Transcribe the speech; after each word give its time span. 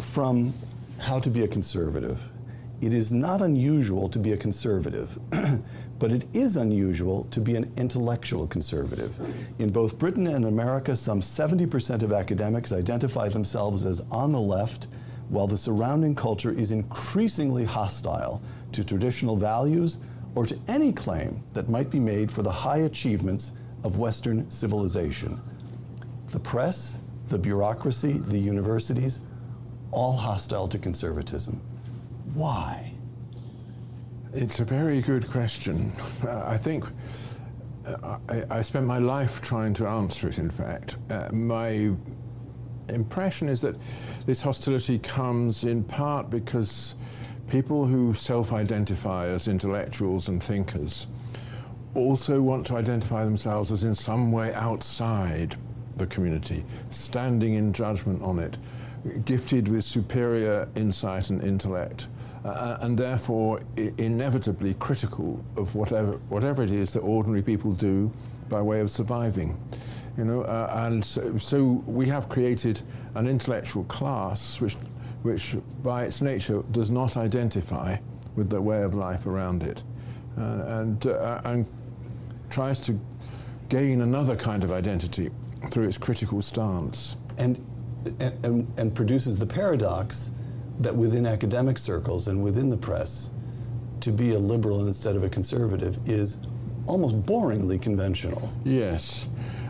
From 0.00 0.52
How 0.98 1.18
to 1.20 1.30
Be 1.30 1.44
a 1.44 1.48
Conservative. 1.48 2.20
It 2.82 2.92
is 2.92 3.12
not 3.12 3.40
unusual 3.40 4.08
to 4.10 4.18
be 4.18 4.32
a 4.32 4.36
conservative, 4.36 5.18
but 5.98 6.12
it 6.12 6.26
is 6.34 6.56
unusual 6.56 7.24
to 7.30 7.40
be 7.40 7.56
an 7.56 7.72
intellectual 7.78 8.46
conservative. 8.46 9.18
In 9.58 9.70
both 9.70 9.98
Britain 9.98 10.26
and 10.26 10.44
America, 10.44 10.94
some 10.94 11.22
70% 11.22 12.02
of 12.02 12.12
academics 12.12 12.72
identify 12.72 13.28
themselves 13.28 13.86
as 13.86 14.02
on 14.10 14.32
the 14.32 14.40
left, 14.40 14.88
while 15.30 15.46
the 15.46 15.56
surrounding 15.56 16.14
culture 16.14 16.52
is 16.52 16.70
increasingly 16.70 17.64
hostile 17.64 18.42
to 18.72 18.84
traditional 18.84 19.36
values 19.36 19.98
or 20.34 20.44
to 20.44 20.58
any 20.68 20.92
claim 20.92 21.42
that 21.54 21.70
might 21.70 21.88
be 21.88 21.98
made 21.98 22.30
for 22.30 22.42
the 22.42 22.52
high 22.52 22.78
achievements 22.80 23.52
of 23.84 23.96
Western 23.96 24.48
civilization. 24.50 25.40
The 26.28 26.40
press, 26.40 26.98
the 27.28 27.38
bureaucracy, 27.38 28.18
the 28.18 28.38
universities, 28.38 29.20
all 29.92 30.12
hostile 30.12 30.68
to 30.68 30.78
conservatism. 30.78 31.60
Why? 32.34 32.92
It's 34.32 34.60
a 34.60 34.64
very 34.64 35.00
good 35.00 35.26
question. 35.26 35.92
Uh, 36.26 36.44
I 36.46 36.56
think 36.56 36.84
uh, 37.86 38.18
I, 38.28 38.44
I 38.50 38.62
spent 38.62 38.86
my 38.86 38.98
life 38.98 39.40
trying 39.40 39.72
to 39.74 39.86
answer 39.86 40.28
it, 40.28 40.38
in 40.38 40.50
fact. 40.50 40.96
Uh, 41.08 41.28
my 41.32 41.92
impression 42.88 43.48
is 43.48 43.60
that 43.62 43.76
this 44.26 44.42
hostility 44.42 44.98
comes 44.98 45.64
in 45.64 45.82
part 45.84 46.30
because 46.30 46.96
people 47.48 47.86
who 47.86 48.12
self 48.14 48.52
identify 48.52 49.26
as 49.26 49.48
intellectuals 49.48 50.28
and 50.28 50.42
thinkers 50.42 51.06
also 51.94 52.40
want 52.42 52.66
to 52.66 52.76
identify 52.76 53.24
themselves 53.24 53.72
as 53.72 53.84
in 53.84 53.94
some 53.94 54.30
way 54.30 54.52
outside 54.54 55.56
the 55.96 56.06
community, 56.06 56.64
standing 56.90 57.54
in 57.54 57.72
judgment 57.72 58.20
on 58.22 58.38
it, 58.38 58.58
gifted 59.24 59.68
with 59.68 59.84
superior 59.84 60.68
insight 60.74 61.30
and 61.30 61.42
intellect, 61.42 62.08
uh, 62.44 62.76
and 62.80 62.98
therefore 62.98 63.60
inevitably 63.98 64.74
critical 64.74 65.42
of 65.56 65.74
whatever, 65.74 66.12
whatever 66.28 66.62
it 66.62 66.70
is 66.70 66.92
that 66.92 67.00
ordinary 67.00 67.42
people 67.42 67.72
do 67.72 68.10
by 68.48 68.60
way 68.62 68.80
of 68.80 68.90
surviving. 68.90 69.56
You 70.16 70.24
know, 70.24 70.42
uh, 70.42 70.84
and 70.86 71.04
so, 71.04 71.36
so 71.36 71.62
we 71.86 72.06
have 72.06 72.28
created 72.28 72.82
an 73.16 73.26
intellectual 73.26 73.84
class 73.84 74.60
which, 74.60 74.76
which 75.22 75.56
by 75.82 76.04
its 76.04 76.22
nature 76.22 76.62
does 76.72 76.90
not 76.90 77.16
identify 77.16 77.96
with 78.34 78.48
the 78.48 78.60
way 78.60 78.82
of 78.82 78.94
life 78.94 79.26
around 79.26 79.62
it, 79.62 79.82
uh, 80.38 80.64
and, 80.66 81.06
uh, 81.06 81.40
and 81.44 81.66
tries 82.48 82.80
to 82.80 82.98
gain 83.68 84.00
another 84.00 84.36
kind 84.36 84.64
of 84.64 84.72
identity 84.72 85.30
through 85.70 85.88
its 85.88 85.98
critical 85.98 86.40
stance. 86.40 87.16
And, 87.38 87.58
and, 88.20 88.66
and 88.76 88.94
produces 88.94 89.38
the 89.38 89.46
paradox 89.46 90.30
that 90.80 90.94
within 90.94 91.26
academic 91.26 91.78
circles 91.78 92.28
and 92.28 92.42
within 92.42 92.68
the 92.68 92.76
press, 92.76 93.30
to 94.00 94.12
be 94.12 94.32
a 94.32 94.38
liberal 94.38 94.86
instead 94.86 95.16
of 95.16 95.24
a 95.24 95.28
conservative 95.28 95.98
is 96.06 96.36
almost 96.86 97.20
boringly 97.22 97.80
conventional. 97.80 98.52
Yes, 98.64 99.28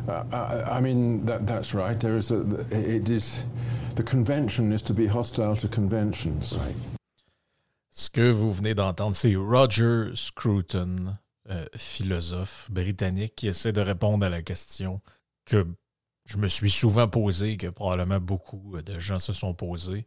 uh, 0.09 0.25
I, 0.33 0.77
I 0.77 0.81
mean 0.81 1.25
that, 1.27 1.47
that's 1.47 1.75
right. 1.75 1.99
There 1.99 2.17
is 2.17 2.31
a. 2.31 2.41
It 2.71 3.09
is 3.09 3.47
the 3.95 4.03
convention 4.03 4.73
is 4.73 4.83
to 4.83 4.93
be 4.93 5.07
hostile 5.07 5.57
to 5.57 5.69
conventions. 5.69 6.57
Right. 6.59 6.75
Ce 7.91 8.11
que 8.11 8.31
vous 8.31 8.53
venez 8.53 8.75
d'entendre, 8.75 9.17
c'est 9.17 9.35
Roger 9.37 10.11
Scruton, 10.15 11.17
euh, 11.49 11.65
philosophe 11.77 12.71
britannique, 12.71 13.37
qui 13.37 13.49
essaie 13.49 13.73
de 13.73 13.81
répondre 13.81 14.27
à 14.27 14.29
la 14.29 14.43
question 14.43 15.01
que 15.47 15.67
je 16.27 16.37
me 16.37 16.49
suis 16.49 16.71
souvent 16.71 17.09
posée, 17.09 17.57
que 17.57 17.69
probablement 17.69 18.21
beaucoup 18.21 18.77
de 18.83 18.99
gens 18.99 19.19
se 19.19 19.33
sont 19.33 19.55
posés. 19.55 20.05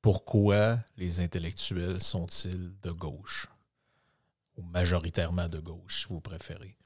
Pourquoi 0.00 0.78
les 0.96 1.20
intellectuels 1.20 2.00
sont-ils 2.00 2.72
de 2.82 2.90
gauche? 2.90 3.48
Ou 4.56 4.62
majoritairement 4.62 5.48
de 5.48 5.58
gauche, 5.58 6.02
si 6.02 6.06
vous 6.08 6.20
préférez. 6.20 6.76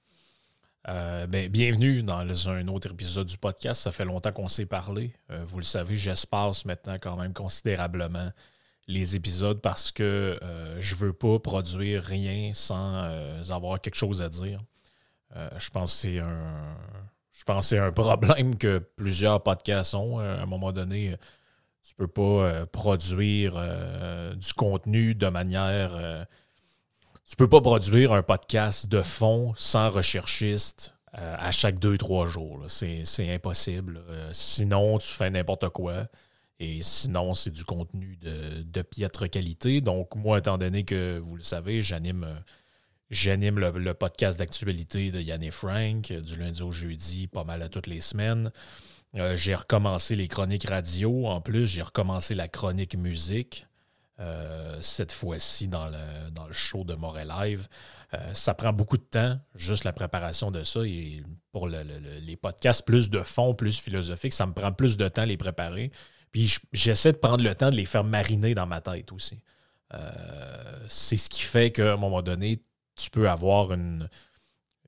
Euh, 0.88 1.26
ben, 1.26 1.48
bienvenue 1.48 2.02
dans 2.02 2.48
un 2.48 2.66
autre 2.68 2.90
épisode 2.90 3.26
du 3.26 3.36
podcast. 3.36 3.82
Ça 3.82 3.92
fait 3.92 4.06
longtemps 4.06 4.32
qu'on 4.32 4.48
s'est 4.48 4.66
parlé. 4.66 5.14
Euh, 5.30 5.44
vous 5.44 5.58
le 5.58 5.64
savez, 5.64 5.94
j'espace 5.94 6.64
maintenant 6.64 6.96
quand 7.00 7.16
même 7.16 7.34
considérablement 7.34 8.32
les 8.90 9.14
épisodes 9.14 9.60
parce 9.60 9.92
que 9.92 10.38
euh, 10.42 10.80
je 10.80 10.94
veux 10.94 11.12
pas 11.12 11.38
produire 11.38 12.02
rien 12.02 12.52
sans 12.54 12.94
euh, 12.94 13.42
avoir 13.50 13.80
quelque 13.80 13.94
chose 13.94 14.20
à 14.20 14.28
dire. 14.28 14.60
Euh, 15.36 15.48
je 15.58 15.70
pense 15.70 15.94
que 15.94 16.00
c'est 16.00 16.18
un. 16.18 16.76
Je 17.40 17.44
pense 17.46 17.64
que 17.64 17.68
c'est 17.70 17.78
un 17.78 17.90
problème 17.90 18.58
que 18.58 18.80
plusieurs 18.96 19.42
podcasts 19.42 19.94
ont. 19.94 20.18
À 20.18 20.42
un 20.42 20.44
moment 20.44 20.72
donné, 20.72 21.16
tu 21.82 21.94
peux 21.94 22.06
pas 22.06 22.20
euh, 22.22 22.66
produire 22.66 23.54
euh, 23.56 24.34
du 24.34 24.52
contenu 24.52 25.14
de 25.14 25.26
manière. 25.26 25.96
euh, 25.96 26.22
tu 27.26 27.36
peux 27.36 27.48
pas 27.48 27.62
produire 27.62 28.12
un 28.12 28.22
podcast 28.22 28.90
de 28.90 29.00
fond 29.00 29.54
sans 29.56 29.88
recherchiste 29.88 30.94
euh, 31.16 31.34
à 31.38 31.50
chaque 31.50 31.78
deux, 31.78 31.96
trois 31.96 32.26
jours. 32.26 32.64
C'est 32.66 33.34
impossible. 33.34 34.02
Euh, 34.10 34.28
sinon, 34.34 34.98
tu 34.98 35.08
fais 35.08 35.30
n'importe 35.30 35.70
quoi. 35.70 36.08
Et 36.58 36.82
sinon, 36.82 37.32
c'est 37.32 37.52
du 37.52 37.64
contenu 37.64 38.18
de, 38.20 38.64
de 38.64 38.82
piètre 38.82 39.30
qualité. 39.30 39.80
Donc, 39.80 40.14
moi, 40.14 40.40
étant 40.40 40.58
donné 40.58 40.84
que 40.84 41.18
vous 41.18 41.36
le 41.36 41.42
savez, 41.42 41.80
j'anime 41.80 42.24
euh, 42.24 42.34
j'anime 43.10 43.58
le, 43.58 43.94
podcast 43.94 44.38
d'actualité 44.38 45.10
de 45.10 45.20
Yann 45.20 45.42
et 45.42 45.50
Frank 45.50 46.10
euh, 46.10 46.20
du 46.20 46.36
lundi 46.36 46.62
au 46.62 46.72
jeudi, 46.72 47.26
pas 47.26 47.44
mal 47.44 47.62
à 47.62 47.68
toutes 47.68 47.86
les 47.86 48.00
semaines. 48.00 48.50
Euh, 49.16 49.36
j'ai 49.36 49.54
recommencé 49.54 50.14
les 50.16 50.28
chroniques 50.28 50.68
radio. 50.68 51.26
En 51.26 51.40
plus, 51.40 51.66
j'ai 51.66 51.82
recommencé 51.82 52.34
la 52.34 52.48
chronique 52.48 52.96
musique. 52.96 53.66
euh, 54.20 54.76
cette 54.82 55.12
fois-ci 55.12 55.66
dans 55.66 55.86
le, 55.88 56.30
dans 56.30 56.46
le 56.46 56.52
show 56.52 56.84
de 56.84 56.94
Montréal 56.94 57.32
Live. 57.40 57.68
Ça 58.34 58.52
prend 58.52 58.72
beaucoup 58.72 58.98
de 58.98 59.02
temps, 59.02 59.38
juste 59.54 59.84
la 59.84 59.92
préparation 59.92 60.50
de 60.50 60.62
ça. 60.62 60.80
Et 60.84 61.22
pour 61.52 61.68
le- 61.68 61.82
le- 61.82 61.98
le- 62.00 62.18
les 62.18 62.36
podcasts 62.36 62.84
plus 62.84 63.08
de 63.08 63.22
fond, 63.22 63.54
plus 63.54 63.80
philosophiques, 63.80 64.34
ça 64.34 64.44
me 64.46 64.52
prend 64.52 64.72
plus 64.72 64.96
de 64.98 65.08
temps 65.08 65.22
à 65.22 65.26
les 65.26 65.38
préparer. 65.38 65.90
Puis 66.32 66.48
je- 66.48 66.60
j'essaie 66.74 67.12
de 67.12 67.16
prendre 67.18 67.42
le 67.42 67.54
temps 67.54 67.70
de 67.70 67.76
les 67.76 67.86
faire 67.86 68.04
mariner 68.04 68.54
dans 68.54 68.66
ma 68.66 68.80
tête 68.82 69.10
aussi. 69.12 69.38
C'est 70.88 71.16
ce 71.16 71.30
qui 71.30 71.42
fait 71.42 71.70
qu'à 71.70 71.94
un 71.94 71.96
moment 71.96 72.20
donné, 72.22 72.60
tu 73.00 73.10
peux 73.10 73.28
avoir 73.28 73.72
une, 73.72 74.08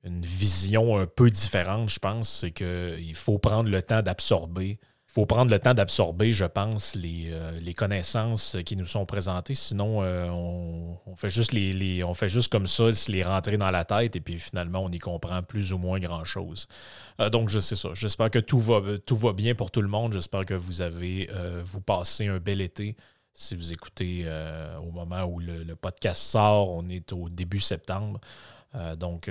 une 0.03 0.25
vision 0.25 0.97
un 0.97 1.07
peu 1.07 1.29
différente, 1.29 1.89
je 1.89 1.99
pense. 1.99 2.29
C'est 2.29 2.51
qu'il 2.51 3.15
faut 3.15 3.37
prendre 3.37 3.69
le 3.69 3.81
temps 3.81 4.01
d'absorber. 4.01 4.79
Il 4.81 5.21
faut 5.21 5.25
prendre 5.27 5.51
le 5.51 5.59
temps 5.59 5.75
d'absorber, 5.75 6.31
je 6.31 6.45
pense, 6.45 6.95
les, 6.95 7.29
euh, 7.29 7.51
les 7.59 7.75
connaissances 7.75 8.57
qui 8.65 8.75
nous 8.75 8.85
sont 8.85 9.05
présentées. 9.05 9.53
Sinon, 9.53 10.01
euh, 10.01 10.27
on, 10.27 11.15
fait 11.15 11.29
juste 11.29 11.51
les, 11.51 12.03
on 12.03 12.15
fait 12.15 12.29
juste 12.29 12.51
comme 12.51 12.65
ça, 12.65 12.85
les 13.09 13.21
rentrer 13.21 13.59
dans 13.59 13.69
la 13.69 13.85
tête, 13.85 14.15
et 14.15 14.21
puis 14.21 14.39
finalement, 14.39 14.83
on 14.83 14.89
y 14.89 14.97
comprend 14.97 15.43
plus 15.43 15.71
ou 15.71 15.77
moins 15.77 15.99
grand-chose. 15.99 16.67
Euh, 17.21 17.29
donc, 17.29 17.49
je 17.49 17.59
sais 17.59 17.75
ça. 17.75 17.89
J'espère 17.93 18.31
que 18.31 18.39
tout 18.39 18.57
va, 18.57 18.81
tout 19.05 19.15
va 19.15 19.33
bien 19.33 19.53
pour 19.53 19.69
tout 19.69 19.83
le 19.83 19.87
monde. 19.87 20.13
J'espère 20.13 20.45
que 20.45 20.55
vous 20.55 20.81
avez 20.81 21.29
vous 21.63 21.81
passez 21.81 22.25
un 22.25 22.39
bel 22.39 22.59
été. 22.59 22.97
Si 23.33 23.55
vous 23.55 23.73
écoutez 23.73 24.23
euh, 24.25 24.77
au 24.77 24.91
moment 24.91 25.23
où 25.23 25.39
le, 25.39 25.75
podcast 25.75 26.21
sort, 26.21 26.69
on 26.69 26.87
est 26.89 27.11
au 27.13 27.29
début 27.29 27.59
septembre. 27.59 28.19
donc, 28.97 29.29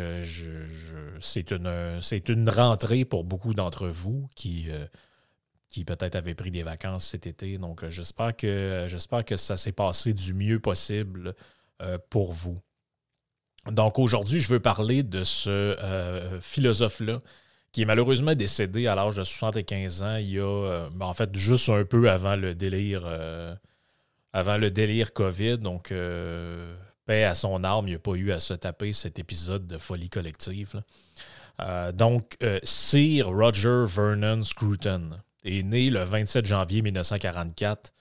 c'est 1.21 1.51
une, 1.51 2.01
une 2.29 2.51
rentrée 2.51 3.05
pour 3.05 3.25
beaucoup 3.25 3.55
d'entre 3.55 3.89
vous 3.89 4.29
qui, 4.37 4.69
qui 5.69 5.85
peut-être 5.85 6.17
avaient 6.17 6.35
pris 6.35 6.51
des 6.51 6.63
vacances 6.63 7.07
cet 7.07 7.27
été. 7.27 7.59
Donc, 7.59 7.89
j'espère 7.89 8.37
que, 8.37 8.87
j'espère 8.89 9.25
que 9.25 9.37
ça 9.37 9.57
s'est 9.57 9.73
passé 9.73 10.15
du 10.15 10.35
mieux 10.35 10.61
possible 10.61 11.35
pour 12.11 12.33
vous. 12.33 12.61
Donc, 13.71 13.99
aujourd'hui, 13.99 14.41
je 14.41 14.49
veux 14.49 14.61
parler 14.61 15.03
de 15.03 15.25
ce 15.25 16.39
philosophe-là 16.41 17.21
qui 17.73 17.83
est 17.83 17.87
malheureusement 17.87 18.35
décédé 18.35 18.87
à 18.87 18.95
l'âge 18.95 19.17
de 19.17 19.25
75 19.25 20.03
ans, 20.03 20.17
il 20.17 20.31
y 20.31 20.39
a, 20.39 20.43
euh, 20.43 20.91
ben, 20.91 21.07
en 21.07 21.15
fait, 21.15 21.35
juste 21.35 21.71
un 21.71 21.85
peu 21.85 22.11
avant 22.11 22.37
le 22.37 22.55
délire, 22.55 23.03
euh, 23.07 23.55
avant 24.33 24.59
le 24.59 24.71
délire 24.71 25.13
COVID. 25.13 25.59
Donc, 25.59 25.93
euh, 25.93 26.75
paix 27.05 27.25
à 27.25 27.35
son 27.35 27.65
arme, 27.65 27.89
il 27.89 27.91
n'y 27.91 27.97
a 27.97 28.01
pas 28.01 28.15
eu 28.15 28.33
à 28.33 28.41
se 28.41 28.55
taper 28.55 28.93
cet 28.93 29.19
épisode 29.19 29.67
de 29.67 29.79
folie 29.79 30.11
collective. 30.11 30.83
donc, 31.95 32.37
Sir 32.63 33.29
Roger 33.29 33.85
Vernon 33.87 34.43
Scruton 34.43 35.11
est 35.45 35.63
né 35.63 35.91
le 35.91 36.03
27 36.03 36.47
janvier 36.47 36.83
1944 36.83 37.93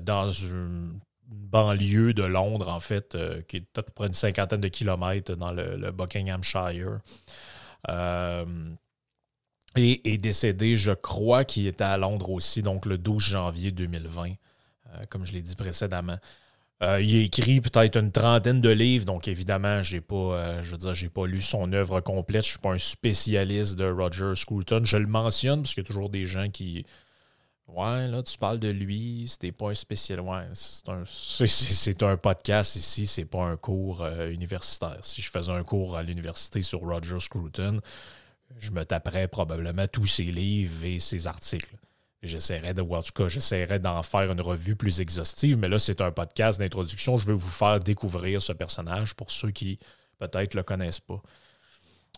dans 0.00 0.30
une 0.30 1.00
banlieue 1.26 2.14
de 2.14 2.22
Londres, 2.22 2.68
en 2.68 2.80
fait, 2.80 3.16
qui 3.48 3.58
est 3.58 3.78
à 3.78 3.82
peu 3.82 3.92
près 3.92 4.06
une 4.06 4.12
cinquantaine 4.12 4.60
de 4.60 4.68
kilomètres 4.68 5.34
dans 5.34 5.52
le 5.52 5.90
Buckinghamshire. 5.90 7.00
Euh, 7.88 8.44
et 9.76 10.12
est 10.12 10.18
décédé, 10.18 10.76
je 10.76 10.92
crois, 10.92 11.44
qu'il 11.44 11.66
était 11.66 11.84
à 11.84 11.96
Londres 11.96 12.30
aussi, 12.30 12.62
donc 12.62 12.86
le 12.86 12.98
12 12.98 13.22
janvier 13.22 13.70
2020, 13.70 14.30
euh, 14.30 14.34
comme 15.08 15.24
je 15.24 15.32
l'ai 15.32 15.42
dit 15.42 15.56
précédemment. 15.56 16.18
Euh, 16.82 17.00
il 17.02 17.14
a 17.14 17.22
écrit 17.24 17.60
peut-être 17.60 17.96
une 17.96 18.10
trentaine 18.10 18.62
de 18.62 18.70
livres, 18.70 19.04
donc 19.04 19.28
évidemment, 19.28 19.82
j'ai 19.82 20.00
pas, 20.00 20.62
je 20.62 20.70
veux 20.70 20.78
dire, 20.78 20.94
j'ai 20.94 21.10
pas 21.10 21.26
lu 21.26 21.42
son 21.42 21.70
œuvre 21.72 22.00
complète. 22.00 22.44
Je 22.44 22.50
suis 22.50 22.58
pas 22.58 22.72
un 22.72 22.78
spécialiste 22.78 23.76
de 23.76 23.84
Roger 23.84 24.34
Scruton. 24.34 24.82
Je 24.84 24.96
le 24.96 25.06
mentionne 25.06 25.62
parce 25.62 25.74
qu'il 25.74 25.82
y 25.82 25.86
a 25.86 25.88
toujours 25.88 26.08
des 26.08 26.24
gens 26.24 26.48
qui, 26.48 26.86
ouais, 27.68 28.08
là, 28.08 28.22
tu 28.22 28.38
parles 28.38 28.58
de 28.58 28.68
lui, 28.68 29.26
c'était 29.28 29.52
pas 29.52 29.70
un 29.70 29.74
spécial, 29.74 30.20
ouais, 30.20 30.46
c'est 30.54 30.88
un, 30.88 31.02
c'est, 31.04 32.02
un 32.02 32.16
podcast 32.16 32.76
ici, 32.76 33.06
c'est 33.06 33.26
pas 33.26 33.44
un 33.44 33.58
cours 33.58 34.06
universitaire. 34.30 35.00
Si 35.02 35.20
je 35.20 35.30
faisais 35.30 35.52
un 35.52 35.62
cours 35.62 35.96
à 35.96 36.02
l'université 36.02 36.62
sur 36.62 36.80
Roger 36.80 37.18
Scruton, 37.18 37.80
je 38.56 38.70
me 38.70 38.84
taperais 38.84 39.28
probablement 39.28 39.86
tous 39.86 40.06
ses 40.06 40.24
livres 40.24 40.84
et 40.84 40.98
ses 40.98 41.26
articles. 41.26 41.76
J'essaierais 42.22 42.74
de, 42.74 42.82
cas, 42.82 43.28
j'essaierais 43.28 43.78
d'en 43.78 44.02
faire 44.02 44.30
une 44.30 44.42
revue 44.42 44.76
plus 44.76 45.00
exhaustive, 45.00 45.56
mais 45.56 45.68
là, 45.68 45.78
c'est 45.78 46.02
un 46.02 46.12
podcast 46.12 46.58
d'introduction. 46.58 47.16
Je 47.16 47.26
veux 47.26 47.34
vous 47.34 47.48
faire 47.50 47.80
découvrir 47.80 48.42
ce 48.42 48.52
personnage 48.52 49.14
pour 49.14 49.30
ceux 49.30 49.50
qui 49.50 49.78
peut-être 50.18 50.54
le 50.54 50.62
connaissent 50.62 51.00
pas. 51.00 51.22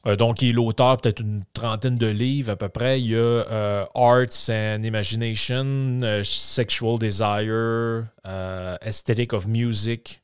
Euh, 0.06 0.16
donc, 0.16 0.42
il 0.42 0.50
est 0.50 0.52
l'auteur 0.52 1.00
peut-être 1.00 1.20
une 1.20 1.44
trentaine 1.52 1.94
de 1.94 2.08
livres 2.08 2.50
à 2.50 2.56
peu 2.56 2.68
près. 2.68 3.00
Il 3.00 3.10
y 3.10 3.14
a 3.14 3.18
euh, 3.18 3.84
Arts 3.94 4.50
and 4.50 4.82
Imagination, 4.82 6.00
euh, 6.02 6.24
Sexual 6.24 6.98
Desire, 6.98 8.08
Aesthetic 8.80 9.32
of 9.32 9.46
Music, 9.46 10.20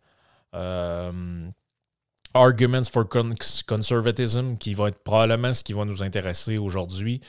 Arguments 2.35 2.91
for 2.93 3.09
Conservatism, 3.09 4.57
qui 4.59 4.75
va 4.75 4.89
être 4.89 5.03
probablement 5.05 5.55
ce 5.55 5.63
qui 5.63 5.73
va 5.73 5.85
nous 5.85 6.03
intéresser 6.03 6.59
aujourd'hui. 6.59 7.21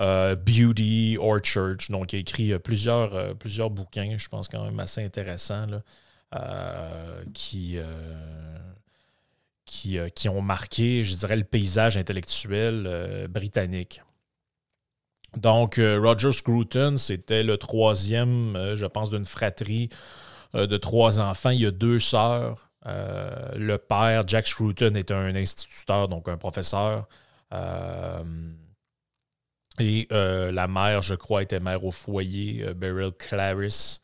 Euh, 0.00 0.34
Beauty 0.36 1.18
or 1.20 1.40
Church, 1.42 1.90
donc 1.90 2.12
il 2.12 2.16
a 2.16 2.18
écrit 2.20 2.52
euh, 2.52 2.58
plusieurs, 2.58 3.14
euh, 3.14 3.34
plusieurs 3.34 3.68
bouquins, 3.68 4.16
je 4.16 4.28
pense 4.28 4.48
quand 4.48 4.64
même 4.64 4.80
assez 4.80 5.04
intéressants, 5.04 5.66
qui, 7.34 7.78
qui, 9.66 9.98
qui, 10.14 10.28
ont 10.30 10.40
marqué, 10.40 11.04
je 11.04 11.14
dirais, 11.14 11.36
le 11.36 11.44
paysage 11.44 11.98
intellectuel 11.98 13.28
britannique. 13.28 14.00
Donc, 15.36 15.74
Roger 15.78 16.32
Scruton, 16.32 16.96
c'était 16.96 17.42
le 17.42 17.58
troisième, 17.58 18.74
je 18.74 18.86
pense, 18.86 19.10
d'une 19.10 19.26
fratrie 19.26 19.90
de 20.54 20.76
trois 20.78 21.20
enfants. 21.20 21.50
Il 21.50 21.60
y 21.60 21.66
a 21.66 21.70
deux 21.70 21.98
sœurs. 21.98 22.70
Le 22.86 23.76
père, 23.76 24.26
Jack 24.26 24.46
Scruton, 24.46 24.94
est 24.94 25.10
un 25.10 25.34
instituteur, 25.34 26.08
donc 26.08 26.28
un 26.28 26.38
professeur. 26.38 27.06
Euh, 30.12 30.52
la 30.52 30.68
mère, 30.68 31.02
je 31.02 31.14
crois, 31.14 31.42
était 31.42 31.60
mère 31.60 31.84
au 31.84 31.90
foyer, 31.90 32.64
Beryl 32.74 33.12
Clarice. 33.18 34.00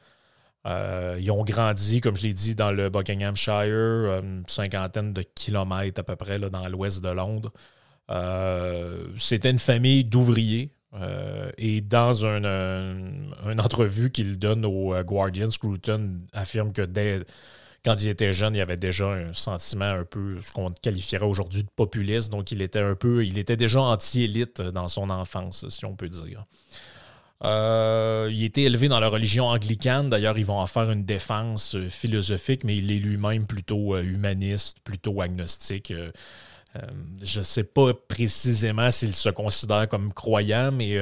ils 0.67 1.31
ont 1.31 1.45
grandi, 1.45 2.01
comme 2.01 2.17
je 2.17 2.23
l'ai 2.23 2.33
dit, 2.33 2.55
dans 2.55 2.73
le 2.73 2.91
Buckinghamshire, 2.91 4.21
une 4.23 4.45
cinquantaine 4.47 5.13
de 5.13 5.23
kilomètres 5.23 6.01
à 6.01 6.03
peu 6.03 6.17
près 6.17 6.39
dans 6.39 6.69
l'ouest 6.69 7.03
de 7.03 7.11
Londres. 7.11 7.53
C'était 9.17 9.51
une 9.51 9.59
famille 9.59 10.05
d'ouvriers. 10.05 10.71
et 11.59 11.81
dans 11.81 12.27
une 12.27 13.61
entrevue 13.61 14.11
qu'il 14.11 14.39
donne 14.39 14.65
au 14.65 14.95
Guardian, 15.03 15.51
Scruton 15.51 16.21
affirme 16.33 16.73
que 16.73 16.83
dès, 16.83 17.25
quand 17.85 18.03
il 18.03 18.09
était 18.09 18.33
jeune, 18.33 18.55
il 18.55 18.61
avait 18.61 18.77
déjà 18.77 19.07
un 19.07 19.33
sentiment 19.33 19.85
un 19.85 20.05
peu, 20.05 20.41
ce 20.43 20.51
qu'on 20.51 20.71
qualifierait 20.71 21.27
aujourd'hui 21.27 21.63
de 21.63 21.69
populiste. 21.75 22.31
Donc, 22.31 22.53
il 22.53 22.63
était 22.63 22.81
un 22.81 22.95
peu, 22.95 23.25
il 23.25 23.39
était 23.39 23.57
déjà 23.57 23.81
anti-élite 23.81 24.61
dans 24.61 24.89
son 24.89 25.11
enfance, 25.11 25.69
si 25.69 25.85
on 25.85 25.95
peut 25.95 26.09
dire. 26.09 26.45
Euh, 27.45 28.29
il 28.33 28.43
était 28.45 28.63
élevé 28.63 28.89
dans 28.89 28.99
la 28.99 29.09
religion 29.09 29.47
anglicane. 29.47 30.11
D'ailleurs, 30.11 30.39
ils 30.39 30.45
vont 30.45 30.59
en 30.59 30.67
faire 30.67 30.91
une 30.91 31.05
défense 31.05 31.77
euh, 31.77 31.89
philosophique, 31.89 32.65
mais 32.65 32.77
il 32.77 32.91
est 32.91 32.99
lui-même 32.99 33.47
plutôt 33.47 33.95
euh, 33.95 34.03
humaniste, 34.03 34.79
plutôt 34.83 35.21
agnostique. 35.21 35.93
je 37.23 37.39
ne 37.39 37.43
sais 37.43 37.65
pas 37.65 37.95
précisément 37.95 38.91
s'il 38.91 39.15
se 39.15 39.31
considère 39.31 39.89
comme 39.89 40.13
croyant, 40.13 40.71
mais 40.73 40.97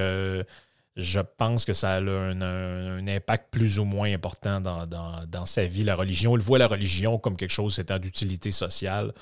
je 0.96 1.20
pense 1.20 1.66
que 1.66 1.74
ça 1.74 1.92
a 1.92 2.00
un, 2.00 3.06
impact 3.06 3.50
plus 3.50 3.78
ou 3.78 3.84
moins 3.84 4.12
important 4.12 4.60
dans, 4.60 5.46
sa 5.46 5.64
vie, 5.66 5.84
la 5.84 5.94
religion. 5.94 6.36
Il 6.36 6.42
voit 6.42 6.58
la 6.58 6.68
religion 6.68 7.18
comme 7.18 7.36
quelque 7.36 7.50
chose 7.50 7.78
étant 7.78 7.98
d'utilité 7.98 8.50
sociale 8.50 9.12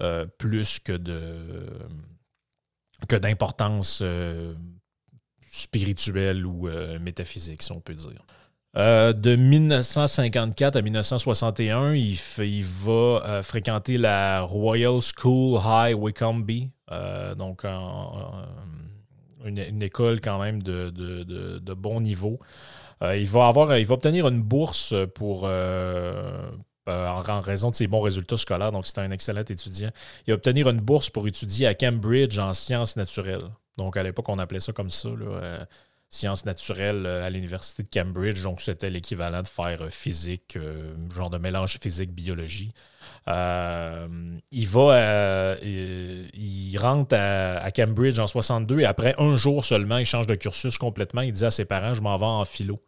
euh, 0.00 0.26
plus 0.38 0.78
que 0.78 0.92
de 0.92 1.66
d'importance 3.20 4.00
euh, 4.02 4.54
spirituelle 5.50 6.46
ou 6.46 6.68
euh, 6.68 6.98
métaphysique, 6.98 7.62
si 7.62 7.72
on 7.72 7.80
peut 7.80 7.94
dire. 7.94 8.24
de 8.74 9.36
1954 9.36 10.76
à 10.76 10.82
1961, 10.82 11.94
il, 11.94 12.18
il 12.38 12.64
va 12.64 13.42
fréquenter 13.42 13.98
la 13.98 14.40
Royal 14.40 15.00
School 15.00 15.60
High 15.64 15.96
Wycombe, 15.96 16.50
donc 17.36 17.64
en 17.64 18.42
une, 19.44 19.82
école 19.82 20.20
quand 20.20 20.38
même 20.38 20.62
de, 20.62 21.74
bon 21.74 22.00
niveau. 22.00 22.38
Euh, 23.02 23.16
il, 23.16 23.26
va 23.26 23.48
avoir, 23.48 23.76
il 23.76 23.90
obtenir 23.90 24.28
une 24.28 24.40
bourse 24.40 24.94
pour, 25.14 25.42
euh, 25.44 26.48
euh, 26.88 27.08
en, 27.08 27.40
raison 27.40 27.70
de 27.70 27.74
ses 27.74 27.86
bons 27.86 28.00
résultats 28.00 28.36
scolaires, 28.36 28.72
donc 28.72 28.86
c'est 28.86 28.98
un 28.98 29.10
excellent 29.10 29.40
étudiant. 29.40 29.90
Il 30.26 30.30
va 30.30 30.34
obtenir 30.36 30.68
une 30.68 30.80
bourse 30.80 31.10
pour 31.10 31.26
étudier 31.26 31.66
à 31.66 31.74
Cambridge 31.74 32.38
en 32.38 32.52
sciences 32.52 32.96
naturelles. 32.96 33.50
Donc 33.76 33.96
à 33.96 34.02
l'époque, 34.02 34.28
on 34.28 34.38
appelait 34.38 34.60
ça 34.60 34.72
comme 34.72 34.90
ça, 34.90 35.08
sciences 36.14 36.44
naturelles 36.44 37.06
à 37.06 37.28
l'université 37.30 37.82
de 37.82 37.88
Cambridge. 37.88 38.42
Donc 38.42 38.60
c'était 38.60 38.90
l'équivalent 38.90 39.42
de 39.42 39.48
faire 39.48 39.88
physique, 39.90 40.58
genre 41.14 41.30
de 41.30 41.38
mélange 41.38 41.78
physique-biologie. 41.80 42.72
Euh, 43.26 44.06
il 44.50 44.68
va, 44.68 44.92
euh, 44.92 46.26
il, 46.34 46.76
rentre 46.78 47.16
à, 47.16 47.70
Cambridge 47.70 48.18
en 48.18 48.26
62 48.26 48.80
et 48.80 48.84
après 48.84 49.14
un 49.18 49.36
jour 49.36 49.64
seulement, 49.64 49.98
il 49.98 50.06
change 50.06 50.26
de 50.26 50.34
cursus 50.34 50.76
complètement. 50.76 51.22
Il 51.22 51.32
dit 51.32 51.44
à 51.44 51.50
ses 51.50 51.64
parents, 51.64 51.94
je 51.94 52.02
m'en 52.02 52.16
vais 52.16 52.26
en 52.26 52.44
philo. 52.44 52.82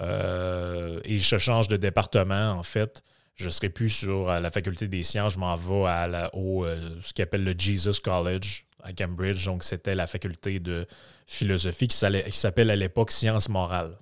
Euh, 0.00 1.00
et 1.04 1.18
je 1.18 1.38
change 1.38 1.68
de 1.68 1.76
département, 1.76 2.50
en 2.52 2.62
fait. 2.62 3.02
Je 3.34 3.46
ne 3.46 3.50
serai 3.50 3.70
plus 3.70 3.88
sur 3.88 4.26
la 4.28 4.50
faculté 4.50 4.88
des 4.88 5.02
sciences, 5.02 5.34
je 5.34 5.38
m'en 5.38 5.56
vais 5.56 5.86
à 5.88 6.30
au, 6.34 6.66
ce 6.66 7.14
qu'on 7.14 7.22
appelle 7.22 7.44
le 7.44 7.54
Jesus 7.56 8.00
College 8.04 8.66
à 8.82 8.92
Cambridge. 8.92 9.44
Donc, 9.46 9.64
c'était 9.64 9.94
la 9.94 10.06
faculté 10.06 10.60
de 10.60 10.86
philosophie 11.26 11.88
qui 11.88 11.96
s'appelle 11.96 12.70
à 12.70 12.76
l'époque 12.76 13.10
sciences 13.10 13.48
morales. 13.48 13.96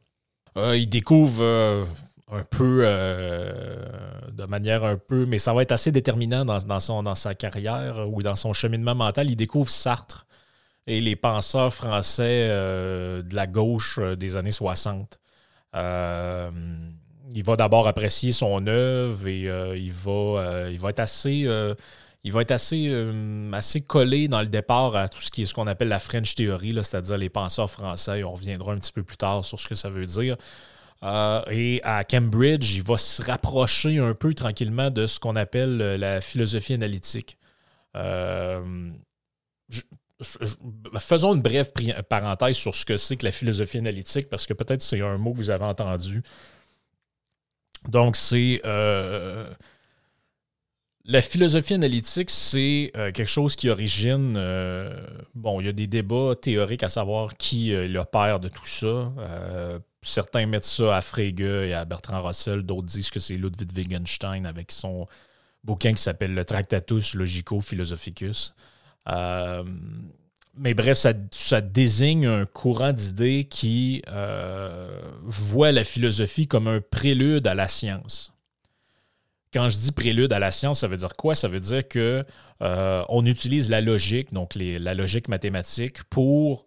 il 0.57 0.89
découvre 0.89 1.87
un 2.33 2.45
peu, 2.45 2.83
euh, 2.85 3.53
de 4.33 4.45
manière 4.45 4.85
un 4.85 4.97
peu, 4.97 5.27
mais 5.27 5.39
ça 5.39 5.53
va 5.53 5.63
être 5.63 5.73
assez 5.73 5.91
déterminant 5.91 6.45
dans, 6.45 6.81
son, 6.81 7.03
dans 7.03 7.15
sa 7.15 7.35
carrière 7.35 8.09
ou 8.09 8.23
dans 8.23 8.37
son 8.37 8.53
cheminement 8.53 8.95
mental. 8.95 9.29
Il 9.29 9.37
découvre 9.37 9.71
Sartre 9.71 10.27
et 10.87 11.01
les 11.01 11.17
penseurs 11.17 11.73
français 11.75 12.49
euh, 12.51 13.23
de 13.23 13.35
la 13.35 13.47
gauche 13.47 13.99
euh, 13.99 14.17
des 14.17 14.37
années 14.37 14.53
60. 14.53 15.21
il 15.75 17.45
va 17.45 17.57
d'abord 17.57 17.89
apprécier 17.89 18.33
son 18.33 18.67
œuvre 18.67 19.27
et 19.27 19.43
il, 19.77 19.93
va, 19.93 20.69
il 20.71 20.79
va 20.79 20.91
être 20.91 21.01
assez 21.01 21.47
il 22.25 22.33
va 22.33 22.43
être 22.43 22.51
assez, 22.51 22.93
assez 23.53 23.81
collé 23.81 24.29
dans 24.29 24.41
le 24.41 24.49
départ 24.49 24.95
à 24.95 25.09
tout 25.09 25.21
ce 25.21 25.31
qui 25.31 25.43
est 25.43 25.47
ce 25.47 25.55
qu'on 25.55 25.67
appelle 25.67 25.89
la 25.89 25.99
French 25.99 26.35
Theory, 26.35 26.73
c'est-à-dire 26.83 27.17
les 27.17 27.31
penseurs 27.31 27.71
français. 27.71 28.23
On 28.25 28.33
reviendra 28.33 28.73
un 28.73 28.79
petit 28.79 28.93
peu 28.93 29.03
plus 29.03 29.17
tard 29.17 29.45
sur 29.45 29.59
ce 29.59 29.69
que 29.69 29.75
ça 29.75 29.89
veut 29.89 30.07
dire. 30.07 30.37
Euh, 31.03 31.43
et 31.51 31.81
à 31.83 32.05
Cambridge, 32.05 32.77
il 32.77 32.83
va 32.83 32.99
se 32.99 33.23
rapprocher 33.23 33.99
un 33.99 34.15
peu 34.15 34.35
tranquillement 34.35 34.91
de 34.91 35.07
ce 35.07 35.19
qu'on 35.19 35.37
appelle 35.37 35.81
euh, 35.81 35.97
la 35.97 36.21
philosophie 36.21 36.75
analytique. 36.75 37.39
Euh, 37.97 38.91
faisons 40.99 41.35
une 41.35 41.41
brève 41.41 41.73
parenthèse 42.09 42.57
sur 42.57 42.75
ce 42.75 42.85
que 42.85 42.99
c'est 42.99 43.17
que 43.17 43.25
la 43.25 43.33
philosophie 43.33 43.79
analytique, 43.79 44.29
parce 44.29 44.47
que 44.47 44.53
peut-être 44.53 44.83
c'est 44.83 45.01
un 45.01 45.17
mot 45.17 45.33
que 45.33 45.39
vous 45.39 45.51
avez 45.51 45.65
entendu. 45.65 46.23
Donc, 47.89 48.17
c'est. 48.17 48.61
Euh, 51.11 51.13
la 51.13 51.23
philosophie 51.23 51.75
analytique, 51.75 52.31
c'est 52.31 52.91
euh, 52.97 53.13
quelque 53.13 53.29
chose 53.29 53.57
qui 53.57 53.69
origine. 53.69 54.35
bon, 55.35 55.61
il 55.61 55.67
y 55.67 55.69
a 55.69 55.73
des 55.73 55.87
débats 55.87 56.35
théoriques 56.41 56.83
à 56.83 56.89
savoir 56.89 57.37
qui 57.37 57.73
est 57.73 57.89
le 57.89 58.05
père 58.05 58.41
de 58.41 58.49
tout 58.49 58.67
ça. 58.67 59.13
certains 60.03 60.47
mettent 60.47 60.65
ça 60.65 60.97
à 60.97 61.01
Frege 61.01 61.41
et 61.41 61.75
à 61.75 61.85
Bertrand 61.85 62.23
Russell, 62.23 62.63
d'autres 62.63 62.87
disent 62.87 63.11
que 63.11 63.21
c'est 63.21 63.35
Ludwig 63.35 63.77
Wittgenstein 63.77 64.47
avec 64.47 64.73
son 64.73 65.07
bouquin 65.65 65.93
qui 65.93 66.03
s'appelle 66.03 66.35
Le 66.35 66.45
Tractatus 66.45 67.15
Logico 67.15 67.61
Philosophicus. 67.61 68.55
Euh, 69.09 69.65
mais 70.57 70.75
bref, 70.75 70.99
ça, 70.99 71.61
désigne 71.61 72.27
un 72.27 72.45
courant 72.47 72.93
d'idées 72.93 73.45
qui 73.45 74.03
euh, 74.09 75.01
voit 75.23 75.73
la 75.73 75.85
philosophie 75.85 76.47
comme 76.47 76.69
un 76.69 76.81
prélude 76.81 77.47
à 77.47 77.55
la 77.55 77.69
science. 77.69 78.30
Quand 79.53 79.69
je 79.69 79.77
dis 79.77 79.93
prélude 79.93 80.33
à 80.33 80.39
la 80.39 80.51
science, 80.51 80.81
ça 80.81 80.87
veut 80.87 80.97
dire 80.97 81.15
quoi? 81.17 81.35
Ça 81.35 81.49
veut 81.49 81.61
dire 81.61 81.87
que 81.89 82.25
euh, 82.63 83.05
on 83.09 83.27
utilise 83.27 83.69
la 83.69 83.81
logique, 83.81 84.33
donc 84.33 84.55
la 84.55 84.95
logique 84.95 85.29
mathématique, 85.29 86.05
pour 86.05 86.67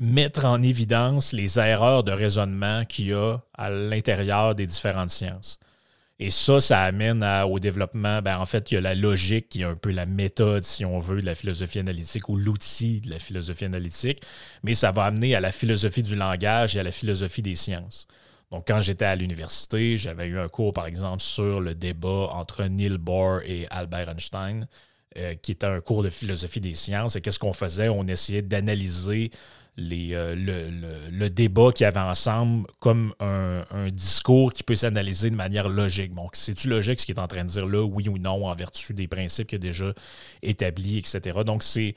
mettre 0.00 0.44
en 0.44 0.62
évidence 0.62 1.32
les 1.32 1.58
erreurs 1.58 2.04
de 2.04 2.12
raisonnement 2.12 2.84
qu'il 2.84 3.06
y 3.06 3.12
a 3.12 3.38
à 3.56 3.70
l'intérieur 3.70 4.54
des 4.54 4.66
différentes 4.66 5.10
sciences. 5.10 5.58
Et 6.20 6.30
ça, 6.30 6.60
ça 6.60 6.82
amène 6.82 7.24
au 7.24 7.58
développement. 7.58 8.22
Ben, 8.22 8.38
en 8.38 8.44
fait, 8.44 8.70
il 8.70 8.74
y 8.74 8.76
a 8.76 8.80
la 8.80 8.94
logique 8.94 9.48
qui 9.48 9.62
est 9.62 9.64
un 9.64 9.74
peu 9.74 9.90
la 9.90 10.06
méthode, 10.06 10.62
si 10.62 10.84
on 10.84 11.00
veut, 11.00 11.20
de 11.20 11.26
la 11.26 11.34
philosophie 11.34 11.80
analytique 11.80 12.28
ou 12.28 12.36
l'outil 12.36 13.00
de 13.00 13.10
la 13.10 13.18
philosophie 13.18 13.64
analytique, 13.64 14.22
mais 14.62 14.74
ça 14.74 14.92
va 14.92 15.04
amener 15.04 15.34
à 15.34 15.40
la 15.40 15.50
philosophie 15.50 16.02
du 16.02 16.14
langage 16.14 16.76
et 16.76 16.80
à 16.80 16.82
la 16.84 16.92
philosophie 16.92 17.42
des 17.42 17.56
sciences. 17.56 18.06
Donc, 18.54 18.68
quand 18.68 18.78
j'étais 18.78 19.04
à 19.04 19.16
l'université, 19.16 19.96
j'avais 19.96 20.28
eu 20.28 20.38
un 20.38 20.46
cours, 20.46 20.72
par 20.72 20.86
exemple, 20.86 21.20
sur 21.20 21.60
le 21.60 21.74
débat 21.74 22.28
entre 22.30 22.62
Neil 22.62 22.98
Bohr 22.98 23.40
et 23.44 23.66
Albert 23.68 24.10
Einstein, 24.10 24.68
euh, 25.18 25.34
qui 25.34 25.50
était 25.50 25.66
un 25.66 25.80
cours 25.80 26.04
de 26.04 26.08
philosophie 26.08 26.60
des 26.60 26.74
sciences. 26.74 27.16
Et 27.16 27.20
qu'est-ce 27.20 27.40
qu'on 27.40 27.52
faisait? 27.52 27.88
On 27.88 28.06
essayait 28.06 28.42
d'analyser 28.42 29.32
euh, 29.76 30.36
le, 31.10 31.30
débat 31.30 31.72
qu'il 31.72 31.82
y 31.82 31.86
avait 31.88 31.98
ensemble 31.98 32.68
comme 32.78 33.12
un, 33.18 33.64
discours 33.90 34.52
qui 34.52 34.62
peut 34.62 34.76
s'analyser 34.76 35.30
de 35.30 35.34
manière 35.34 35.68
logique. 35.68 36.14
Donc, 36.14 36.36
c'est-tu 36.36 36.68
logique 36.68 37.00
ce 37.00 37.06
qu'il 37.06 37.16
est 37.16 37.20
en 37.20 37.26
train 37.26 37.42
de 37.42 37.50
dire 37.50 37.66
là, 37.66 37.82
oui 37.82 38.08
ou 38.08 38.18
non, 38.18 38.46
en 38.46 38.54
vertu 38.54 38.94
des 38.94 39.08
principes 39.08 39.48
qu'il 39.48 39.56
a 39.56 39.58
déjà 39.58 39.92
établis, 40.42 40.98
etc. 40.98 41.40
Donc, 41.44 41.64
c'est, 41.64 41.96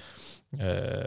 euh, 0.61 1.03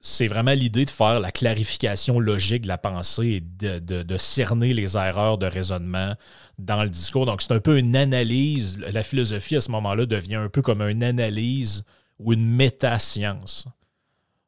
c'est 0.00 0.28
vraiment 0.28 0.52
l'idée 0.52 0.84
de 0.84 0.90
faire 0.90 1.18
la 1.18 1.32
clarification 1.32 2.20
logique 2.20 2.62
de 2.62 2.68
la 2.68 2.78
pensée 2.78 3.26
et 3.26 3.40
de, 3.40 3.78
de, 3.80 4.16
cerner 4.16 4.72
les 4.72 4.96
erreurs 4.96 5.36
de 5.36 5.46
raisonnement 5.46 6.14
dans 6.58 6.82
le 6.82 6.88
discours. 6.88 7.26
Donc, 7.26 7.42
c'est 7.42 7.52
un 7.52 7.60
peu 7.60 7.78
une 7.78 7.96
analyse. 7.96 8.78
La 8.78 9.02
philosophie, 9.02 9.56
à 9.56 9.60
ce 9.60 9.70
moment-là, 9.72 10.06
devient 10.06 10.36
un 10.36 10.48
peu 10.48 10.62
comme 10.62 10.82
une 10.82 11.02
analyse 11.02 11.84
ou 12.18 12.32
une 12.32 12.46
métascience. 12.46 13.66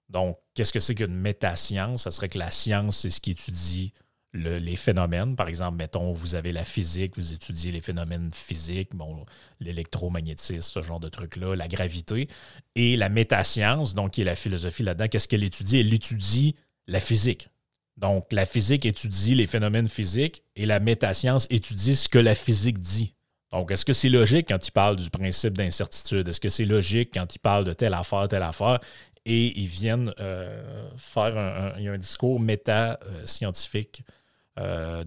Donc, 0.09 0.37
qu'est-ce 0.55 0.73
que 0.73 0.81
c'est 0.81 0.95
qu'une 0.95 1.15
métascience? 1.15 2.05
Ça 2.05 2.11
serait 2.11 2.29
que 2.29 2.39
la 2.39 2.51
science, 2.51 2.99
c'est 2.99 3.11
ce 3.11 3.21
qui 3.21 3.33
étudie 3.33 3.93
les 4.33 4.77
phénomènes. 4.77 5.37
Par 5.37 5.49
exemple, 5.49 5.77
mettons, 5.77 6.13
vous 6.13 6.35
avez 6.35 6.53
la 6.53 6.65
physique, 6.65 7.17
vous 7.17 7.33
étudiez 7.33 7.73
les 7.73 7.81
phénomènes 7.81 8.31
physiques, 8.33 8.95
bon, 8.95 9.25
l'électromagnétisme, 9.61 10.61
ce 10.61 10.83
genre 10.83 11.01
de 11.01 11.09
trucs-là, 11.09 11.57
la 11.57 11.69
gravité. 11.69 12.29
Et 12.75 12.97
la 12.97 13.09
métascience, 13.09 13.95
donc, 13.95 14.13
qui 14.13 14.23
est 14.23 14.25
la 14.25 14.37
philosophie 14.37 14.83
là-dedans, 14.83 15.09
qu'est-ce 15.09 15.29
qu'elle 15.29 15.45
étudie? 15.45 15.81
Elle 15.81 15.93
étudie 15.93 16.55
la 16.87 17.01
physique. 17.01 17.49
Donc, 17.97 18.25
la 18.33 18.47
physique 18.47 18.87
étudie 18.87 19.35
les 19.35 19.47
phénomènes 19.47 19.89
physiques 19.89 20.43
et 20.57 20.65
la 20.65 20.81
métascience 20.81 21.47
étudie 21.51 21.97
ce 21.97 22.09
que 22.09 22.19
la 22.19 22.35
physique 22.35 22.81
dit. 22.81 23.15
Donc, 23.53 23.73
est-ce 23.73 23.85
que 23.85 23.93
c'est 23.93 24.09
logique 24.09 24.47
quand 24.49 24.67
il 24.67 24.71
parle 24.71 24.95
du 24.95 25.11
principe 25.11 25.59
d'incertitude? 25.59 26.29
Est-ce 26.29 26.41
que 26.41 26.49
c'est 26.49 26.65
logique 26.65 27.11
quand 27.13 27.35
il 27.35 27.41
parle 27.41 27.65
de 27.65 27.73
telle 27.73 27.95
affaire, 27.95 28.29
telle 28.29 28.45
affaire? 28.45 28.79
et 29.27 29.59
ils 29.59 29.67
viennent 29.67 30.13
euh, 30.19 30.89
faire 30.97 31.37
un, 31.37 31.99
discours 31.99 32.41
méta-scientifique 32.41 34.03
euh, 34.09 34.13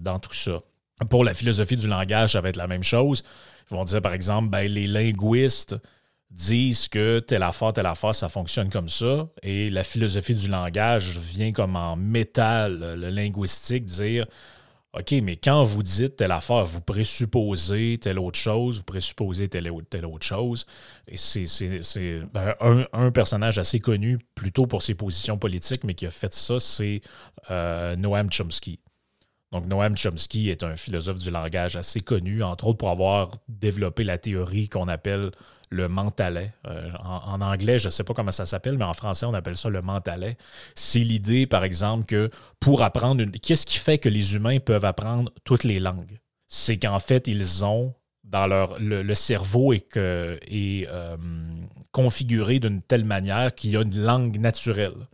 dans 0.00 0.18
tout 0.18 0.34
ça. 0.34 0.60
Pour 1.10 1.24
la 1.24 1.34
philosophie 1.34 1.76
du 1.76 1.86
langage, 1.86 2.32
ça 2.32 2.40
va 2.40 2.48
être 2.48 2.56
la 2.56 2.66
même 2.66 2.82
chose. 2.82 3.22
Ils 3.70 3.74
vont 3.74 3.84
dire, 3.84 4.02
par 4.02 4.12
exemple, 4.12 4.48
ben, 4.48 4.70
les 4.70 4.86
linguistes 4.86 5.76
disent 6.30 6.88
que 6.88 7.20
telle 7.20 7.42
affaire, 7.42 7.72
telle 7.72 7.86
affaire, 7.86 8.14
ça 8.14 8.28
fonctionne 8.28 8.70
comme 8.70 8.88
ça. 8.88 9.28
Et 9.42 9.70
la 9.70 9.84
philosophie 9.84 10.34
du 10.34 10.48
langage 10.48 11.18
vient 11.18 11.52
comme 11.52 11.76
en 11.76 11.96
métal, 11.96 12.96
le 12.96 13.10
linguistique, 13.10 13.84
dire 13.84 14.26
OK, 14.96 15.10
mais 15.22 15.34
quand 15.34 15.64
vous 15.64 15.82
dites 15.82 16.16
telle 16.16 16.30
affaire, 16.30 16.64
vous 16.64 16.80
présupposez 16.80 17.98
telle 18.00 18.18
autre 18.18 18.38
chose, 18.38 18.78
vous 18.78 18.84
présupposez 18.84 19.48
telle, 19.48 19.68
telle 19.90 20.06
autre 20.06 20.24
chose. 20.24 20.66
Et 21.08 21.16
c'est 21.16 22.20
ben, 22.32 22.54
un, 22.92 23.10
personnage 23.10 23.58
assez 23.58 23.80
connu, 23.80 24.18
plutôt 24.36 24.66
pour 24.66 24.82
ses 24.82 24.94
positions 24.94 25.36
politiques, 25.36 25.82
mais 25.82 25.94
qui 25.94 26.06
a 26.06 26.12
fait 26.12 26.32
ça, 26.32 26.60
c'est 26.60 27.00
euh, 27.50 27.96
Noam 27.96 28.30
Chomsky. 28.30 28.78
Donc, 29.54 29.66
Noam 29.66 29.96
Chomsky 29.96 30.50
est 30.50 30.64
un 30.64 30.74
philosophe 30.74 31.20
du 31.20 31.30
langage 31.30 31.76
assez 31.76 32.00
connu, 32.00 32.42
entre 32.42 32.66
autres 32.66 32.78
pour 32.78 32.90
avoir 32.90 33.30
développé 33.48 34.02
la 34.02 34.18
théorie 34.18 34.68
qu'on 34.68 34.88
appelle 34.88 35.30
le 35.70 35.86
mentalais. 35.86 36.52
Euh, 36.66 36.90
en, 37.04 37.40
anglais, 37.40 37.78
je 37.78 37.86
ne 37.86 37.90
sais 37.90 38.02
pas 38.02 38.14
comment 38.14 38.32
ça 38.32 38.46
s'appelle, 38.46 38.76
mais 38.76 38.84
en 38.84 38.94
français, 38.94 39.26
on 39.26 39.32
appelle 39.32 39.56
ça 39.56 39.68
le 39.68 39.80
mentalais. 39.80 40.36
C'est 40.74 40.98
l'idée, 40.98 41.46
par 41.46 41.62
exemple, 41.62 42.04
que 42.04 42.30
pour 42.58 42.82
apprendre 42.82 43.22
une... 43.22 43.30
Qu'est-ce 43.30 43.64
qui 43.64 43.78
fait 43.78 43.98
que 43.98 44.08
les 44.08 44.34
humains 44.34 44.58
peuvent 44.58 44.84
apprendre 44.84 45.30
toutes 45.44 45.62
les 45.62 45.78
langues? 45.78 46.18
C'est 46.48 46.78
qu'en 46.78 46.98
fait, 46.98 47.28
ils 47.28 47.64
ont 47.64 47.94
dans 48.24 48.48
leur 48.48 48.80
le, 48.80 49.14
cerveau 49.14 49.72
est 49.72 49.96
euh, 49.96 50.36
configuré 51.92 52.58
d'une 52.58 52.82
telle 52.82 53.04
manière 53.04 53.54
qu'il 53.54 53.70
y 53.70 53.76
a 53.76 53.82
une 53.82 54.02
langue 54.02 54.40
naturelle. 54.40 55.06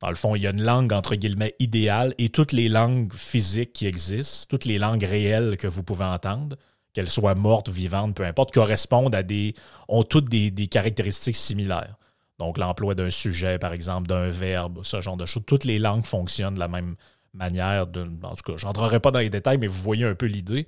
Dans 0.00 0.08
le 0.08 0.14
fond, 0.14 0.34
il 0.34 0.42
y 0.42 0.46
a 0.46 0.50
une 0.50 0.62
langue 0.62 0.92
entre 0.92 1.14
guillemets 1.14 1.54
idéale 1.58 2.14
et 2.18 2.30
toutes 2.30 2.52
les 2.52 2.68
langues 2.68 3.12
physiques 3.12 3.74
qui 3.74 3.86
existent, 3.86 4.46
toutes 4.48 4.64
les 4.64 4.78
langues 4.78 5.04
réelles 5.04 5.58
que 5.58 5.66
vous 5.66 5.82
pouvez 5.82 6.06
entendre, 6.06 6.56
qu'elles 6.94 7.08
soient 7.08 7.34
mortes 7.34 7.68
vivantes, 7.68 8.16
peu 8.16 8.24
importe, 8.24 8.52
correspondent 8.52 9.14
à 9.14 9.22
des. 9.22 9.54
ont 9.88 10.02
toutes 10.02 10.28
des, 10.28 10.66
caractéristiques 10.68 11.36
similaires. 11.36 11.96
Donc, 12.38 12.56
l'emploi 12.56 12.94
d'un 12.94 13.10
sujet, 13.10 13.58
par 13.58 13.74
exemple, 13.74 14.08
d'un 14.08 14.30
verbe, 14.30 14.80
ce 14.82 15.02
genre 15.02 15.18
de 15.18 15.26
choses. 15.26 15.42
Toutes 15.46 15.64
les 15.64 15.78
langues 15.78 16.06
fonctionnent 16.06 16.54
de 16.54 16.60
la 16.60 16.68
même 16.68 16.96
manière. 17.34 17.86
en 18.22 18.34
tout 18.34 18.52
cas, 18.52 18.56
je 18.56 18.64
n'entrerai 18.64 19.00
pas 19.00 19.10
dans 19.10 19.18
les 19.18 19.28
détails, 19.28 19.58
mais 19.58 19.66
vous 19.66 19.82
voyez 19.82 20.06
un 20.06 20.14
peu 20.14 20.26
l'idée. 20.26 20.66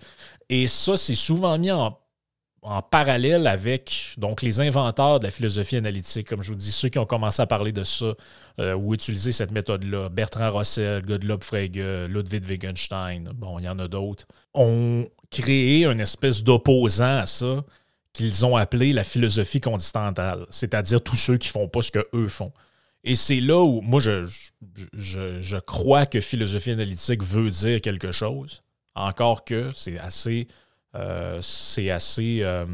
Et 0.51 0.67
ça, 0.67 0.99
c'est 0.99 1.15
souvent 1.15 1.57
mis 1.59 1.71
en, 1.71 1.99
parallèle 2.91 3.47
avec 3.47 4.15
donc, 4.19 4.43
les 4.43 4.61
inventeurs 4.61 5.19
de 5.19 5.25
la 5.25 5.31
philosophie 5.31 5.77
analytique, 5.77 6.29
comme 6.29 6.43
je 6.43 6.49
vous 6.49 6.57
dis, 6.57 6.71
ceux 6.73 6.89
qui 6.89 6.99
ont 6.99 7.07
commencé 7.07 7.43
à 7.43 7.47
parler 7.47 7.73
de 7.73 7.85
ça 7.85 8.15
euh, 8.61 8.75
ou 8.75 8.95
utiliser 8.95 9.33
cette 9.33 9.51
méthode-là. 9.51 10.09
Bertrand 10.09 10.51
Russell, 10.51 11.03
Gottlob 11.03 11.43
Frege, 11.43 12.09
Ludwig 12.09 12.45
Wittgenstein, 12.49 13.31
bon, 13.35 13.59
il 13.59 13.65
y 13.65 13.69
en 13.69 13.79
a 13.79 13.89
d'autres, 13.89 14.27
ont 14.55 15.09
créé 15.31 15.87
une 15.87 16.01
espèce 16.01 16.45
d'opposant 16.45 17.19
à 17.19 17.27
ça 17.27 17.65
qu'ils 18.13 18.45
ont 18.45 18.57
appelé 18.57 18.93
la 18.93 19.05
philosophie 19.05 19.61
continentale, 19.61 20.47
c'est-à-dire 20.51 21.03
tous 21.03 21.17
ceux 21.17 21.39
qui 21.39 21.49
font 21.49 21.69
pas 21.69 21.83
ce 21.83 21.91
que 21.91 22.07
eux 22.15 22.29
font. 22.29 22.53
Et 23.05 23.15
c'est 23.15 23.41
là 23.41 23.63
où 23.63 23.81
moi 23.81 24.01
je, 24.01 24.25
je, 24.93 25.59
crois 25.59 26.07
que 26.07 26.21
philosophie 26.21 26.71
analytique 26.71 27.23
veut 27.23 27.51
dire 27.51 27.81
quelque 27.81 28.13
chose, 28.13 28.63
encore 28.95 29.45
que 29.45 29.71
c'est 29.75 29.99
assez 29.99 30.47
c'est 31.41 31.91
assez 31.91 32.41
euh, 32.43 32.67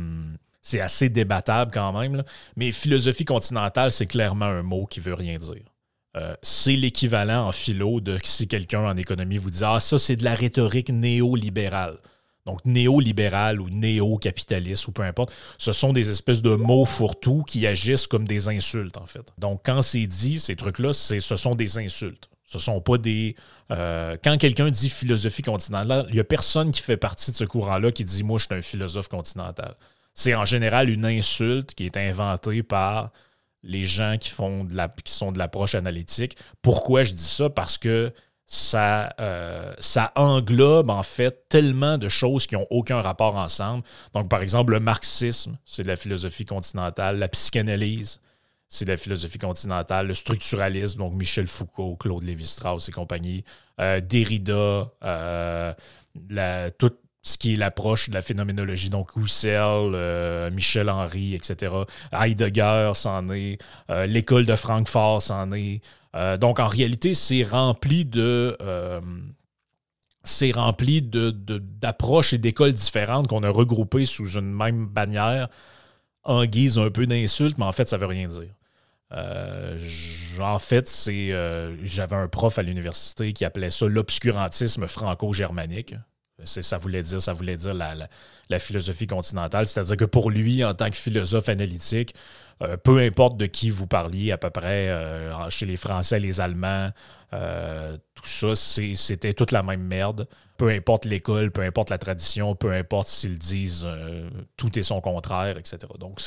c'est 0.69 0.81
assez 0.81 1.09
débattable 1.09 1.71
quand 1.73 1.99
même. 1.99 2.23
Mais 2.57 2.73
philosophie 2.73 3.25
continentale, 3.25 3.91
c'est 3.91 4.07
clairement 4.07 4.47
un 4.47 4.63
mot 4.63 4.87
qui 4.87 5.01
veut 5.01 5.15
rien 5.15 5.39
dire. 5.39 5.65
Euh, 6.17 6.35
c'est 6.43 6.77
l'équivalent 6.77 7.47
en 7.47 7.53
philo 7.53 8.01
de 8.01 8.19
si 8.23 8.49
quelqu'un 8.49 8.81
en 8.81 8.97
économie 8.97 9.39
vous 9.39 9.51
dit 9.51 9.63
Ah, 9.63 9.81
ça, 9.81 9.99
c'est 9.99 10.17
de 10.17 10.25
la 10.25 10.35
rhétorique 10.35 10.91
néolibérale. 10.91 11.99
Donc, 12.45 12.65
néolibéral 12.65 13.61
ou 13.61 13.69
néo-capitaliste 13.69 14.89
ou 14.89 14.93
peu 14.93 15.03
importe, 15.03 15.35
ce 15.59 15.73
sont 15.73 15.93
des 15.93 16.11
espèces 16.11 16.41
de 16.41 16.55
mots 16.55 16.87
fourre-tout 16.87 17.43
qui 17.47 17.67
agissent 17.67 18.07
comme 18.07 18.27
des 18.27 18.49
insultes, 18.49 18.97
en 18.97 19.05
fait. 19.05 19.35
Donc, 19.37 19.61
quand 19.65 19.83
c'est 19.83 20.07
dit, 20.07 20.41
ces 20.41 20.57
trucs-là, 20.57 20.95
ce 20.95 21.21
sont 21.21 21.55
des 21.55 21.79
insultes. 21.79 22.31
Ce 22.47 22.59
sont 22.59 22.81
pas 22.81 22.97
des. 22.97 23.37
Euh, 23.71 24.17
quand 24.23 24.39
quelqu'un 24.39 24.71
dit 24.71 24.89
philosophie 24.89 25.43
continentale, 25.43 26.07
il 26.09 26.15
n'y 26.15 26.21
a 26.21 26.25
personne 26.25 26.71
qui 26.71 26.83
fait 26.83 26.97
partie 26.97 27.31
de 27.31 27.37
ce 27.37 27.45
courant-là 27.45 27.93
qui 27.93 28.05
dit 28.05 28.23
Moi, 28.23 28.39
je 28.39 28.47
suis 28.47 28.55
un 28.55 28.63
philosophe 28.63 29.09
continental. 29.09 29.75
C'est 30.15 30.35
en 30.35 30.45
général 30.45 30.91
une 30.91 31.05
insulte 31.05 31.75
qui 31.75 31.85
est 31.85 31.97
inventée 31.97 32.63
par 32.63 33.13
les 33.63 33.85
gens 33.85 34.17
qui, 34.19 34.31
font 34.31 34.67
qui 35.05 35.13
sont 35.13 35.33
de 35.33 35.39
l'approche 35.39 35.75
analytique. 35.75 36.37
Pourquoi 36.63 37.05
je 37.05 37.13
dis 37.13 37.23
ça? 37.23 37.51
Parce 37.51 37.77
que 37.79 38.13
ça, 38.47 39.15
euh, 39.21 39.75
ça 39.79 40.11
englobe 40.17 40.89
en 40.89 41.03
fait 41.03 41.49
tellement 41.51 41.99
de 41.99 42.09
choses 42.09 42.47
qui 42.47 42.55
n'ont 42.55 42.67
aucun 42.71 43.03
rapport 43.03 43.37
ensemble. 43.37 43.85
Donc, 44.15 44.31
par 44.31 44.41
exemple, 44.41 44.73
le 44.73 44.81
marxisme, 44.81 45.59
c'est 45.67 45.83
de 45.83 45.89
la 45.89 45.97
philosophie 45.97 46.47
continentale, 46.47 47.19
la 47.19 47.29
psychanalyse, 47.29 48.21
c'est 48.69 48.85
de 48.85 48.91
la 48.91 48.97
philosophie 48.97 49.39
continentale, 49.39 50.09
le 50.09 50.15
structuralisme, 50.15 50.99
donc 50.99 51.15
Michel 51.15 51.47
Foucault, 51.47 51.97
Claude 51.97 52.23
Lévi-Strauss 52.23 52.89
et 52.89 52.93
compagnie, 52.93 53.45
euh, 53.81 54.01
Derrida, 54.01 54.91
euh, 55.03 55.73
tout 56.79 56.93
ce 57.23 57.39
qui 57.39 57.55
est 57.55 57.57
l'approche 57.57 58.09
de 58.09 58.15
la 58.15 58.23
phénoménologie, 58.23 58.91
donc 58.91 59.17
Husserl, 59.17 60.51
Michel 60.53 60.89
Henry, 60.89 61.35
etc. 61.35 61.73
Heidegger 62.13 62.93
s'en 62.95 63.29
est, 63.31 63.59
l'école 64.07 64.47
de 64.47 64.55
Francfort 64.55 65.21
s'en 65.21 65.53
est, 65.53 65.83
euh, 66.17 66.37
donc, 66.37 66.59
en 66.59 66.69
réalité, 66.69 67.15
c'est 67.15 67.43
rempli 67.43 68.05
de. 68.05 68.57
Euh, 68.63 69.01
c'est 70.25 70.51
rempli 70.51 71.01
d'approches 71.01 72.33
et 72.35 72.39
d'écoles 72.39 72.75
différentes 72.75 73.29
qu'on 73.29 73.43
a 73.45 73.49
regroupées 73.49 74.05
sous 74.05 74.29
une 74.33 74.53
même 74.53 74.87
bannière 74.87 75.49
en 76.25 76.45
guise 76.45 76.79
un 76.79 76.91
peu 76.91 77.07
d'insulte, 77.07 77.57
mais 77.57 77.65
en 77.65 77.73
fait, 77.73 77.89
ça 77.89 77.97
ne 77.97 78.03
veut 78.03 78.09
rien 78.09 78.29
dire. 78.29 78.58
Euh, 79.12 79.79
en 80.38 80.59
fait, 80.59 80.88
c'est 80.88 81.31
j'avais 81.85 82.17
un 82.17 82.29
prof 82.29 82.59
à 82.59 82.62
l'université 82.62 83.33
qui 83.33 83.45
appelait 83.45 83.71
ça 83.71 83.87
l'obscurantisme 83.87 84.87
franco-germanique. 84.87 85.95
Ça 86.45 86.79
voulait 86.79 87.03
dire, 87.03 87.21
ça 87.21 87.33
voulait 87.33 87.57
dire 87.57 87.75
la 87.75 88.59
philosophie 88.59 89.09
continentale. 89.09 89.67
C'est-à-dire 89.67 89.97
que 89.97 90.05
pour 90.05 90.31
lui, 90.31 90.65
en 90.65 90.75
tant 90.75 90.88
que 90.88 90.97
philosophe 90.97 91.49
analytique, 91.49 92.15
euh, 92.61 92.77
peu 92.77 92.99
importe 92.99 93.37
de 93.37 93.47
qui 93.47 93.71
vous 93.71 93.87
parliez, 93.87 94.33
à 94.33 94.38
peu 94.38 94.50
près, 94.50 94.88
euh, 94.88 95.49
chez 95.50 95.65
les 95.65 95.77
Français, 95.77 96.19
les 96.19 96.41
Allemands, 96.41 96.91
euh, 97.33 97.97
tout 98.15 98.27
ça, 98.27 98.55
c'était 98.55 99.33
toute 99.33 99.53
la 99.53 99.62
même 99.62 99.83
merde. 99.83 100.29
Peu 100.57 100.71
importe 100.71 101.05
l'école, 101.05 101.53
peu 101.53 101.62
importe 101.62 101.91
la 101.91 101.99
tradition, 101.99 102.57
peu 102.57 102.73
importe 102.73 103.09
s'ils 103.09 103.38
disent 103.38 103.87
tout 104.57 104.77
est 104.77 104.83
son 104.83 105.00
contraire, 105.00 105.57
etc. 105.57 105.79
Donc, 106.00 106.21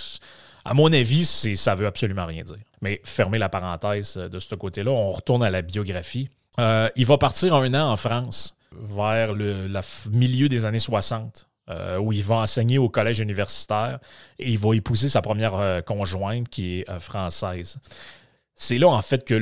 à 0.65 0.73
mon 0.73 0.91
avis, 0.91 1.25
ça 1.25 1.75
veut 1.75 1.87
absolument 1.87 2.25
rien 2.25 2.43
dire. 2.43 2.57
Mais 2.81 3.01
fermer 3.03 3.37
la 3.37 3.49
parenthèse 3.49 4.15
de 4.15 4.39
ce 4.39 4.55
côté-là, 4.55 4.91
on 4.91 5.11
retourne 5.11 5.43
à 5.43 5.49
la 5.49 5.61
biographie. 5.61 6.29
il 6.57 7.05
va 7.05 7.17
partir 7.17 7.53
un 7.55 7.73
an 7.73 7.91
en 7.91 7.97
France 7.97 8.55
vers 8.71 9.33
le 9.33 9.67
milieu 10.11 10.49
des 10.49 10.65
années 10.65 10.79
60. 10.79 11.47
Euh, 11.69 11.99
où 11.99 12.11
il 12.11 12.23
va 12.23 12.35
enseigner 12.35 12.79
au 12.79 12.89
collège 12.89 13.19
universitaire 13.19 13.99
et 14.39 14.49
il 14.49 14.57
va 14.57 14.75
épouser 14.75 15.07
sa 15.07 15.21
première 15.21 15.55
euh, 15.55 15.79
conjointe 15.81 16.49
qui 16.49 16.79
est 16.79 16.89
euh, 16.89 16.99
française. 16.99 17.79
C'est 18.55 18.77
là, 18.77 18.87
en 18.89 19.01
fait, 19.01 19.25
que 19.25 19.35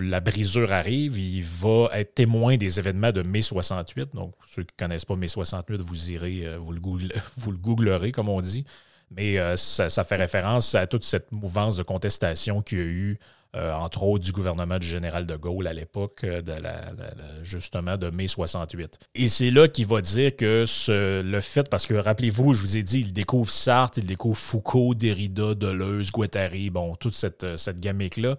la 0.00 0.20
brisure 0.20 0.72
arrive. 0.72 1.18
Il 1.18 1.44
va 1.44 1.90
être 1.92 2.14
témoin 2.14 2.56
des 2.56 2.78
événements 2.78 3.12
de 3.12 3.22
mai 3.22 3.40
68. 3.40 4.14
Donc, 4.14 4.32
ceux 4.46 4.64
qui 4.64 4.74
ne 4.78 4.84
connaissent 4.84 5.04
pas 5.04 5.16
mai 5.16 5.28
68, 5.28 5.80
vous 5.80 6.10
irez, 6.10 6.56
vous 6.58 6.72
le 6.72 7.58
googlerez, 7.58 8.10
comme 8.10 8.28
on 8.30 8.40
dit. 8.40 8.64
Mais 9.10 9.36
ça, 9.56 9.88
ça, 9.88 10.04
fait 10.04 10.16
référence 10.16 10.74
à 10.74 10.86
toute 10.86 11.04
cette 11.04 11.30
mouvance 11.30 11.76
de 11.76 11.82
contestation 11.82 12.60
qu'il 12.60 12.78
y 12.78 12.80
a 12.80 12.84
eu 12.84 13.18
euh, 13.56 13.72
entre 13.72 14.02
autres 14.02 14.24
du 14.24 14.32
gouvernement 14.32 14.78
du 14.78 14.86
général 14.86 15.24
de 15.24 15.34
Gaulle 15.34 15.66
à 15.66 15.72
l'époque, 15.72 16.24
euh, 16.24 16.42
justement 17.42 17.96
de 17.96 18.10
mai 18.10 18.28
68. 18.28 18.98
Et 19.14 19.30
c'est 19.30 19.50
là 19.50 19.66
qu'il 19.66 19.86
va 19.86 20.02
dire 20.02 20.36
que 20.36 20.66
le 21.22 21.40
fait, 21.40 21.66
parce 21.70 21.86
que 21.86 21.94
rappelez-vous, 21.94 22.52
je 22.52 22.60
vous 22.60 22.76
ai 22.76 22.82
dit, 22.82 23.00
il 23.00 23.12
découvre 23.14 23.50
Sartre, 23.50 23.98
il 23.98 24.06
découvre 24.06 24.36
Foucault, 24.36 24.94
Derrida, 24.94 25.54
Deleuze, 25.54 26.10
Guattari, 26.10 26.68
bon, 26.68 26.96
toute 26.96 27.14
cette, 27.14 27.44
euh, 27.44 27.56
cette 27.56 27.80
gamique-là, 27.80 28.36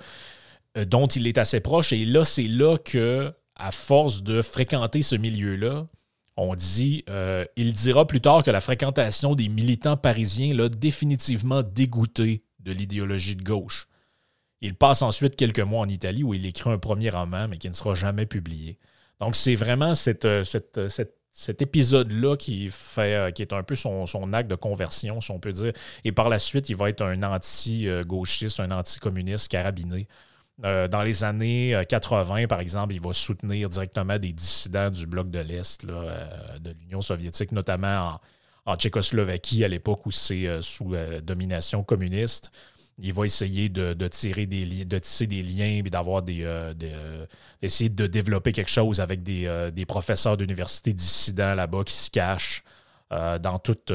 dont 0.85 1.07
il 1.07 1.25
est 1.25 1.39
assez 1.39 1.61
proche. 1.61 1.93
Et 1.93 2.05
là, 2.05 2.23
c'est 2.23 2.47
là 2.47 2.77
que, 2.77 3.33
à 3.55 3.71
force 3.71 4.21
de 4.21 4.43
fréquenter 4.43 5.01
ce 5.01 5.15
milieu-là, 5.15 5.87
on 6.37 6.55
dit, 6.55 7.03
il 7.55 7.73
dira 7.73 8.05
plus 8.05 8.21
tard 8.21 8.43
que 8.43 8.51
la 8.51 8.61
fréquentation 8.61 9.35
des 9.35 9.49
militants 9.49 9.97
parisiens 9.97 10.53
l'a 10.53 10.69
définitivement 10.69 11.63
dégoûté 11.63 12.43
de 12.59 12.71
l'idéologie 12.71 13.35
de 13.35 13.43
gauche. 13.43 13.87
Il 14.61 14.75
passe 14.75 15.01
ensuite 15.01 15.35
quelques 15.35 15.59
mois 15.59 15.81
en 15.81 15.87
Italie 15.87 16.23
où 16.23 16.33
il 16.33 16.45
écrit 16.45 16.69
un 16.69 16.77
premier 16.77 17.09
roman, 17.09 17.47
mais 17.47 17.57
qui 17.57 17.69
ne 17.69 17.73
sera 17.73 17.95
jamais 17.95 18.25
publié. 18.25 18.77
Donc, 19.19 19.35
c'est 19.35 19.55
vraiment 19.55 19.93
euh, 20.07 20.43
euh, 20.77 20.89
cet 21.31 21.61
épisode-là 21.61 22.37
qui, 22.37 22.69
fait, 22.69 23.15
euh, 23.15 23.31
qui 23.31 23.43
est 23.43 23.53
un 23.53 23.63
peu 23.63 23.75
son, 23.75 24.05
acte 24.33 24.49
de 24.49 24.55
conversion, 24.55 25.21
si 25.21 25.31
on 25.31 25.39
peut 25.39 25.51
dire. 25.51 25.73
Et 26.03 26.11
par 26.11 26.29
la 26.29 26.39
suite, 26.39 26.69
il 26.69 26.75
va 26.75 26.89
être 26.89 27.03
un 27.03 27.21
anti-gauchiste, 27.23 28.59
un 28.59 28.71
anti-communiste 28.71 29.47
carabiné. 29.47 30.07
Dans 30.59 31.03
les 31.03 31.23
années 31.23 31.79
80, 31.87 32.47
par 32.47 32.59
exemple, 32.59 32.93
il 32.93 33.01
va 33.01 33.13
soutenir 33.13 33.69
directement 33.69 34.17
des 34.17 34.33
dissidents 34.33 34.89
du 34.89 35.05
bloc 35.05 35.29
de 35.29 35.39
l'Est, 35.39 35.85
de 35.85 36.71
l'Union 36.81 37.01
soviétique, 37.01 37.51
notamment 37.51 38.19
en, 38.65 38.75
Tchécoslovaquie 38.75 39.63
à 39.63 39.67
l'époque 39.67 40.05
où 40.05 40.11
c'est 40.11 40.61
sous 40.61 40.95
domination 41.23 41.83
communiste. 41.83 42.51
Il 42.99 43.13
va 43.13 43.25
essayer 43.25 43.69
de, 43.69 44.07
tirer 44.07 44.47
des 44.47 44.83
de 44.85 44.99
tisser 44.99 45.27
des 45.27 45.43
liens 45.43 45.83
et 45.85 45.89
d'avoir 45.89 46.23
des, 46.23 46.43
euh, 46.43 46.73
euh, 46.81 47.25
d'essayer 47.61 47.89
de 47.91 48.07
développer 48.07 48.51
quelque 48.51 48.71
chose 48.71 48.99
avec 48.99 49.21
des, 49.21 49.45
euh, 49.45 49.71
professeurs 49.87 50.35
d'université 50.35 50.93
dissidents 50.93 51.53
là-bas 51.53 51.83
qui 51.85 51.93
se 51.93 52.09
cachent 52.09 52.63
dans 53.09 53.59
toute 53.59 53.89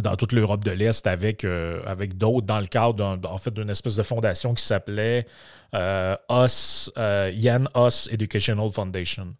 dans 0.00 0.16
toute 0.16 0.32
l'Europe 0.32 0.64
de 0.64 0.70
l'Est 0.70 1.06
avec, 1.06 1.44
avec 1.44 2.16
d'autres 2.16 2.46
dans 2.46 2.60
le 2.60 2.66
cadre 2.66 3.18
en 3.24 3.38
fait 3.38 3.52
d'une 3.52 3.68
espèce 3.68 3.96
de 3.96 4.02
fondation 4.02 4.54
qui 4.54 4.64
s'appelait 4.64 5.26
Us 5.74 6.90
Jan 6.96 7.64
Us 7.76 8.08
Educational 8.10 8.70
Foundation. 8.70 9.34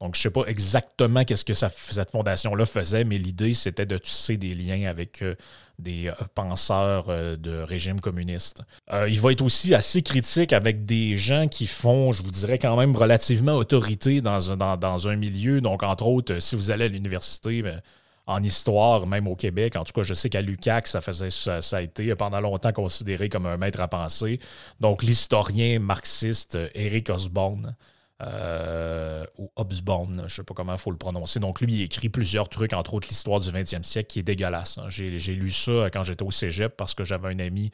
Donc, 0.00 0.14
je 0.14 0.20
ne 0.20 0.22
sais 0.22 0.30
pas 0.30 0.44
exactement 0.46 1.24
qu'est-ce 1.24 1.44
que 1.44 1.54
cette 1.54 2.10
fondation-là 2.12 2.66
faisait, 2.66 3.02
mais 3.02 3.18
l'idée, 3.18 3.52
c'était 3.52 3.86
de 3.86 3.98
tisser 3.98 4.36
des 4.36 4.54
liens 4.54 4.88
avec 4.88 5.22
euh, 5.22 5.34
des 5.80 6.06
euh, 6.06 6.12
penseurs 6.36 7.06
euh, 7.08 7.36
de 7.36 7.58
régime 7.62 7.98
communiste. 7.98 8.62
il 9.08 9.20
va 9.20 9.32
être 9.32 9.42
aussi 9.42 9.74
assez 9.74 10.02
critique 10.02 10.52
avec 10.52 10.84
des 10.84 11.16
gens 11.16 11.48
qui 11.48 11.66
font, 11.66 12.12
je 12.12 12.22
vous 12.22 12.30
dirais, 12.30 12.60
quand 12.60 12.76
même 12.76 12.94
relativement 12.94 13.54
autorité 13.54 14.20
dans 14.20 14.52
un, 14.52 14.76
dans, 14.76 15.08
un 15.08 15.16
milieu. 15.16 15.60
Donc, 15.60 15.82
entre 15.82 16.06
autres, 16.06 16.38
si 16.38 16.54
vous 16.54 16.70
allez 16.70 16.84
à 16.84 16.88
l'université, 16.88 17.62
ben, 17.62 17.82
en 18.28 18.42
histoire, 18.42 19.06
même 19.06 19.26
au 19.26 19.34
Québec. 19.34 19.74
En 19.74 19.84
tout 19.84 19.94
cas, 19.94 20.02
je 20.02 20.12
sais 20.12 20.28
qu'à 20.28 20.42
l'UCAC, 20.42 20.86
ça, 20.86 21.00
faisait, 21.00 21.30
ça, 21.30 21.60
a 21.72 21.80
été 21.80 22.14
pendant 22.14 22.40
longtemps 22.40 22.72
considéré 22.72 23.30
comme 23.30 23.46
un 23.46 23.56
maître 23.56 23.80
à 23.80 23.88
penser. 23.88 24.38
Donc, 24.80 25.02
l'historien 25.02 25.78
marxiste 25.78 26.58
Eric 26.74 27.08
Osborne 27.08 27.74
euh, 28.20 29.24
ou 29.38 29.50
Hobsbawm, 29.56 30.16
je 30.16 30.22
ne 30.22 30.28
sais 30.28 30.42
pas 30.42 30.52
comment 30.52 30.74
il 30.74 30.78
faut 30.78 30.90
le 30.90 30.98
prononcer. 30.98 31.40
Donc, 31.40 31.62
lui, 31.62 31.72
il 31.72 31.82
écrit 31.82 32.10
plusieurs 32.10 32.50
trucs, 32.50 32.74
entre 32.74 32.92
autres 32.92 33.08
l'histoire 33.08 33.40
du 33.40 33.48
20e 33.48 33.82
siècle, 33.82 34.08
qui 34.08 34.18
est 34.18 34.24
dégueulasse. 34.24 34.76
Hein. 34.76 34.90
J'ai 34.90 35.34
lu 35.34 35.50
ça 35.50 35.88
quand 35.90 36.02
j'étais 36.02 36.22
au 36.24 36.30
cégep 36.30 36.76
parce 36.76 36.94
que 36.94 37.06
j'avais 37.06 37.28
un 37.28 37.38
ami 37.38 37.70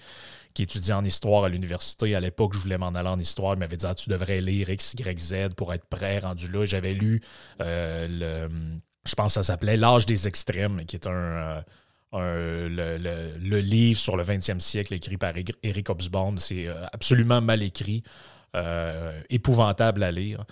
qui 0.54 0.62
étudiait 0.62 0.94
en 0.94 1.04
histoire 1.04 1.42
à 1.42 1.48
l'université. 1.48 2.14
À 2.14 2.20
l'époque, 2.20 2.54
je 2.54 2.60
voulais 2.60 2.78
m'en 2.78 2.94
aller 2.94 3.08
en 3.08 3.18
histoire. 3.18 3.54
Il 3.54 3.58
m'avait 3.58 3.76
dit 3.76 3.86
ah, 3.86 3.96
Tu 3.96 4.08
devrais 4.08 4.40
lire 4.40 4.70
X, 4.70 4.94
Y, 4.94 5.18
Z 5.18 5.54
pour 5.56 5.74
être 5.74 5.86
prêt, 5.86 6.20
rendu 6.20 6.46
là. 6.46 6.64
J'avais 6.64 6.94
lu 6.94 7.22
euh, 7.60 8.06
le. 8.08 8.80
Je 9.06 9.14
pense 9.14 9.32
que 9.32 9.34
ça 9.34 9.42
s'appelait 9.42 9.76
L'âge 9.76 10.06
des 10.06 10.28
extrêmes, 10.28 10.84
qui 10.84 10.96
est 10.96 11.06
un. 11.06 11.64
Euh, 12.14 12.68
le, 13.40 13.58
livre 13.58 13.98
sur 13.98 14.16
le 14.16 14.22
20e 14.22 14.60
siècle 14.60 14.94
écrit 14.94 15.16
par 15.16 15.32
Eric 15.64 15.90
Hobsbawm, 15.90 16.38
c'est 16.38 16.68
absolument 16.92 17.40
mal 17.40 17.62
écrit. 17.62 18.04
Euh, 18.54 19.20
épouvantable 19.30 20.04
à 20.04 20.12
lire. 20.12 20.44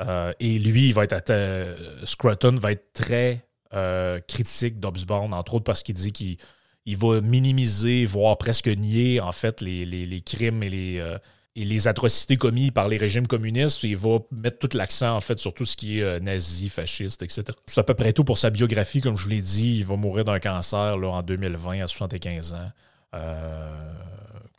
Euh, 0.00 0.32
et 0.40 0.58
lui, 0.58 0.88
il 0.88 0.94
va 0.94 1.04
être 1.04 1.76
Scruton 2.04 2.54
va 2.54 2.72
être 2.72 2.94
très 2.94 3.44
euh, 3.74 4.18
critique 4.20 4.80
d'Obsborn, 4.80 5.34
entre 5.34 5.54
autres 5.54 5.64
parce 5.64 5.82
qu'il 5.82 5.94
dit 5.94 6.10
qu'il 6.10 6.38
il 6.86 6.96
va 6.96 7.20
minimiser, 7.20 8.06
voire 8.06 8.38
presque 8.38 8.68
nier, 8.68 9.20
en 9.20 9.32
fait, 9.32 9.60
les, 9.60 9.84
les, 9.84 10.20
crimes 10.22 10.62
et 10.62 10.70
les, 10.70 11.16
et 11.56 11.64
les 11.64 11.88
atrocités 11.88 12.36
commises 12.36 12.70
par 12.70 12.88
les 12.88 12.96
régimes 12.96 13.26
communistes. 13.26 13.82
Il 13.82 13.96
va 13.96 14.18
mettre 14.30 14.58
tout 14.58 14.76
l'accent, 14.76 15.16
en 15.16 15.20
fait, 15.20 15.38
sur 15.38 15.52
tout 15.52 15.64
ce 15.64 15.76
qui 15.76 16.00
est 16.00 16.20
nazi, 16.20 16.68
fasciste, 16.68 17.22
etc. 17.22 17.44
C'est 17.66 17.80
à 17.80 17.84
peu 17.84 17.94
près 17.94 18.12
tout 18.12 18.24
pour 18.24 18.38
sa 18.38 18.50
biographie. 18.50 19.00
Comme 19.00 19.16
je 19.16 19.24
vous 19.24 19.30
l'ai 19.30 19.42
dit, 19.42 19.78
il 19.78 19.84
va 19.84 19.96
mourir 19.96 20.24
d'un 20.24 20.38
cancer 20.38 20.96
là, 20.96 21.08
en 21.08 21.22
2020 21.22 21.82
à 21.82 21.88
75 21.88 22.54
ans. 22.54 22.70
Euh, 23.14 23.92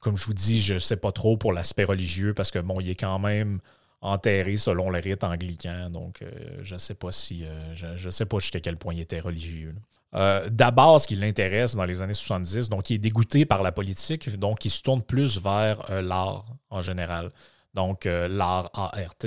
comme 0.01 0.17
je 0.17 0.25
vous 0.25 0.33
dis, 0.33 0.61
je 0.61 0.75
ne 0.75 0.79
sais 0.79 0.97
pas 0.97 1.11
trop 1.11 1.37
pour 1.37 1.53
l'aspect 1.53 1.83
religieux 1.83 2.33
parce 2.33 2.51
que 2.51 2.59
bon, 2.59 2.79
est 2.79 2.95
quand 2.95 3.19
même 3.19 3.59
enterré 4.01 4.57
selon 4.57 4.89
le 4.89 4.99
rite 4.99 5.23
anglican. 5.23 5.89
Donc, 5.89 6.21
euh, 6.21 6.31
je 6.63 6.73
ne 6.73 6.79
sais 6.79 6.95
pas 6.95 7.11
si 7.11 7.45
euh, 7.45 7.75
je, 7.97 8.09
sais 8.09 8.25
pas 8.25 8.39
jusqu'à 8.39 8.59
quel 8.59 8.77
point 8.77 8.93
il 8.93 8.99
était 8.99 9.19
religieux. 9.19 9.75
Euh, 10.13 10.49
D'abord, 10.49 10.99
ce 10.99 11.07
qui 11.07 11.15
l'intéresse 11.15 11.75
dans 11.75 11.85
les 11.85 12.01
années 12.01 12.13
70, 12.13 12.69
donc 12.69 12.89
il 12.89 12.95
est 12.95 12.99
dégoûté 12.99 13.45
par 13.45 13.63
la 13.63 13.71
politique, 13.71 14.37
donc 14.37 14.65
il 14.65 14.69
se 14.69 14.81
tourne 14.81 15.03
plus 15.03 15.39
vers 15.39 16.01
l'art 16.01 16.45
en 16.69 16.81
général. 16.81 17.31
Donc, 17.73 18.05
l'art 18.05 18.69
ART. 18.73 19.25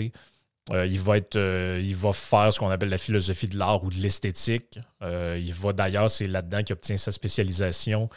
Euh, 0.70 0.86
il, 0.86 0.98
va 0.98 1.18
être, 1.18 1.36
euh, 1.36 1.78
il 1.84 1.94
va 1.94 2.12
faire 2.14 2.50
ce 2.50 2.58
qu'on 2.58 2.70
appelle 2.70 2.88
la 2.88 2.96
philosophie 2.96 3.48
de 3.48 3.58
l'art 3.58 3.84
ou 3.84 3.90
de 3.90 3.96
l'esthétique. 3.96 4.78
Euh, 5.02 5.38
il 5.38 5.52
va 5.52 5.74
d'ailleurs, 5.74 6.08
c'est 6.08 6.26
là-dedans 6.26 6.62
qu'il 6.62 6.72
obtient 6.72 6.96
sa 6.96 7.12
spécialisation, 7.12 8.08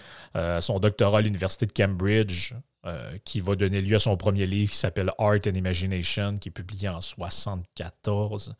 son 0.60 0.80
doctorat 0.80 1.20
à 1.20 1.22
l'Université 1.22 1.66
de 1.66 1.74
Cambridge 1.74 2.54
euh, 2.86 3.18
qui 3.26 3.42
va 3.42 3.56
donner 3.56 3.82
lieu 3.82 3.96
à 3.96 4.00
son 4.00 4.16
premier 4.16 4.46
livre 4.46 4.72
qui 4.72 4.78
s'appelle 4.78 5.12
Art 5.18 5.40
and 5.46 5.56
Imagination, 5.56 6.38
qui 6.38 6.50
est 6.50 6.52
publié 6.52 6.88
en 6.88 7.02
74, 7.02 8.56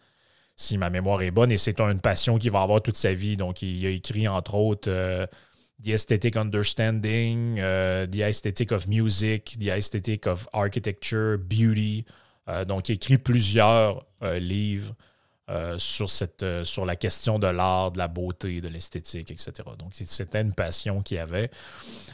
si 0.58 0.78
ma 0.78 0.90
mémoire 0.90 1.22
est 1.22 1.32
bonne. 1.32 1.52
Et 1.52 1.58
c'est 1.58 1.80
une 1.80 2.02
passion 2.02 2.38
qu'il 2.38 2.52
va 2.52 2.62
avoir 2.62 2.82
toute 2.82 2.98
sa 2.98 3.14
vie. 3.14 3.38
Donc, 3.38 3.62
il 3.62 3.86
a 3.86 3.90
écrit, 3.90 4.28
entre 4.28 4.56
autres, 4.56 4.90
euh, 4.90 5.26
The 5.86 5.90
Aesthetic 5.90 6.36
Understanding, 6.36 7.60
euh, 7.60 8.06
The 8.06 8.18
Aesthetic 8.18 8.74
of 8.74 8.88
Music, 8.88 9.58
The 9.60 9.68
Aesthetic 9.68 10.28
of 10.28 10.50
Architecture, 10.52 11.38
Beauty. 11.38 12.04
donc, 12.68 12.90
il 12.90 12.94
a 12.94 12.96
écrit 12.96 13.18
plusieurs 13.18 14.06
livres 14.22 14.94
euh, 15.50 15.80
sur, 15.80 16.08
euh, 16.44 16.66
sur 16.66 16.86
la 16.86 16.98
question 16.98 17.40
de 17.40 17.48
l'art, 17.48 17.94
de 17.94 17.98
la 17.98 18.10
beauté, 18.10 18.60
de 18.60 18.68
l'esthétique, 18.68 19.32
etc. 19.32 19.54
Donc, 19.80 19.92
c'était 19.94 20.42
une 20.42 20.52
passion 20.52 21.02
qu'il 21.02 21.20
avait. 21.20 21.50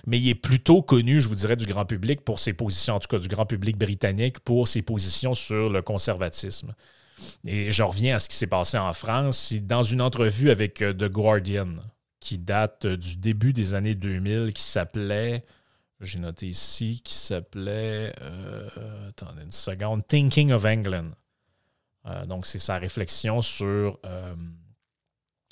Mais 0.05 0.19
il 0.19 0.29
est 0.29 0.35
plutôt 0.35 0.83
connu, 0.83 1.19
je 1.19 1.27
vous 1.27 1.33
dirais, 1.33 1.55
du 1.55 1.65
grand 1.65 1.85
public 1.85 2.21
pour 2.21 2.37
ses 2.37 2.53
positions, 2.53 2.93
en 2.93 2.99
tout 2.99 3.07
cas 3.07 3.17
du 3.17 3.27
grand 3.29 3.47
public 3.47 3.75
britannique, 3.75 4.39
pour 4.41 4.67
ses 4.67 4.83
positions 4.83 5.33
sur 5.33 5.71
le 5.71 5.81
conservatisme. 5.81 6.75
Et 7.45 7.71
je 7.71 7.83
reviens 7.83 8.15
à 8.15 8.19
ce 8.19 8.29
qui 8.29 8.35
s'est 8.35 8.47
passé 8.47 8.77
en 8.77 8.93
France. 8.93 9.53
Dans 9.53 9.83
une 9.83 10.01
entrevue 10.01 10.49
avec 10.49 10.81
euh, 10.81 10.93
The 10.93 11.09
Guardian, 11.09 11.75
qui 12.19 12.37
date 12.37 12.87
du 12.87 13.17
début 13.17 13.53
des 13.53 13.73
années 13.73 13.95
2000, 13.95 14.53
qui 14.53 14.63
s'appelait, 14.63 15.43
j'ai 15.99 16.19
noté 16.19 16.47
ici, 16.47 17.01
qui 17.03 17.13
s'appelait, 17.13 18.13
attendez 19.09 19.43
une 19.43 19.51
seconde, 19.51 20.07
Thinking 20.07 20.51
of 20.51 20.65
England. 20.65 21.11
Euh, 22.05 22.25
donc, 22.25 22.45
c'est 22.45 22.59
sa 22.59 22.77
réflexion 22.77 23.41
sur, 23.41 23.99
euh, 24.05 24.35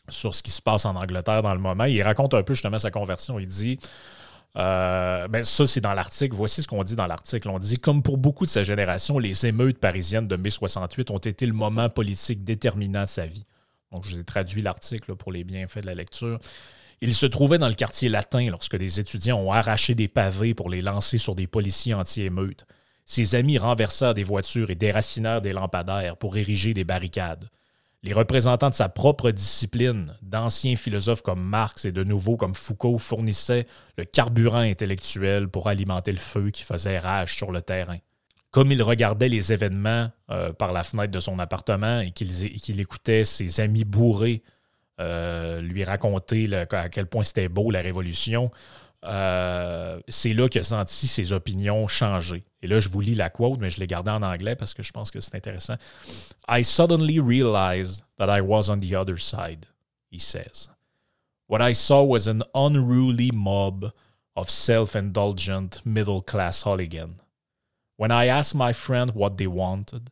sur 0.10 0.36
ce 0.36 0.44
qui 0.44 0.52
se 0.52 0.62
passe 0.62 0.86
en 0.86 0.96
Angleterre 0.96 1.42
dans 1.44 1.54
le 1.54 1.62
moment. 1.62 1.86
Il 1.86 2.02
raconte 2.02 2.34
un 2.34 2.44
peu 2.44 2.54
justement 2.54 2.80
sa 2.80 2.92
conversion. 2.92 3.40
Il 3.40 3.48
dit 3.48 3.80
euh, 4.58 5.28
ben 5.28 5.44
ça, 5.44 5.66
c'est 5.66 5.82
dans 5.82 5.94
l'article. 5.94 6.36
Voici 6.36 6.62
ce 6.62 6.68
qu'on 6.68 6.84
dit 6.84 6.96
dans 6.96 7.08
l'article. 7.08 7.50
On 7.50 7.60
dit 7.60 7.78
Comme 7.78 8.04
pour 8.04 8.18
beaucoup 8.18 8.46
de 8.46 8.50
sa 8.50 8.64
génération, 8.64 9.18
les 9.18 9.46
émeutes 9.46 9.80
parisiennes 9.80 10.28
de 10.28 10.36
mai 10.36 10.50
68 10.50 11.12
ont 11.12 11.18
été 11.18 11.46
le 11.46 11.54
moment 11.54 11.90
politique 11.90 12.44
déterminant 12.44 13.04
de 13.04 13.10
sa 13.10 13.26
vie. 13.26 13.46
Donc, 13.92 14.06
je 14.06 14.16
vous 14.16 14.22
ai 14.22 14.24
traduit 14.24 14.62
l'article 14.62 15.16
pour 15.16 15.32
les 15.32 15.44
bienfaits 15.44 15.80
de 15.82 15.86
la 15.86 15.96
lecture. 15.96 16.40
Il 17.02 17.16
se 17.16 17.26
trouvait 17.26 17.58
dans 17.58 17.68
le 17.68 17.74
quartier 17.74 18.10
latin 18.10 18.48
lorsque 18.50 18.78
des 18.78 19.00
étudiants 19.00 19.40
ont 19.40 19.52
arraché 19.52 19.96
des 19.96 20.08
pavés 20.08 20.54
pour 20.54 20.70
les 20.70 20.82
lancer 20.82 21.18
sur 21.18 21.34
des 21.34 21.48
policiers 21.48 21.94
anti-émeutes. 21.94 22.66
Ses 23.06 23.36
amis 23.36 23.58
renversèrent 23.58 24.14
des 24.14 24.24
voitures 24.24 24.70
et 24.70 24.76
déracinèrent 24.76 25.42
des 25.42 25.52
lampadaires 25.52 26.16
pour 26.16 26.38
ériger 26.38 26.74
des 26.74 26.84
barricades. 26.84 27.50
Les 28.04 28.14
représentants 28.14 28.70
de 28.70 28.74
sa 28.74 28.90
propre 28.90 29.30
discipline, 29.30 30.16
d'anciens 30.24 30.76
philosophes 30.76 31.22
comme 31.22 31.44
Marx 31.44 31.86
et 31.86 31.92
de 31.92 32.04
nouveaux 32.04 32.36
comme 32.36 32.56
Foucault, 32.56 32.98
fournissaient 32.98 33.66
le 33.96 34.06
carburant 34.06 34.58
intellectuel 34.58 35.48
pour 35.48 35.68
alimenter 35.68 36.12
le 36.12 36.18
feu 36.18 36.50
qui 36.50 36.64
faisait 36.64 36.98
rage 36.98 37.36
sur 37.36 37.52
le 37.52 37.62
terrain. 37.62 37.98
Comme 38.50 38.72
il 38.72 38.82
regardait 38.82 39.30
les 39.30 39.54
événements 39.54 40.10
euh, 40.32 40.52
par 40.52 40.74
la 40.74 40.84
fenêtre 40.84 41.12
de 41.12 41.20
son 41.20 41.38
appartement 41.38 42.00
et 42.00 42.12
qu'il 42.12 42.80
écoutait 42.80 43.24
ses 43.24 43.60
amis 43.60 43.86
bourrés 43.86 44.42
euh, 45.00 45.62
lui 45.62 45.84
raconter 45.84 46.50
à 46.56 46.90
quel 46.90 47.06
point 47.06 47.24
c'était 47.24 47.50
beau 47.50 47.70
la 47.70 47.82
Révolution, 47.82 48.52
euh, 49.04 50.00
c'est 50.08 50.34
là 50.34 50.48
qu'il 50.48 50.62
a 50.62 50.64
senti 50.64 51.08
ses 51.08 51.34
opinions 51.34 51.88
changer. 51.88 52.44
Et 52.62 52.68
là, 52.68 52.80
je 52.80 52.90
vous 52.90 53.02
lis 53.02 53.16
la 53.16 53.30
quote, 53.30 53.60
mais 53.60 53.70
je 53.70 53.80
l'ai 53.80 53.88
gardée 53.88 54.12
en 54.12 54.22
anglais 54.22 54.56
parce 54.56 54.74
que 54.74 54.84
je 54.84 54.92
pense 54.92 55.10
que 55.10 55.20
c'est 55.20 55.36
intéressant. 55.36 55.78
I 56.48 56.64
suddenly 56.64 57.20
realized 57.20 58.04
that 58.18 58.30
I 58.30 58.42
was 58.42 58.70
on 58.70 58.80
the 58.80 58.94
other 58.94 59.18
side, 59.18 59.66
he 60.12 60.20
says. 60.20 60.70
What 61.48 61.62
I 61.62 61.74
saw 61.74 62.04
was 62.04 62.28
an 62.28 62.44
unruly 62.54 63.32
mob 63.34 63.92
of 64.36 64.50
self 64.50 64.96
indulgent 64.96 65.82
middle 65.86 66.22
class 66.22 66.64
hooligans. 66.64 67.20
When 67.98 68.12
I 68.12 68.28
asked 68.28 68.56
my 68.56 68.74
friend 68.74 69.12
what 69.14 69.38
they 69.38 69.48
wanted, 69.48 70.12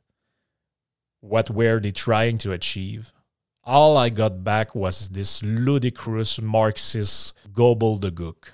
what 1.21 1.49
were 1.49 1.79
they 1.79 1.91
trying 1.91 2.37
to 2.39 2.51
achieve, 2.51 3.11
all 3.63 3.97
I 3.97 4.09
got 4.09 4.43
back 4.43 4.75
was 4.75 5.09
this 5.09 5.43
ludicrous 5.43 6.41
Marxist 6.41 7.33
gobbledygook. 7.53 8.51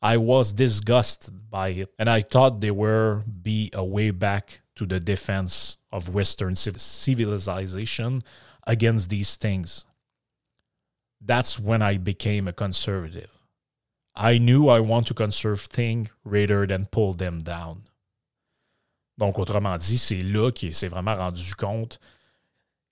I 0.00 0.16
was 0.16 0.52
disgusted 0.52 1.50
by 1.50 1.70
it, 1.70 1.88
and 1.98 2.08
I 2.08 2.22
thought 2.22 2.60
there 2.60 2.74
were 2.74 3.24
be 3.26 3.70
a 3.72 3.84
way 3.84 4.10
back 4.10 4.60
to 4.76 4.86
the 4.86 5.00
defense 5.00 5.76
of 5.90 6.14
Western 6.14 6.54
civilization 6.54 8.22
against 8.64 9.10
these 9.10 9.36
things. 9.36 9.86
That's 11.20 11.58
when 11.58 11.82
I 11.82 11.96
became 11.96 12.46
a 12.46 12.52
conservative. 12.52 13.32
I 14.14 14.38
knew 14.38 14.68
I 14.68 14.80
want 14.80 15.06
to 15.08 15.14
conserve 15.14 15.62
things 15.62 16.10
rather 16.24 16.66
than 16.66 16.86
pull 16.86 17.14
them 17.14 17.40
down. 17.40 17.82
Donc, 19.18 19.38
autrement 19.38 19.76
dit, 19.76 19.98
c'est 19.98 20.20
là 20.20 20.52
qu'il 20.52 20.72
s'est 20.72 20.88
vraiment 20.88 21.16
rendu 21.16 21.54
compte. 21.56 21.98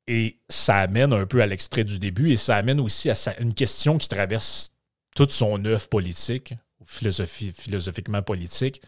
Et 0.09 0.39
ça 0.49 0.79
amène 0.79 1.13
un 1.13 1.27
peu 1.27 1.41
à 1.41 1.47
l'extrait 1.47 1.85
du 1.85 1.99
début 1.99 2.31
et 2.31 2.37
ça 2.37 2.57
amène 2.57 2.81
aussi 2.81 3.11
à 3.11 3.15
une 3.41 3.55
question 3.55 3.99
qui 3.99 4.09
traverse 4.09 4.73
toute 5.17 5.33
son 5.33 5.65
œuvre 5.65 5.89
politique, 5.89 6.55
philosophie, 6.87 7.53
philosophiquement 7.53 8.23
politique. 8.23 8.81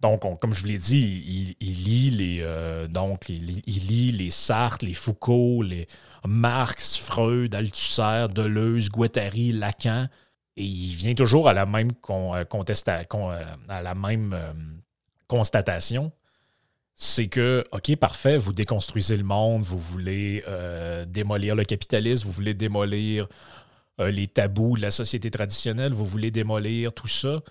Donc, 0.00 0.22
comme 0.40 0.52
je 0.52 0.60
vous 0.60 0.68
l'ai 0.68 0.78
dit, 0.78 1.56
il, 1.60 1.84
lit 1.84 2.10
les 2.10 2.38
euh, 2.42 2.86
donc 2.86 3.28
il, 3.28 3.62
lit 3.66 4.12
les 4.12 4.30
Sartre, 4.30 4.84
les 4.84 4.94
Foucault, 4.94 5.62
les 5.62 5.88
Marx, 6.24 6.98
Freud, 6.98 7.52
Althusser, 7.54 8.26
Deleuze, 8.32 8.90
Guattari, 8.90 9.50
Lacan, 9.52 10.06
et 10.56 10.64
il 10.64 10.94
vient 10.94 11.14
toujours 11.14 11.48
à 11.48 11.52
la 11.52 11.66
même 11.66 11.90
euh, 12.10 12.44
euh, 12.44 13.44
à 13.68 13.82
la 13.82 13.94
même 13.94 14.36
constatation. 15.26 16.12
C'est 16.94 17.28
que, 17.28 17.64
OK, 17.72 17.94
parfait, 17.96 18.36
vous 18.36 18.52
déconstruisez 18.52 19.16
le 19.16 19.24
monde, 19.24 19.62
vous 19.62 19.78
voulez 19.78 20.44
démolir 21.08 21.54
le 21.54 21.64
capitalisme, 21.64 22.26
vous 22.26 22.32
voulez 22.32 22.54
démolir 22.54 23.28
euh, 24.00 24.10
les 24.10 24.28
tabous 24.28 24.76
de 24.76 24.82
la 24.82 24.90
société 24.90 25.30
traditionnelle, 25.30 25.92
vous 25.92 26.06
voulez 26.06 26.30
démolir 26.30 26.92
tout 26.92 27.08
ça. 27.08 27.42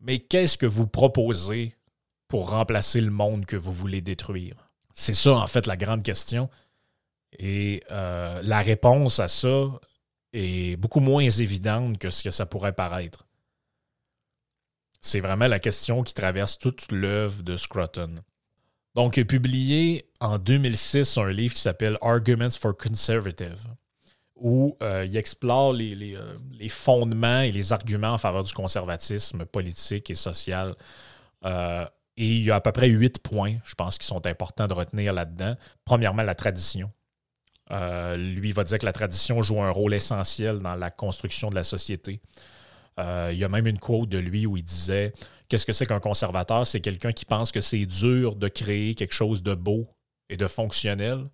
Mais 0.00 0.18
qu'est-ce 0.18 0.56
que 0.56 0.66
vous 0.66 0.86
proposez 0.86 1.76
pour 2.28 2.50
remplacer 2.50 3.00
le 3.00 3.10
monde 3.10 3.44
que 3.44 3.56
vous 3.56 3.72
voulez 3.72 4.00
détruire? 4.00 4.70
C'est 4.94 5.14
ça, 5.14 5.32
en 5.32 5.46
fait, 5.46 5.66
la 5.66 5.76
grande 5.76 6.02
question. 6.02 6.48
Et 7.38 7.82
euh, 7.90 8.40
la 8.42 8.62
réponse 8.62 9.20
à 9.20 9.28
ça 9.28 9.80
est 10.32 10.76
beaucoup 10.76 11.00
moins 11.00 11.28
évidente 11.28 11.98
que 11.98 12.10
ce 12.10 12.24
que 12.24 12.30
ça 12.30 12.46
pourrait 12.46 12.72
paraître. 12.72 13.26
C'est 15.02 15.20
vraiment 15.20 15.48
la 15.48 15.58
question 15.58 16.02
qui 16.02 16.14
traverse 16.14 16.58
toute 16.58 16.90
l'œuvre 16.92 17.42
de 17.42 17.56
Scruton. 17.56 18.22
Donc, 18.94 19.18
a 19.18 19.24
publié 19.24 20.10
en 20.20 20.38
2006 20.38 21.18
un 21.18 21.30
livre 21.30 21.54
qui 21.54 21.60
s'appelle 21.60 21.96
Arguments 22.00 22.50
for 22.50 22.76
Conservative 22.76 23.66
où 24.40 24.76
euh, 24.82 25.04
il 25.06 25.16
explore 25.16 25.74
euh, 25.74 26.38
les, 26.52 26.68
fondements 26.68 27.40
et 27.40 27.52
les 27.52 27.72
arguments 27.72 28.14
en 28.14 28.18
faveur 28.18 28.42
du 28.42 28.52
conservatisme 28.52 29.44
politique 29.44 30.10
et 30.10 30.14
social. 30.14 30.74
Euh, 31.44 31.86
et 32.16 32.26
il 32.26 32.42
y 32.42 32.50
a 32.50 32.56
à 32.56 32.60
peu 32.60 32.72
près 32.72 32.88
huit 32.88 33.18
points, 33.20 33.56
je 33.64 33.74
pense, 33.74 33.98
qui 33.98 34.06
sont 34.06 34.26
importants 34.26 34.66
de 34.66 34.74
retenir 34.74 35.12
là-dedans. 35.12 35.54
Premièrement, 35.84 36.22
la 36.22 36.34
tradition. 36.34 36.90
lui 37.70 38.52
va 38.52 38.64
dire 38.64 38.78
que 38.78 38.84
la 38.84 38.92
tradition 38.92 39.40
joue 39.42 39.62
un 39.62 39.70
rôle 39.70 39.94
essentiel 39.94 40.58
dans 40.58 40.74
la 40.74 40.90
construction 40.90 41.50
de 41.50 41.54
la 41.54 41.62
société. 41.62 42.20
il 42.98 43.38
y 43.38 43.44
a 43.44 43.48
même 43.48 43.66
une 43.66 43.78
quote 43.78 44.08
de 44.08 44.18
lui 44.18 44.44
où 44.44 44.56
il 44.56 44.64
disait 44.64 45.12
Qu'est-ce 45.48 45.66
que 45.66 45.72
c'est 45.72 45.86
qu'un 45.86 46.00
conservateur? 46.00 46.66
C'est 46.66 46.80
quelqu'un 46.80 47.12
qui 47.12 47.24
pense 47.24 47.52
que 47.52 47.60
c'est 47.60 47.86
dur 47.86 48.36
de 48.36 48.48
créer 48.48 48.94
quelque 48.94 49.14
chose 49.14 49.42
de 49.42 49.54
beau 49.54 49.88
et 50.28 50.36
de 50.36 50.46
fonctionnel 50.46 51.28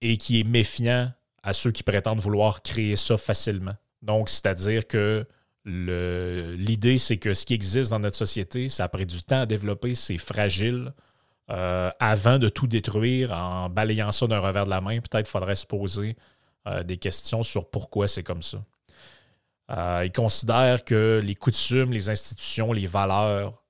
et 0.00 0.18
qui 0.18 0.40
est 0.40 0.44
méfiant 0.44 1.10
à 1.46 1.52
ceux 1.52 1.70
qui 1.70 1.84
prétendent 1.84 2.18
vouloir 2.18 2.60
créer 2.60 2.96
ça 2.96 3.16
facilement. 3.16 3.76
Donc, 4.02 4.28
c'est-à-dire 4.28 4.86
que 4.86 5.24
l'idée, 5.64 6.98
c'est 6.98 7.18
que 7.18 7.34
ce 7.34 7.46
qui 7.46 7.54
existe 7.54 7.90
dans 7.90 8.00
notre 8.00 8.16
société, 8.16 8.68
ça 8.68 8.84
a 8.84 8.88
pris 8.88 9.06
du 9.06 9.22
temps 9.22 9.42
à 9.42 9.46
développer, 9.46 9.94
c'est 9.94 10.18
fragile. 10.18 10.92
Euh, 11.48 11.90
avant 12.00 12.40
de 12.40 12.48
tout 12.48 12.66
détruire 12.66 13.32
en 13.32 13.68
balayant 13.68 14.10
ça 14.10 14.26
d'un 14.26 14.40
revers 14.40 14.64
de 14.64 14.70
la 14.70 14.80
main, 14.80 14.98
peut-être 14.98 15.28
faudrait 15.28 15.54
se 15.54 15.66
poser 15.66 16.16
euh, 16.66 16.82
des 16.82 16.96
questions 16.96 17.44
sur 17.44 17.70
pourquoi 17.70 18.08
c'est 18.08 18.24
comme 18.24 18.42
ça. 18.42 18.64
Euh, 19.70 20.02
il 20.04 20.10
considère 20.10 20.84
que 20.84 21.20
les 21.22 21.36
coutumes, 21.36 21.92
les 21.92 22.10
institutions, 22.10 22.72
les 22.72 22.86
valeurs 22.88 23.62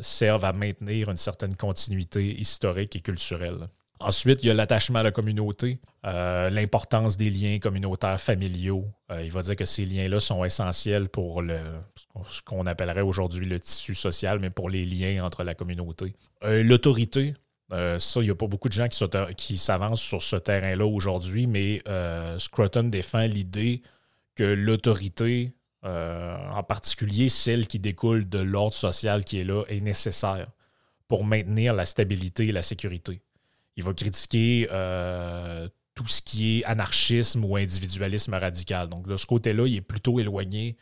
servent 0.00 0.46
à 0.46 0.52
maintenir 0.54 1.10
une 1.10 1.16
certaine 1.18 1.56
continuité 1.56 2.40
historique 2.40 2.96
et 2.96 3.00
culturelle. 3.00 3.68
Ensuite, 3.98 4.42
il 4.42 4.48
y 4.48 4.50
a 4.50 4.54
l'attachement 4.54 4.98
à 4.98 5.02
la 5.02 5.10
communauté, 5.10 5.80
euh, 6.04 6.50
l'importance 6.50 7.16
des 7.16 7.30
liens 7.30 7.58
communautaires 7.58 8.20
familiaux. 8.20 8.84
Euh, 9.10 9.24
il 9.24 9.32
va 9.32 9.40
dire 9.40 9.56
que 9.56 9.64
ces 9.64 9.86
liens-là 9.86 10.20
sont 10.20 10.44
essentiels 10.44 11.08
pour 11.08 11.42
ce 12.30 12.42
qu'on 12.42 12.66
appellerait 12.66 13.00
aujourd'hui 13.00 13.46
le 13.46 13.58
tissu 13.58 13.94
social, 13.94 14.38
mais 14.38 14.50
pour 14.50 14.68
les 14.68 14.84
liens 14.84 15.24
entre 15.24 15.44
la 15.44 15.54
communauté. 15.54 16.14
Euh, 16.44 16.62
l'autorité, 16.62 17.34
ça, 17.70 18.20
il 18.20 18.24
n'y 18.24 18.30
a 18.30 18.34
pas 18.34 18.46
beaucoup 18.46 18.68
de 18.68 18.74
gens 18.74 18.88
qui 19.36 19.56
s'avancent 19.56 20.02
sur 20.02 20.22
ce 20.22 20.36
terrain-là 20.36 20.86
aujourd'hui, 20.86 21.46
mais 21.46 21.82
Scruton 22.38 22.84
défend 22.84 23.22
l'idée 23.22 23.82
que 24.34 24.44
l'autorité 24.44 25.52
en 25.82 26.62
particulier 26.64 27.28
celle 27.28 27.66
qui 27.68 27.78
découle 27.78 28.28
de 28.28 28.38
l'ordre 28.38 28.74
social 28.74 29.24
qui 29.24 29.38
est 29.38 29.44
là, 29.44 29.62
est 29.68 29.80
nécessaire 29.80 30.48
pour 31.08 31.24
maintenir 31.24 31.74
la 31.74 31.84
stabilité 31.84 32.48
et 32.48 32.52
la 32.52 32.62
sécurité. 32.62 33.20
Il 33.76 33.84
va 33.84 33.92
critiquer 33.94 34.66
tout 35.94 36.06
ce 36.06 36.22
qui 36.22 36.60
est 36.60 36.64
anarchisme 36.64 37.44
ou 37.44 37.56
individualisme 37.56 38.34
radical. 38.34 38.88
Donc, 38.88 39.06
de 39.06 39.16
ce 39.16 39.26
côté-là, 39.26 39.66
il 39.66 39.76
est 39.76 39.80
plutôt 39.80 40.18
éloigné 40.20 40.76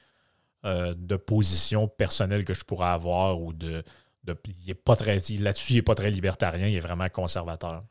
de 0.64 1.16
positions 1.16 1.88
personnelles 1.88 2.44
que 2.44 2.54
je 2.54 2.64
pourrais 2.64 2.88
avoir 2.88 3.40
ou 3.40 3.52
de, 3.52 3.84
là-dessus, 4.26 5.72
il 5.72 5.76
n'est 5.76 5.82
pas 5.82 5.94
très 5.94 6.10
libertarien, 6.10 6.66
il 6.68 6.74
est 6.74 6.80
vraiment 6.80 7.08
conservateur. 7.08 7.84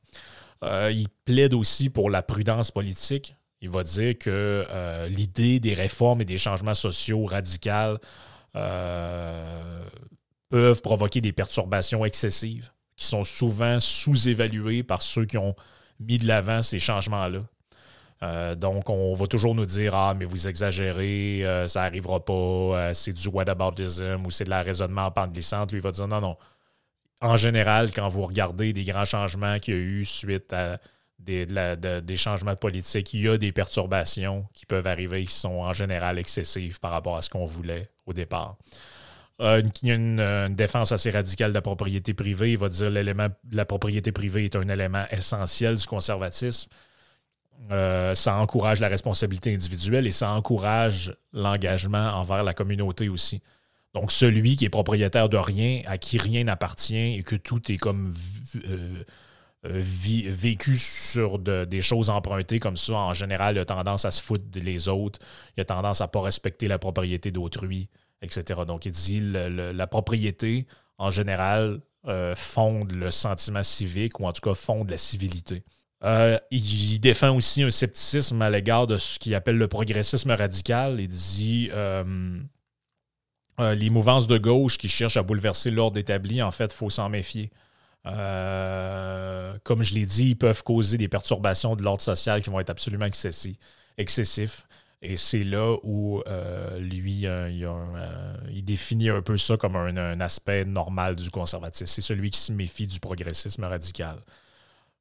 Euh, 0.63 0.91
il 0.93 1.09
plaide 1.25 1.53
aussi 1.53 1.89
pour 1.89 2.09
la 2.09 2.21
prudence 2.21 2.71
politique. 2.71 3.35
Il 3.61 3.69
va 3.69 3.83
dire 3.83 4.17
que 4.17 4.65
euh, 4.69 5.07
l'idée 5.07 5.59
des 5.59 5.73
réformes 5.73 6.21
et 6.21 6.25
des 6.25 6.37
changements 6.37 6.73
sociaux 6.73 7.25
radicaux 7.25 7.97
euh, 8.55 9.85
peuvent 10.49 10.81
provoquer 10.81 11.21
des 11.21 11.31
perturbations 11.31 12.05
excessives 12.05 12.71
sont 13.05 13.23
souvent 13.23 13.79
sous-évaluées 13.79 14.83
par 14.83 15.01
ceux 15.01 15.25
qui 15.25 15.37
ont 15.37 15.55
mis 15.99 16.17
de 16.17 16.27
l'avant 16.27 16.61
ces 16.61 16.79
changements-là. 16.79 17.41
Euh, 18.23 18.55
donc, 18.55 18.89
on 18.89 19.13
va 19.13 19.27
toujours 19.27 19.53
nous 19.53 19.65
dire 19.65 19.93
Ah, 19.95 20.13
mais 20.17 20.25
vous 20.25 20.47
exagérez, 20.47 21.45
euh, 21.45 21.67
ça 21.67 21.81
n'arrivera 21.81 22.23
pas, 22.23 22.33
euh, 22.33 22.93
c'est 22.93 23.11
du 23.11 23.27
whataboutism 23.27 24.25
ou 24.25 24.31
c'est 24.31 24.45
de 24.45 24.49
la 24.49 24.63
raisonnement 24.63 25.11
glissante. 25.27 25.71
Lui, 25.71 25.79
il 25.79 25.83
va 25.83 25.91
dire 25.91 26.07
Non, 26.07 26.21
non. 26.21 26.37
En 27.21 27.35
général, 27.37 27.91
quand 27.91 28.07
vous 28.07 28.25
regardez 28.25 28.73
des 28.73 28.83
grands 28.83 29.05
changements 29.05 29.59
qu'il 29.59 29.73
y 29.73 29.77
a 29.77 29.79
eu 29.79 30.05
suite 30.05 30.53
à 30.53 30.79
des, 31.19 31.45
des 31.45 32.17
changements 32.17 32.55
politiques, 32.55 33.13
il 33.13 33.21
y 33.21 33.29
a 33.29 33.37
des 33.37 33.51
perturbations 33.53 34.45
qui 34.53 34.65
peuvent 34.65 34.87
arriver 34.87 35.25
qui 35.25 35.33
sont 35.33 35.59
en 35.59 35.71
général 35.71 36.19
excessives 36.19 36.79
par 36.81 36.91
rapport 36.91 37.15
à 37.15 37.21
ce 37.21 37.29
qu'on 37.29 37.45
voulait 37.45 37.89
au 38.05 38.13
départ. 38.13 38.57
Il 39.39 39.71
y 39.83 39.91
a 39.91 39.95
une, 39.95 40.19
une, 40.19 40.55
défense 40.55 40.91
assez 40.91 41.11
radicale 41.11 41.49
de 41.49 41.55
la 41.55 41.61
propriété 41.61 42.13
privée. 42.13 42.51
Il 42.51 42.57
va 42.57 42.69
dire 42.69 42.89
l'élément 42.89 43.27
la 43.51 43.65
propriété 43.65 44.11
privée 44.11 44.45
est 44.45 44.55
un 44.55 44.67
élément 44.67 45.05
essentiel 45.11 45.75
du 45.75 45.85
conservatisme. 45.85 46.69
Euh, 47.71 48.13
ça 48.13 48.35
encourage 48.35 48.79
la 48.81 48.89
responsabilité 48.89 49.53
individuelle 49.53 50.05
et 50.05 50.11
ça 50.11 50.31
encourage 50.31 51.15
l'engagement 51.31 52.11
envers 52.13 52.43
la 52.43 52.53
communauté 52.53 53.09
aussi. 53.09 53.41
Donc, 53.93 54.11
celui 54.11 54.55
qui 54.55 54.65
est 54.65 54.69
propriétaire 54.69 55.29
de 55.29 55.37
rien, 55.37 55.81
à 55.85 55.97
qui 55.97 56.17
rien 56.17 56.43
n'appartient 56.45 57.17
et 57.17 57.23
que 57.23 57.35
tout 57.35 57.71
est 57.71 57.77
comme 57.77 58.11
euh, 58.67 59.03
euh, 59.65 59.81
vécu 59.81 60.77
sur 60.77 61.39
des 61.39 61.81
choses 61.81 62.09
empruntées 62.09 62.59
comme 62.59 62.75
ça, 62.75 62.95
en 62.95 63.13
général, 63.13 63.55
il 63.55 63.59
a 63.59 63.65
tendance 63.65 64.03
à 64.05 64.11
se 64.11 64.21
foutre 64.21 64.45
des 64.45 64.87
autres, 64.87 65.19
il 65.55 65.61
a 65.61 65.65
tendance 65.65 66.01
à 66.01 66.05
ne 66.05 66.09
pas 66.09 66.21
respecter 66.21 66.67
la 66.67 66.79
propriété 66.79 67.31
d'autrui, 67.31 67.87
etc. 68.23 68.61
Donc, 68.65 68.85
il 68.85 68.91
dit 68.91 69.19
la 69.21 69.87
propriété, 69.87 70.65
en 70.97 71.11
général, 71.11 71.81
fonde 72.35 72.91
le 72.93 73.11
sentiment 73.11 73.63
civique 73.63 74.19
ou 74.19 74.25
en 74.25 74.33
tout 74.33 74.41
cas 74.41 74.55
fonde 74.55 74.89
la 74.89 74.97
civilité. 74.97 75.63
Euh, 76.03 76.37
il 76.51 76.99
défend 76.99 77.35
aussi 77.35 77.63
un 77.63 77.69
scepticisme 77.69 78.41
à 78.41 78.49
l'égard 78.49 78.87
de 78.87 78.97
ce 78.97 79.17
qu'il 79.19 79.33
appelle 79.35 79.57
le 79.57 79.67
progressisme 79.67 80.31
radical. 80.31 80.99
Il 80.99 81.07
dit 81.07 81.69
euh, 81.71 82.39
euh, 83.59 83.75
les 83.75 83.89
mouvances 83.89 84.27
de 84.27 84.37
gauche 84.37 84.77
qui 84.77 84.89
cherchent 84.89 85.17
à 85.17 85.23
bouleverser 85.23 85.71
l'ordre 85.71 85.97
établi, 85.97 86.41
en 86.41 86.51
fait, 86.51 86.65
il 86.65 86.75
faut 86.75 86.89
s'en 86.89 87.09
méfier. 87.09 87.51
comme 88.03 89.83
je 89.83 89.93
l'ai 89.93 90.05
dit, 90.05 90.31
ils 90.31 90.37
peuvent 90.37 90.63
causer 90.63 90.97
des 90.97 91.07
perturbations 91.07 91.75
de 91.75 91.83
l'ordre 91.83 92.01
social 92.01 92.43
qui 92.43 92.49
vont 92.49 92.59
être 92.59 92.69
absolument 92.69 93.07
excessifs. 93.97 94.67
Et 95.03 95.17
c'est 95.17 95.43
là 95.43 95.75
où 95.83 96.23
lui, 96.79 97.25
il, 97.25 98.63
définit 98.63 99.09
un 99.09 99.21
peu 99.21 99.37
ça 99.37 99.57
comme 99.57 99.75
un 99.75 100.19
aspect 100.21 100.65
normal 100.65 101.15
du 101.15 101.29
conservatisme. 101.29 101.85
C'est 101.85 102.01
celui 102.01 102.31
qui 102.31 102.39
se 102.39 102.53
méfie 102.53 102.87
du 102.87 102.99
progressisme 102.99 103.65
radical. 103.65 104.17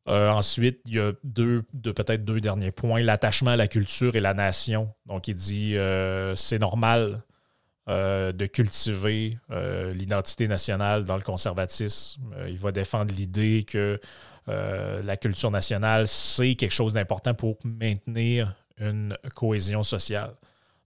Euh, 0.09 0.31
ensuite, 0.31 0.81
il 0.87 0.95
y 0.95 1.01
a 1.01 1.13
deux, 1.23 1.63
peut-être 1.83 2.25
deux 2.25 2.41
derniers 2.41 2.73
points. 2.73 3.03
L'attachement 3.03 3.53
à 3.53 3.57
la 3.57 3.69
culture 3.69 4.17
et 4.17 4.21
la 4.21 4.35
nation. 4.35 4.93
Donc, 5.07 5.29
il 5.29 5.35
dit 5.35 5.77
euh, 5.77 6.35
c'est 6.35 6.59
normal 6.59 7.23
euh, 7.89 8.33
de 8.33 8.47
cultiver 8.47 9.39
l'identité 9.95 10.49
nationale 10.49 11.05
dans 11.05 11.17
le 11.17 11.23
conservatisme. 11.23 12.23
il 12.49 12.59
va 12.59 12.73
défendre 12.73 13.15
l'idée 13.15 13.65
que 13.65 14.01
la 14.49 15.17
culture 15.17 15.51
nationale, 15.51 16.09
c'est 16.09 16.57
quelque 16.57 16.73
chose 16.73 16.95
d'important 16.95 17.35
pour 17.35 17.59
maintenir 17.65 18.57
une 18.83 19.17
cohésion 19.35 19.83
sociale. 19.83 20.35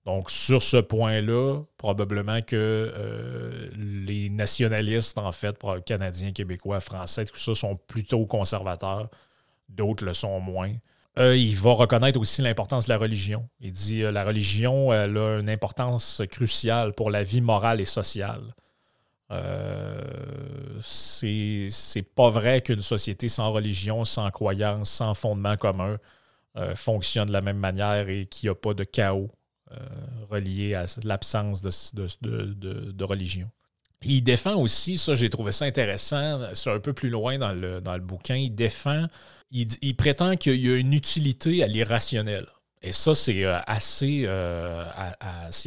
Donc, 0.07 0.31
sur 0.31 0.63
ce 0.63 0.77
point-là, 0.77 1.63
probablement 1.79 2.41
que 2.41 2.55
euh, 2.55 3.69
les 3.77 4.31
nationalistes, 4.31 5.19
en 5.19 5.33
fait, 5.33 5.59
canadiens, 5.85 6.31
québécois, 6.31 6.79
français, 6.79 7.25
tout 7.25 7.37
ça, 7.37 7.55
sont 7.55 7.75
plutôt 7.75 8.25
conservateurs. 8.25 9.11
D'autres 9.69 10.05
le 10.05 10.15
sont 10.15 10.39
moins. 10.39 10.73
Euh, 11.19 11.37
il 11.37 11.57
va 11.57 11.73
reconnaître 11.73 12.21
aussi 12.21 12.41
l'importance 12.41 12.87
de 12.87 12.93
la 12.93 12.99
religion. 12.99 13.49
Il 13.61 13.73
dit 13.73 14.05
euh, 14.05 14.13
la 14.13 14.25
religion 14.25 14.93
elle 14.93 15.17
a 15.19 15.39
une 15.41 15.51
importance 15.51 16.23
cruciale 16.31 16.93
pour 16.93 17.11
la 17.11 17.25
vie 17.25 17.41
morale 17.41 17.81
et 17.81 17.85
sociale. 17.85 18.43
c'est 20.81 22.03
pas 22.15 22.31
vrai 22.31 22.61
qu'une 22.61 22.83
société 22.83 23.27
sans 23.27 23.51
religion, 23.51 24.05
sans 24.05 24.31
croyance, 24.31 24.89
sans 24.89 25.15
fondement 25.15 25.57
commun 25.57 25.99
fonctionne 26.75 27.27
de 27.27 27.33
la 27.33 27.43
même 27.43 27.59
manière 27.59 28.09
et 28.09 28.27
qu'il 28.27 28.49
n'y 28.49 28.51
a 28.51 28.55
pas 28.55 28.73
de 28.75 28.85
chaos 28.85 29.31
euh, 29.73 29.79
relié 30.31 30.75
à 30.75 30.87
l'absence 31.03 31.61
de, 31.61 33.05
religion. 33.05 33.51
Il 34.03 34.23
défend 34.23 34.55
aussi, 34.55 34.97
ça 34.97 35.17
j'ai 35.17 35.29
trouvé 35.29 35.51
ça 35.51 35.65
intéressant, 35.65 36.41
c'est 36.55 36.71
un 36.71 36.79
peu 36.79 36.93
plus 36.93 37.11
loin 37.11 37.37
dans 37.37 37.53
le, 37.53 37.81
dans 37.81 37.95
le 37.95 38.01
bouquin, 38.01 38.37
il 38.37 38.55
défend, 38.55 39.07
il, 39.51 39.97
prétend 39.97 40.37
qu'il 40.37 40.55
y 40.55 40.71
a 40.73 40.77
une 40.77 40.93
utilité 40.93 41.65
à 41.65 41.67
l'irrationnel. 41.67 42.47
Et 42.81 42.93
ça, 42.93 43.17
c'est 43.17 43.45
euh, 43.45 43.59
assez, 43.67 44.23
euh, 44.27 44.85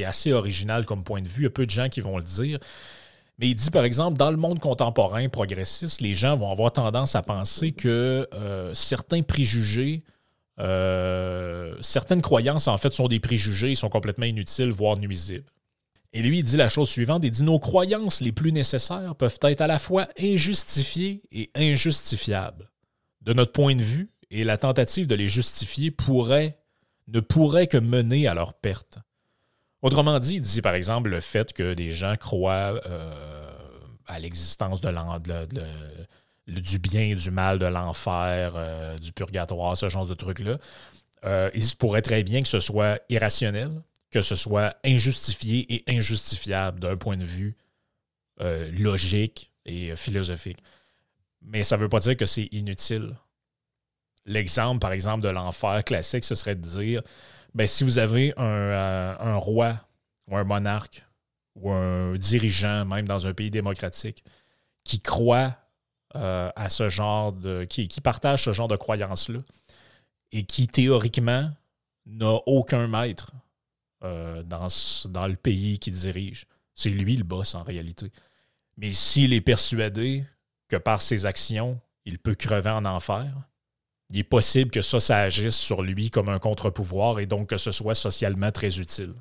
assez 0.05 0.31
original 0.31 0.85
comme 0.85 1.03
point 1.03 1.21
de 1.21 1.27
vue. 1.27 1.41
Il 1.41 1.43
y 1.43 1.47
a 1.47 1.49
peu 1.49 1.65
de 1.65 1.71
gens 1.71 1.89
qui 1.89 1.99
vont 1.99 2.17
le 2.17 2.23
dire. 2.23 2.57
Mais 3.37 3.49
il 3.49 3.55
dit, 3.55 3.69
par 3.69 3.83
exemple, 3.83 4.17
dans 4.17 4.31
le 4.31 4.37
monde 4.37 4.59
contemporain 4.59 5.27
progressiste, 5.27 5.99
les 5.99 6.13
gens 6.13 6.37
vont 6.37 6.51
avoir 6.51 6.71
tendance 6.71 7.15
à 7.15 7.21
penser 7.21 7.73
que 7.73 8.29
certains 8.73 9.23
préjugés 9.23 10.03
euh, 10.59 11.75
certaines 11.81 12.21
croyances, 12.21 12.67
en 12.67 12.77
fait, 12.77 12.93
sont 12.93 13.07
des 13.07 13.19
préjugés, 13.19 13.75
sont 13.75 13.89
complètement 13.89 14.25
inutiles, 14.25 14.71
voire 14.71 14.97
nuisibles. 14.97 15.51
Et 16.11 16.21
lui, 16.21 16.39
il 16.39 16.43
dit 16.43 16.57
la 16.57 16.69
chose 16.69 16.89
suivante, 16.89 17.23
il 17.23 17.31
dit 17.31 17.43
nos 17.43 17.59
croyances 17.59 18.21
les 18.21 18.31
plus 18.31 18.51
nécessaires 18.51 19.15
peuvent 19.15 19.39
être 19.43 19.61
à 19.61 19.67
la 19.67 19.77
fois 19.77 20.07
injustifiées 20.19 21.21
et 21.31 21.51
injustifiables. 21.55 22.69
De 23.21 23.33
notre 23.33 23.51
point 23.51 23.75
de 23.75 23.81
vue, 23.81 24.09
et 24.31 24.43
la 24.43 24.57
tentative 24.57 25.07
de 25.07 25.15
les 25.15 25.27
justifier 25.27 25.91
pourrait, 25.91 26.59
ne 27.07 27.19
pourrait 27.19 27.67
que 27.67 27.77
mener 27.77 28.27
à 28.27 28.33
leur 28.33 28.53
perte. 28.53 28.99
Autrement 29.81 30.19
dit, 30.19 30.35
il 30.35 30.41
dit 30.41 30.61
par 30.61 30.73
exemple 30.73 31.09
le 31.09 31.21
fait 31.21 31.53
que 31.53 31.73
des 31.73 31.91
gens 31.91 32.15
croient 32.17 32.79
euh, 32.85 33.51
à 34.07 34.19
l'existence 34.19 34.81
de, 34.81 34.89
de, 34.89 35.61
du 36.49 36.79
bien 36.79 37.01
et 37.01 37.15
du 37.15 37.31
mal, 37.31 37.59
de 37.59 37.65
l'enfer, 37.65 38.53
euh, 38.55 38.97
du 38.97 39.11
purgatoire, 39.11 39.77
ce 39.77 39.89
genre 39.89 40.05
de 40.05 40.13
trucs-là. 40.13 40.57
Euh, 41.25 41.49
il 41.53 41.65
pourrait 41.77 42.01
très 42.01 42.23
bien 42.23 42.41
que 42.41 42.47
ce 42.47 42.59
soit 42.59 43.01
irrationnel, 43.09 43.69
que 44.11 44.21
ce 44.21 44.35
soit 44.35 44.75
injustifié 44.83 45.65
et 45.73 45.83
injustifiable 45.87 46.79
d'un 46.79 46.97
point 46.97 47.17
de 47.17 47.25
vue 47.25 47.55
euh, 48.41 48.71
logique 48.71 49.51
et 49.65 49.95
philosophique. 49.95 50.59
Mais 51.41 51.63
ça 51.63 51.77
ne 51.77 51.81
veut 51.81 51.89
pas 51.89 51.99
dire 51.99 52.17
que 52.17 52.25
c'est 52.25 52.47
inutile. 52.51 53.15
L'exemple, 54.25 54.79
par 54.79 54.91
exemple, 54.91 55.23
de 55.23 55.29
l'enfer 55.29 55.83
classique, 55.83 56.23
ce 56.23 56.35
serait 56.35 56.55
de 56.55 56.61
dire 56.61 57.01
ben, 57.53 57.67
si 57.67 57.83
vous 57.83 57.97
avez 57.97 58.33
un 58.37 59.35
roi 59.35 59.79
ou 60.27 60.37
un 60.37 60.43
monarque 60.43 61.05
ou 61.55 61.71
un 61.71 62.15
dirigeant, 62.15 62.85
même 62.85 63.07
dans 63.07 63.27
un 63.27 63.33
pays 63.33 63.51
démocratique, 63.51 64.23
qui 64.83 64.99
croit 64.99 65.55
euh, 66.15 66.49
à 66.55 66.69
ce 66.69 66.89
genre 66.89 67.33
de. 67.33 67.65
Qui, 67.65 67.87
partage 68.01 68.45
ce 68.45 68.51
genre 68.51 68.67
de 68.67 68.75
croyances-là 68.75 69.39
et 70.31 70.43
qui 70.43 70.67
théoriquement 70.67 71.49
n'a 72.05 72.33
aucun 72.45 72.87
maître 72.87 73.31
euh, 74.03 74.43
dans, 74.43 74.67
dans 75.09 75.27
le 75.27 75.35
pays 75.35 75.79
qu'il 75.79 75.93
dirige. 75.93 76.45
C'est 76.75 76.89
lui 76.89 77.15
le 77.15 77.23
boss 77.23 77.55
en 77.55 77.63
réalité. 77.63 78.11
Mais 78.77 78.93
s'il 78.93 79.33
est 79.33 79.41
persuadé 79.41 80.25
que 80.69 80.77
par 80.77 81.01
ses 81.01 81.25
actions, 81.25 81.79
il 82.05 82.19
peut 82.19 82.35
crever 82.35 82.69
en 82.69 82.85
enfer, 82.85 83.25
il 84.09 84.19
est 84.19 84.23
possible 84.23 84.71
que 84.71 84.81
ça, 84.81 84.99
ça 84.99 85.17
agisse 85.19 85.57
sur 85.57 85.81
lui 85.81 86.09
comme 86.09 86.29
un 86.29 86.39
contre-pouvoir 86.39 87.19
et 87.19 87.25
donc 87.25 87.49
que 87.49 87.57
ce 87.57 87.71
soit 87.71 87.95
socialement 87.95 88.51
très 88.51 88.79
utile. 88.79 89.13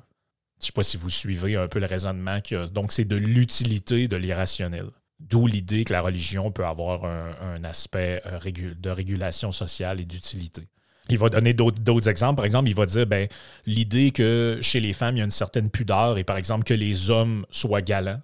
Je 0.59 0.63
ne 0.63 0.65
sais 0.65 0.71
pas 0.73 0.83
si 0.83 0.97
vous 0.97 1.09
suivez 1.09 1.55
un 1.55 1.67
peu 1.67 1.79
le 1.79 1.85
raisonnement. 1.85 2.39
Donc, 2.73 2.91
c'est 2.91 3.05
de 3.05 3.15
l'utilité 3.15 4.09
de 4.09 4.17
l'irrationnel. 4.17 4.89
D'où 5.19 5.47
l'idée 5.47 5.83
que 5.83 5.91
la 5.91 6.01
religion 6.01 6.51
peut 6.51 6.65
avoir 6.65 7.03
un, 7.03 7.63
aspect 7.65 8.21
euh, 8.25 8.39
de 8.75 8.89
régulation 8.89 9.51
sociale 9.51 9.99
et 9.99 10.05
d'utilité. 10.05 10.69
Il 11.09 11.17
va 11.17 11.29
donner 11.29 11.53
d'autres 11.53 12.07
exemples. 12.07 12.37
Par 12.37 12.45
exemple, 12.45 12.69
il 12.69 12.75
va 12.75 12.85
dire 12.85 13.05
ben, 13.05 13.27
l'idée 13.65 14.11
que 14.11 14.59
chez 14.61 14.79
les 14.79 14.93
femmes, 14.93 15.17
il 15.17 15.19
y 15.19 15.21
a 15.21 15.25
une 15.25 15.31
certaine 15.31 15.69
pudeur 15.69 16.17
et 16.17 16.23
par 16.23 16.37
exemple 16.37 16.63
que 16.63 16.73
les 16.73 17.09
hommes 17.09 17.45
soient 17.51 17.81
galants, 17.81 18.21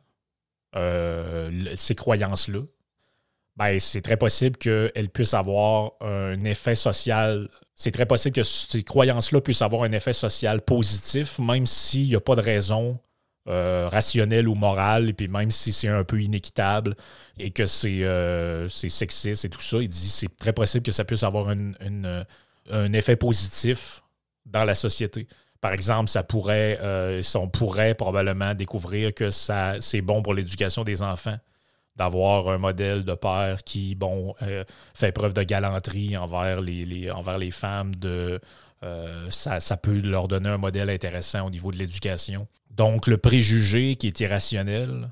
euh, 0.76 1.52
ces 1.76 1.96
croyances-là, 1.96 2.62
ben, 3.58 3.80
c'est 3.80 4.02
très 4.02 4.18
possible 4.18 4.58
qu'elles 4.58 5.10
puissent 5.10 5.34
avoir 5.34 5.94
un 6.02 6.44
effet 6.44 6.76
social. 6.76 7.50
C'est 7.74 7.92
très 7.92 8.06
possible 8.06 8.36
que 8.36 8.44
ces 8.44 8.84
croyances-là 8.84 9.42
puissent 9.42 9.62
avoir 9.62 9.84
un 9.84 9.92
effet 9.92 10.14
social 10.14 10.62
positif, 10.62 11.40
même 11.40 11.66
s'il 11.66 12.08
n'y 12.08 12.16
a 12.16 12.22
pas 12.22 12.36
de 12.36 12.42
raison 12.42 13.00
euh, 13.48 13.88
rationnelle 13.92 14.48
ou 14.48 14.56
morale, 14.56 15.10
et 15.10 15.14
puis 15.14 15.28
même 15.28 15.52
si 15.52 15.72
c'est 15.72 15.88
un 15.88 16.04
peu 16.04 16.22
inéquitable 16.22 16.96
et 17.38 17.52
que 17.52 17.66
c'est 17.66 18.04
euh, 18.04 18.68
sexiste 18.70 19.46
et 19.46 19.50
tout 19.50 19.62
ça, 19.62 19.78
il 19.78 19.88
dit 19.88 20.10
c'est 20.10 20.36
très 20.38 20.54
possible 20.54 20.84
que 20.84 20.92
ça 20.92 21.06
puisse 21.06 21.24
avoir 21.24 21.50
un 21.50 22.94
effet 22.94 23.16
positif 23.16 24.02
dans 24.46 24.64
la 24.64 24.76
société. 24.76 25.28
Par 25.66 25.74
exemple, 25.74 26.12
ça 26.12 26.22
pourrait, 26.22 26.78
euh, 26.82 27.24
on 27.34 27.50
pourrait 27.50 27.96
probablement 27.96 28.54
découvrir 28.54 29.14
que 29.16 29.32
c'est 29.32 30.02
bon 30.02 30.22
pour 30.22 30.36
l'éducation 30.36 30.84
des 30.84 31.02
enfants 31.02 31.38
d'avoir 31.96 32.50
un 32.50 32.60
modèle 32.60 33.04
de 33.04 33.16
père 33.16 33.64
qui, 33.64 33.96
bon, 33.96 34.36
euh, 34.44 34.64
fait 34.94 35.12
preuve 35.12 35.34
de 35.34 35.42
galanterie 35.42 36.18
envers 36.18 36.60
les, 36.60 37.10
envers 37.10 37.40
les 37.40 37.50
femmes. 37.50 37.96
De, 37.96 38.40
euh, 38.84 39.32
ça, 39.32 39.60
ça, 39.60 39.76
peut 39.76 40.02
leur 40.02 40.28
donner 40.28 40.50
un 40.50 40.60
modèle 40.60 40.92
intéressant 40.92 41.48
au 41.48 41.50
niveau 41.50 41.72
de 41.72 41.78
l'éducation. 41.78 42.48
Donc, 42.76 43.08
le 43.08 43.18
préjugé 43.18 43.96
qui 43.96 44.08
est 44.08 44.20
irrationnel, 44.20 45.12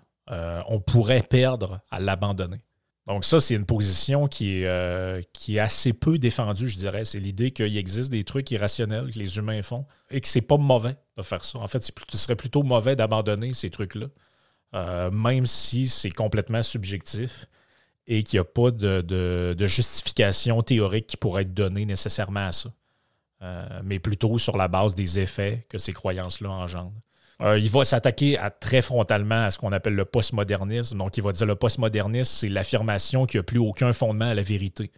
on 0.68 0.80
pourrait 0.80 1.24
perdre 1.24 1.82
à 1.92 2.00
l'abandonner. 2.00 2.62
Donc 3.06 3.26
ça, 3.26 3.42
c'est 3.42 3.56
une 3.56 3.66
position 3.66 4.28
qui 4.28 4.60
est, 4.60 4.66
euh, 4.66 5.22
qui 5.34 5.58
est 5.58 5.60
assez 5.60 5.92
peu 5.92 6.18
défendue, 6.18 6.70
je 6.70 6.78
dirais. 6.78 7.04
C'est 7.04 7.20
l'idée 7.20 7.52
qu'il 7.52 7.76
existe 7.76 8.10
des 8.10 8.24
trucs 8.24 8.50
irrationnels 8.52 9.12
que 9.12 9.20
les 9.20 9.38
humains 9.38 9.62
font 9.62 9.86
et 10.10 10.22
que 10.22 10.28
c'est 10.28 10.42
pas 10.42 10.58
mauvais 10.58 10.96
de 11.18 11.22
faire 11.22 11.44
ça. 11.44 11.60
En 11.60 11.68
fait, 11.68 11.84
ce 11.84 12.18
serait 12.18 12.38
plutôt 12.38 12.64
mauvais 12.64 12.96
d'abandonner 12.96 13.54
ces 13.54 13.70
trucs-là, 13.70 14.08
euh, 14.74 15.12
même 15.12 15.46
si 15.46 15.90
c'est 15.90 16.12
complètement 16.12 16.64
subjectif 16.64 17.48
et 18.08 18.24
qu'il 18.24 18.38
n'y 18.38 18.42
a 18.42 18.46
pas 18.46 18.72
de, 18.72 19.56
justification 19.68 20.62
théorique 20.62 21.08
qui 21.08 21.18
pourrait 21.18 21.44
être 21.44 21.54
donnée 21.54 21.86
nécessairement 21.86 22.48
à 22.48 22.52
ça, 22.54 22.74
euh, 23.42 23.82
mais 23.84 24.00
plutôt 24.00 24.38
sur 24.38 24.56
la 24.56 24.70
base 24.70 24.96
des 24.96 25.20
effets 25.20 25.66
que 25.70 25.78
ces 25.78 25.94
croyances-là 25.94 26.50
engendrent. 26.50 26.94
Euh, 27.42 27.58
il 27.58 27.70
va 27.70 27.84
s'attaquer 27.84 28.38
très 28.60 28.82
frontalement 28.82 29.46
à 29.46 29.52
ce 29.52 29.58
qu'on 29.58 29.72
appelle 29.72 29.96
le 29.96 30.06
postmodernisme. 30.06 30.98
Donc, 30.98 31.18
il 31.18 31.24
va 31.24 31.32
dire 31.32 31.46
le 31.46 31.56
postmodernisme, 31.56 32.32
c'est 32.32 32.50
l'affirmation 32.50 33.26
qu'il 33.26 33.40
n'y 33.40 33.42
a 33.42 33.44
plus 33.44 33.60
aucun 33.60 33.94
fondement 33.94 34.30
à 34.30 34.34
la 34.34 34.42
vérité. 34.42 34.92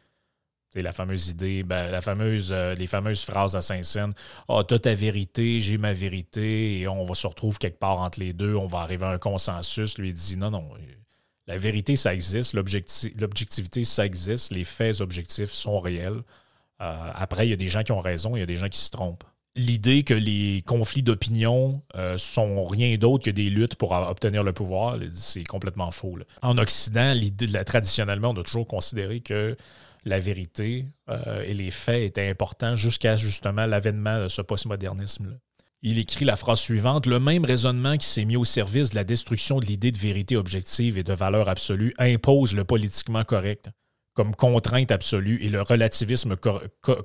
C'est 0.75 0.81
la 0.81 0.91
fameuse 0.91 1.29
idée, 1.29 1.63
ben, 1.63 1.89
la 1.89 2.01
fameuse, 2.01 2.51
euh, 2.51 2.75
les 2.75 2.87
fameuses 2.87 3.23
phrases 3.23 3.55
à 3.55 3.61
Saint-Saëns. 3.61 4.11
Ah, 4.49 4.61
t'as 4.67 4.79
ta 4.79 4.93
vérité, 4.93 5.61
j'ai 5.61 5.77
ma 5.77 5.93
vérité, 5.93 6.81
et 6.81 6.87
on 6.89 7.05
va 7.05 7.13
se 7.15 7.25
retrouver 7.25 7.57
quelque 7.57 7.79
part 7.79 7.99
entre 7.99 8.19
les 8.19 8.33
deux, 8.33 8.55
on 8.55 8.67
va 8.67 8.79
arriver 8.79 9.05
à 9.05 9.11
un 9.11 9.17
consensus. 9.17 9.97
Lui, 9.97 10.11
dit 10.11 10.35
non, 10.35 10.51
non, 10.51 10.69
la 11.47 11.57
vérité, 11.57 11.95
ça 11.95 12.13
existe, 12.13 12.53
l'objectivité, 12.53 13.85
ça 13.85 14.05
existe, 14.05 14.51
les 14.51 14.65
faits 14.65 14.99
objectifs 14.99 15.51
sont 15.51 15.79
réels. 15.79 16.23
Euh, 16.81 17.11
après, 17.13 17.47
il 17.47 17.51
y 17.51 17.53
a 17.53 17.57
des 17.57 17.69
gens 17.69 17.83
qui 17.83 17.93
ont 17.93 18.01
raison, 18.01 18.35
il 18.35 18.39
y 18.39 18.43
a 18.43 18.47
des 18.47 18.57
gens 18.57 18.67
qui 18.67 18.79
se 18.79 18.89
trompent 18.89 19.23
l'idée 19.55 20.03
que 20.03 20.13
les 20.13 20.61
conflits 20.65 21.03
d'opinion 21.03 21.81
euh, 21.95 22.17
sont 22.17 22.65
rien 22.65 22.97
d'autre 22.97 23.25
que 23.25 23.31
des 23.31 23.49
luttes 23.49 23.75
pour 23.75 23.91
obtenir 23.91 24.43
le 24.43 24.53
pouvoir, 24.53 24.97
c'est 25.13 25.43
complètement 25.43 25.91
faux. 25.91 26.17
En 26.41 26.57
Occident, 26.57 27.13
traditionnellement, 27.65 28.31
on 28.31 28.39
a 28.39 28.43
toujours 28.43 28.67
considéré 28.67 29.21
que 29.21 29.55
la 30.03 30.19
vérité 30.19 30.85
euh, 31.09 31.43
et 31.43 31.53
les 31.53 31.71
faits 31.71 32.03
étaient 32.03 32.29
importants 32.29 32.75
jusqu'à 32.75 33.15
justement 33.15 33.65
l'avènement 33.65 34.23
de 34.23 34.27
ce 34.27 34.41
postmodernisme. 34.41 35.39
Il 35.81 35.99
écrit 35.99 36.25
la 36.25 36.35
phrase 36.35 36.59
suivante 36.59 37.05
Le 37.05 37.19
même 37.19 37.45
raisonnement 37.45 37.97
qui 37.97 38.07
s'est 38.07 38.25
mis 38.25 38.37
au 38.37 38.45
service 38.45 38.91
de 38.91 38.95
la 38.95 39.03
destruction 39.03 39.59
de 39.59 39.65
l'idée 39.65 39.91
de 39.91 39.97
vérité 39.97 40.35
objective 40.35 40.97
et 40.97 41.03
de 41.03 41.13
valeur 41.13 41.47
absolue 41.47 41.93
impose 41.97 42.53
le 42.53 42.63
politiquement 42.63 43.23
correct 43.23 43.69
comme 44.15 44.33
contrainte 44.33 44.91
absolue 44.91 45.39
et 45.41 45.49
le 45.49 45.61
relativisme 45.61 46.35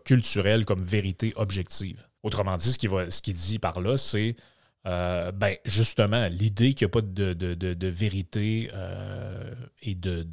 culturel 0.05 0.65
comme 0.65 0.85
vérité 0.85 1.33
objective. 1.35 2.07
Autrement 2.23 2.57
dit, 2.57 2.73
ce 2.73 3.21
qu'il 3.23 3.35
dit 3.35 3.59
par 3.59 3.81
là, 3.81 3.97
c'est 3.97 4.37
euh, 4.87 5.31
ben, 5.33 5.57
justement 5.67 6.27
l'idée 6.29 6.73
qu'il 6.73 6.87
n'y 6.87 6.91
a 6.91 6.93
pas 6.93 7.03
de, 7.03 7.87
vérité 7.87 8.71
euh, 8.73 9.55
et 9.83 9.95
de, 9.95 10.27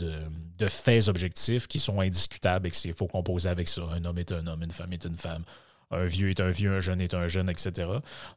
faits 0.70 1.10
objectifs 1.10 1.68
qui 1.68 1.80
sont 1.80 2.00
indiscutables 2.00 2.68
et 2.68 2.72
qu'il 2.72 2.94
faut 2.94 3.08
composer 3.08 3.50
avec 3.50 3.68
ça. 3.68 3.82
Un 3.92 4.06
homme 4.06 4.18
est 4.18 4.32
un 4.32 4.48
homme, 4.48 4.64
une 4.64 4.72
femme 4.72 4.94
est 4.94 5.04
une 5.04 5.18
femme, 5.18 5.44
un 5.92 6.06
vieux 6.06 6.30
est 6.30 6.40
un 6.40 6.50
vieux, 6.50 6.72
un 6.78 6.80
jeune 6.80 7.02
est 7.02 7.14
un 7.14 7.28
jeune, 7.28 7.50
etc. 7.50 7.90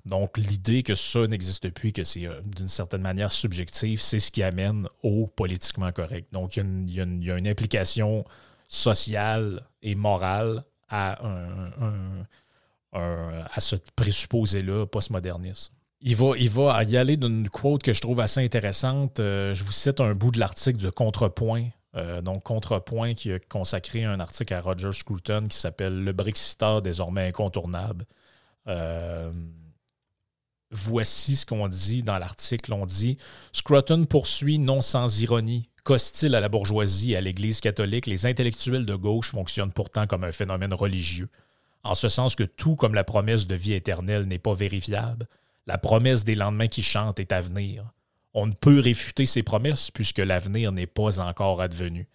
Donc 0.04 0.36
l'idée 0.36 0.82
que 0.82 0.96
ça 0.96 1.28
n'existe 1.28 1.70
plus, 1.70 1.92
que 1.92 2.02
c'est 2.02 2.26
euh, 2.26 2.40
d'une 2.44 2.66
certaine 2.66 3.02
manière 3.02 3.30
subjectif, 3.30 4.00
c'est 4.00 4.18
ce 4.18 4.32
qui 4.32 4.42
amène 4.42 4.88
au 5.04 5.28
politiquement 5.28 5.92
correct. 5.92 6.26
Donc 6.32 6.56
il 6.56 6.90
y, 6.90 7.00
a 7.00 7.36
une 7.36 7.48
implication 7.48 8.24
sociale 8.66 9.64
et 9.82 9.94
morale 9.94 10.64
à 10.88 11.24
un 11.24 12.26
à 12.92 13.60
ce 13.60 13.76
présupposé-là 13.96 14.86
postmoderniste. 14.86 15.72
Il 16.02 16.16
va, 16.16 16.32
il 16.38 16.48
va 16.48 16.82
y 16.84 16.96
aller 16.96 17.18
d'une 17.18 17.50
quote 17.50 17.82
que 17.82 17.92
je 17.92 18.00
trouve 18.00 18.20
assez 18.20 18.42
intéressante. 18.42 19.20
Euh, 19.20 19.54
je 19.54 19.64
vous 19.64 19.72
cite 19.72 20.00
un 20.00 20.14
bout 20.14 20.30
de 20.30 20.38
l'article 20.38 20.78
de 20.78 20.88
Contrepoint. 20.88 21.68
Euh, 21.94 22.22
donc, 22.22 22.42
Contrepoint 22.42 23.12
qui 23.12 23.32
a 23.32 23.38
consacré 23.38 24.04
un 24.04 24.18
article 24.18 24.54
à 24.54 24.62
Roger 24.62 24.92
Scruton 24.92 25.44
qui 25.50 25.58
s'appelle 25.58 26.02
Le 26.02 26.12
Brexiteur 26.12 26.80
désormais 26.80 27.28
incontournable. 27.28 28.06
Euh, 28.66 29.30
voici 30.70 31.36
ce 31.36 31.44
qu'on 31.44 31.68
dit 31.68 32.02
dans 32.02 32.18
l'article. 32.18 32.72
On 32.72 32.86
dit 32.86 33.18
Scruton 33.52 34.06
poursuit 34.06 34.58
non 34.58 34.80
sans 34.80 35.20
ironie 35.20 35.68
qu'hostile 35.84 36.34
à 36.34 36.40
la 36.40 36.48
bourgeoisie 36.48 37.12
et 37.12 37.16
à 37.16 37.20
l'Église 37.20 37.60
catholique, 37.60 38.06
les 38.06 38.24
intellectuels 38.24 38.86
de 38.86 38.94
gauche 38.94 39.32
fonctionnent 39.32 39.72
pourtant 39.72 40.06
comme 40.06 40.24
un 40.24 40.32
phénomène 40.32 40.72
religieux 40.72 41.28
en 41.82 41.94
ce 41.94 42.08
sens 42.08 42.34
que 42.34 42.42
tout 42.42 42.76
comme 42.76 42.94
la 42.94 43.04
promesse 43.04 43.46
de 43.46 43.54
vie 43.54 43.72
éternelle 43.72 44.24
n'est 44.24 44.38
pas 44.38 44.54
vérifiable, 44.54 45.26
la 45.66 45.78
promesse 45.78 46.24
des 46.24 46.34
lendemains 46.34 46.68
qui 46.68 46.82
chantent 46.82 47.20
est 47.20 47.32
à 47.32 47.40
venir. 47.40 47.92
On 48.34 48.46
ne 48.46 48.52
peut 48.52 48.80
réfuter 48.80 49.26
ces 49.26 49.42
promesses 49.42 49.90
puisque 49.90 50.18
l'avenir 50.18 50.72
n'est 50.72 50.86
pas 50.86 51.20
encore 51.20 51.60
advenu. 51.60 52.08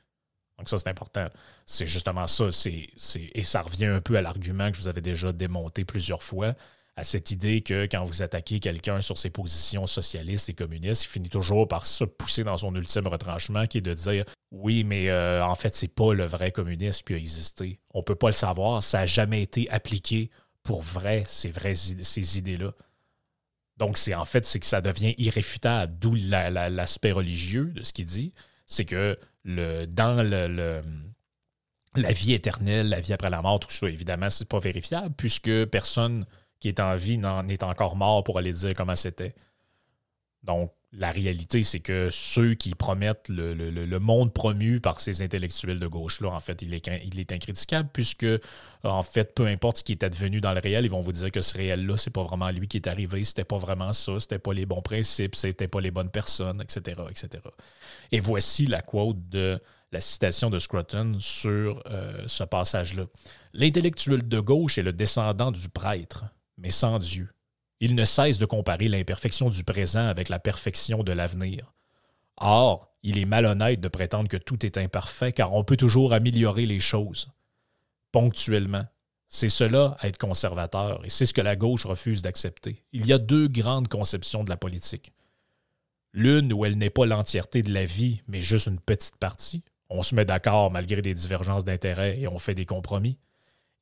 Donc 0.57 0.69
ça, 0.69 0.77
c'est 0.77 0.89
important. 0.89 1.27
C'est 1.65 1.85
justement 1.85 2.27
ça. 2.27 2.45
et 2.65 3.43
ça 3.43 3.61
revient 3.61 3.85
un 3.85 4.01
peu 4.01 4.17
à 4.17 4.21
l'argument 4.21 4.69
que 4.71 4.77
je 4.77 4.81
vous 4.81 4.87
avais 4.87 5.01
déjà 5.01 5.31
démonté 5.31 5.83
plusieurs 5.83 6.23
fois 6.23 6.53
à 6.97 7.03
cette 7.03 7.31
idée 7.31 7.61
que 7.61 7.87
quand 7.87 8.03
vous 8.03 8.21
attaquez 8.21 8.59
quelqu'un 8.59 9.01
sur 9.01 9.17
ses 9.17 9.29
positions 9.29 9.85
socialistes 9.85 10.47
et 10.49 10.53
communistes, 10.53 11.03
il 11.03 11.09
finit 11.09 11.29
toujours 11.29 11.67
par 11.67 11.85
se 11.85 12.05
pousser 12.05 12.45
dans 12.45 12.57
son 12.57 12.73
ultime 12.73 13.07
retranchement, 13.07 13.67
qui 13.67 13.79
est 13.79 13.81
de 13.81 13.93
dire 13.93 14.23
oui, 14.51 14.85
mais 14.85 15.09
euh, 15.09 15.43
en 15.43 15.55
fait, 15.55 15.75
c'est 15.75 15.89
pas 15.89 16.13
le 16.13 16.25
vrai 16.25 16.51
communisme 16.51 17.03
qui 17.05 17.13
a 17.13 17.17
existé. 17.17 17.79
On 17.93 18.01
peut 18.01 18.15
pas 18.15 18.27
le 18.27 18.33
savoir, 18.33 18.81
ça 18.81 18.99
n'a 18.99 19.05
jamais 19.05 19.41
été 19.41 19.69
appliqué 19.69 20.29
pour 20.63 20.81
vrai, 20.81 21.23
ces 21.27 21.51
vraies 21.51 21.75
ces 21.75 22.37
idées-là. 22.37 22.71
Donc, 23.77 23.97
c'est 23.97 24.15
en 24.15 24.25
fait, 24.25 24.45
c'est 24.45 24.61
que 24.61 24.65
ça 24.65 24.79
devient 24.79 25.13
irréfutable, 25.17 25.93
d'où 25.99 26.15
l'aspect 26.15 27.11
religieux 27.11 27.71
de 27.75 27.83
ce 27.83 27.91
qu'il 27.91 28.05
dit. 28.05 28.33
C'est 28.65 28.85
que 28.85 29.19
le, 29.43 29.85
dans 29.85 30.23
le, 30.23 30.81
la 31.95 32.11
vie 32.13 32.33
éternelle, 32.33 32.87
la 32.87 33.01
vie 33.01 33.11
après 33.13 33.29
la 33.29 33.41
mort, 33.41 33.59
tout 33.59 33.69
ça, 33.69 33.87
évidemment, 33.87 34.29
c'est 34.29 34.47
pas 34.47 34.59
vérifiable, 34.59 35.13
puisque 35.17 35.65
personne 35.65 36.25
qui 36.59 36.67
est 36.67 36.79
en 36.79 36.95
vie 36.95 37.17
n'en 37.17 37.47
est 37.47 37.63
encore 37.63 37.95
mort 37.95 38.23
pour 38.23 38.37
aller 38.37 38.53
dire 38.53 38.73
comment 38.75 38.95
c'était. 38.95 39.35
Donc, 40.43 40.71
la 40.97 41.11
réalité, 41.11 41.61
c'est 41.63 41.81
que 41.81 42.09
ceux 42.09 42.53
qui 42.53 42.73
promettent 42.73 43.27
le, 43.27 43.99
monde 43.99 44.33
promu 44.33 44.79
par 44.79 45.01
ces 45.01 45.21
intellectuels 45.21 45.79
de 45.79 45.87
gauche-là, 45.87 46.29
en 46.29 46.39
fait, 46.39 46.61
il 46.61 46.73
est, 46.73 46.87
il 46.87 47.19
incritiquable 47.33 47.89
puisque, 47.91 48.27
en 48.83 49.03
fait, 49.03 49.35
peu 49.35 49.45
importe 49.45 49.79
ce 49.79 49.83
qui 49.83 49.91
est 49.91 50.03
advenu 50.03 50.39
dans 50.39 50.53
le 50.53 50.59
réel, 50.59 50.85
ils 50.85 50.91
vont 50.91 51.01
vous 51.01 51.11
dire 51.11 51.31
que 51.31 51.41
ce 51.41 51.57
réel-là, 51.57 51.97
c'est 51.97 52.11
pas 52.11 52.23
vraiment 52.23 52.49
lui 52.51 52.67
qui 52.67 52.77
est 52.77 52.87
arrivé, 52.87 53.25
c'était 53.25 53.43
pas 53.43 53.57
vraiment 53.57 53.91
ça, 53.91 54.19
c'était 54.19 54.39
pas 54.39 54.53
les 54.53 54.65
bons 54.65 54.81
principes, 54.81 55.35
c'était 55.35 55.67
pas 55.67 55.81
les 55.81 55.91
bonnes 55.91 56.11
personnes, 56.11 56.61
etc., 56.61 57.01
etc. 57.09 57.43
Et 58.11 58.21
voici 58.21 58.65
la 58.65 58.81
quote 58.81 59.27
de 59.29 59.59
la 59.91 60.01
citation 60.01 60.49
de 60.49 60.59
Scruton 60.59 61.17
sur 61.19 61.83
euh, 61.87 62.23
ce 62.27 62.43
passage-là. 62.43 63.05
L'intellectuel 63.53 64.27
de 64.27 64.39
gauche 64.39 64.77
est 64.77 64.83
le 64.83 64.93
descendant 64.93 65.51
du 65.51 65.67
prêtre 65.69 66.25
mais 66.57 66.71
sans 66.71 66.99
Dieu. 66.99 67.29
Il 67.79 67.95
ne 67.95 68.05
cesse 68.05 68.37
de 68.37 68.45
comparer 68.45 68.87
l'imperfection 68.87 69.49
du 69.49 69.63
présent 69.63 70.07
avec 70.07 70.29
la 70.29 70.39
perfection 70.39 71.03
de 71.03 71.11
l'avenir. 71.11 71.73
Or, 72.37 72.91
il 73.03 73.17
est 73.17 73.25
malhonnête 73.25 73.79
de 73.81 73.87
prétendre 73.87 74.29
que 74.29 74.37
tout 74.37 74.65
est 74.65 74.77
imparfait 74.77 75.31
car 75.31 75.53
on 75.53 75.63
peut 75.63 75.77
toujours 75.77 76.13
améliorer 76.13 76.65
les 76.65 76.79
choses. 76.79 77.29
Ponctuellement. 78.11 78.85
C'est 79.27 79.49
cela, 79.49 79.97
être 80.01 80.17
conservateur, 80.17 81.03
et 81.03 81.09
c'est 81.09 81.25
ce 81.25 81.33
que 81.33 81.41
la 81.41 81.55
gauche 81.55 81.85
refuse 81.85 82.21
d'accepter. 82.21 82.83
Il 82.93 83.05
y 83.05 83.11
a 83.11 83.17
deux 83.17 83.47
grandes 83.47 83.87
conceptions 83.87 84.43
de 84.43 84.49
la 84.49 84.55
politique. 84.55 85.11
L'une 86.13 86.53
où 86.53 86.63
elle 86.63 86.77
n'est 86.77 86.89
pas 86.89 87.05
l'entièreté 87.05 87.61
de 87.61 87.73
la 87.73 87.83
vie, 87.83 88.21
mais 88.27 88.41
juste 88.41 88.67
une 88.67 88.79
petite 88.79 89.17
partie. 89.17 89.63
On 89.89 90.03
se 90.03 90.15
met 90.15 90.25
d'accord 90.25 90.71
malgré 90.71 91.01
des 91.01 91.13
divergences 91.13 91.65
d'intérêts 91.65 92.19
et 92.19 92.27
on 92.27 92.39
fait 92.39 92.55
des 92.55 92.65
compromis 92.65 93.17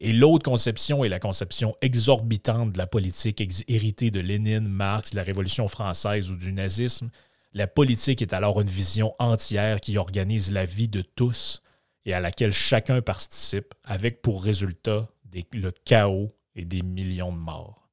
Et 0.05 0.11
l'autre 0.11 0.43
conception 0.43 1.05
est 1.05 1.09
la 1.09 1.21
conception 1.21 1.77
exorbitante 1.81 2.73
de 2.73 2.77
la 2.77 2.87
politique 2.87 3.41
héritée 3.69 4.11
de 4.11 4.19
Lénine, 4.19 4.67
Marx, 4.67 5.11
de 5.11 5.15
la 5.15 5.23
Révolution 5.23 5.69
française 5.69 6.29
ou 6.29 6.35
du 6.35 6.51
nazisme. 6.51 7.09
La 7.53 7.67
politique 7.67 8.21
est 8.21 8.33
alors 8.33 8.59
une 8.59 8.67
vision 8.67 9.15
entière 9.17 9.79
qui 9.79 9.97
organise 9.97 10.51
la 10.51 10.65
vie 10.65 10.89
de 10.89 11.01
tous 11.01 11.63
et 12.03 12.13
à 12.13 12.19
laquelle 12.19 12.51
chacun 12.51 13.01
participe, 13.01 13.73
avec 13.85 14.21
pour 14.21 14.43
résultat 14.43 15.07
le 15.53 15.71
chaos 15.85 16.35
et 16.53 16.65
des 16.65 16.81
millions 16.81 17.31
de 17.31 17.37
morts. 17.37 17.87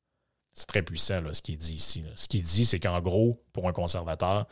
C'est 0.52 0.66
très 0.66 0.82
puissant 0.82 1.22
ce 1.32 1.40
qui 1.40 1.52
est 1.52 1.56
dit 1.56 1.74
ici. 1.74 2.02
Ce 2.16 2.26
qui 2.26 2.42
dit, 2.42 2.64
c'est 2.64 2.80
qu'en 2.80 3.00
gros, 3.00 3.40
pour 3.52 3.68
un 3.68 3.72
conservateur, 3.72 4.48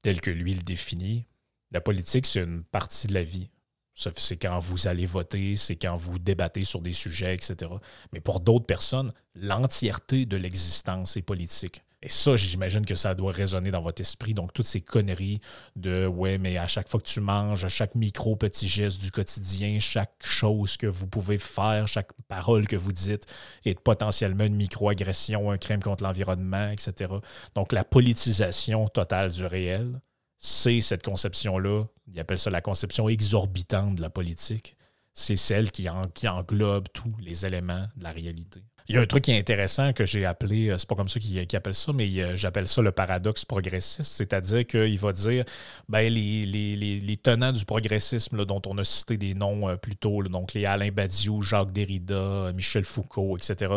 tel 0.00 0.22
que 0.22 0.30
lui 0.30 0.54
le 0.54 0.62
définit, 0.62 1.26
la 1.72 1.82
politique, 1.82 2.24
c'est 2.24 2.40
une 2.40 2.64
partie 2.64 3.06
de 3.06 3.12
la 3.12 3.22
vie. 3.22 3.50
C'est 3.94 4.36
quand 4.36 4.58
vous 4.58 4.88
allez 4.88 5.06
voter, 5.06 5.56
c'est 5.56 5.76
quand 5.76 5.96
vous 5.96 6.18
débattez 6.18 6.64
sur 6.64 6.80
des 6.80 6.92
sujets, 6.92 7.34
etc. 7.34 7.70
Mais 8.12 8.20
pour 8.20 8.40
d'autres 8.40 8.66
personnes, 8.66 9.12
l'entièreté 9.34 10.26
de 10.26 10.36
l'existence 10.36 11.16
est 11.16 11.22
politique. 11.22 11.82
Et 12.04 12.08
ça, 12.08 12.34
j'imagine 12.34 12.84
que 12.84 12.96
ça 12.96 13.14
doit 13.14 13.30
résonner 13.30 13.70
dans 13.70 13.80
votre 13.80 14.00
esprit. 14.00 14.34
Donc, 14.34 14.52
toutes 14.52 14.66
ces 14.66 14.80
conneries 14.80 15.40
de 15.76 16.04
ouais, 16.06 16.36
mais 16.36 16.58
à 16.58 16.66
chaque 16.66 16.88
fois 16.88 16.98
que 16.98 17.06
tu 17.06 17.20
manges, 17.20 17.64
à 17.64 17.68
chaque 17.68 17.94
micro 17.94 18.34
petit 18.34 18.66
geste 18.66 19.00
du 19.00 19.12
quotidien, 19.12 19.78
chaque 19.78 20.14
chose 20.18 20.76
que 20.76 20.88
vous 20.88 21.06
pouvez 21.06 21.38
faire, 21.38 21.86
chaque 21.86 22.12
parole 22.26 22.66
que 22.66 22.74
vous 22.74 22.92
dites 22.92 23.26
est 23.64 23.78
potentiellement 23.78 24.44
une 24.44 24.56
microagression, 24.56 25.52
un 25.52 25.58
crime 25.58 25.80
contre 25.80 26.02
l'environnement, 26.02 26.70
etc. 26.70 27.12
Donc, 27.54 27.72
la 27.72 27.84
politisation 27.84 28.88
totale 28.88 29.30
du 29.30 29.46
réel, 29.46 30.00
c'est 30.42 30.80
cette 30.80 31.04
conception-là. 31.04 31.84
Il 32.12 32.18
appelle 32.18 32.38
ça 32.38 32.50
la 32.50 32.60
conception 32.60 33.08
exorbitante 33.08 33.94
de 33.94 34.02
la 34.02 34.10
politique. 34.10 34.76
C'est 35.14 35.36
celle 35.36 35.70
qui, 35.70 35.88
englobe 35.88 36.88
tous 36.92 37.14
les 37.20 37.46
éléments 37.46 37.86
de 37.96 38.02
la 38.02 38.10
réalité. 38.10 38.60
Il 38.88 38.96
y 38.96 38.98
a 38.98 39.00
un 39.00 39.06
truc 39.06 39.24
qui 39.24 39.30
est 39.30 39.38
intéressant 39.38 39.92
que 39.92 40.04
j'ai 40.04 40.24
appelé, 40.24 40.68
euh, 40.70 40.78
c'est 40.78 40.88
pas 40.88 40.96
comme 40.96 41.06
ça 41.06 41.20
qu'il 41.20 41.38
appelle 41.38 41.74
ça, 41.74 41.92
mais 41.92 42.08
euh, 42.20 42.34
j'appelle 42.34 42.66
ça 42.66 42.82
le 42.82 42.90
paradoxe 42.90 43.44
progressiste, 43.44 44.02
c'est-à-dire 44.02 44.66
qu'il 44.66 44.98
va 44.98 45.12
dire 45.12 45.44
ben, 45.88 46.12
les, 46.12 46.44
les, 46.44 47.16
tenants 47.18 47.52
du 47.52 47.64
progressisme 47.64 48.44
dont 48.44 48.60
on 48.66 48.76
a 48.78 48.84
cité 48.84 49.16
des 49.16 49.34
noms 49.34 49.68
euh, 49.68 49.76
plus 49.76 49.94
tôt, 49.94 50.24
donc 50.24 50.54
les 50.54 50.66
Alain 50.66 50.90
Badiou, 50.90 51.42
Jacques 51.42 51.70
Derrida, 51.70 52.52
Michel 52.52 52.84
Foucault, 52.84 53.36
etc., 53.36 53.72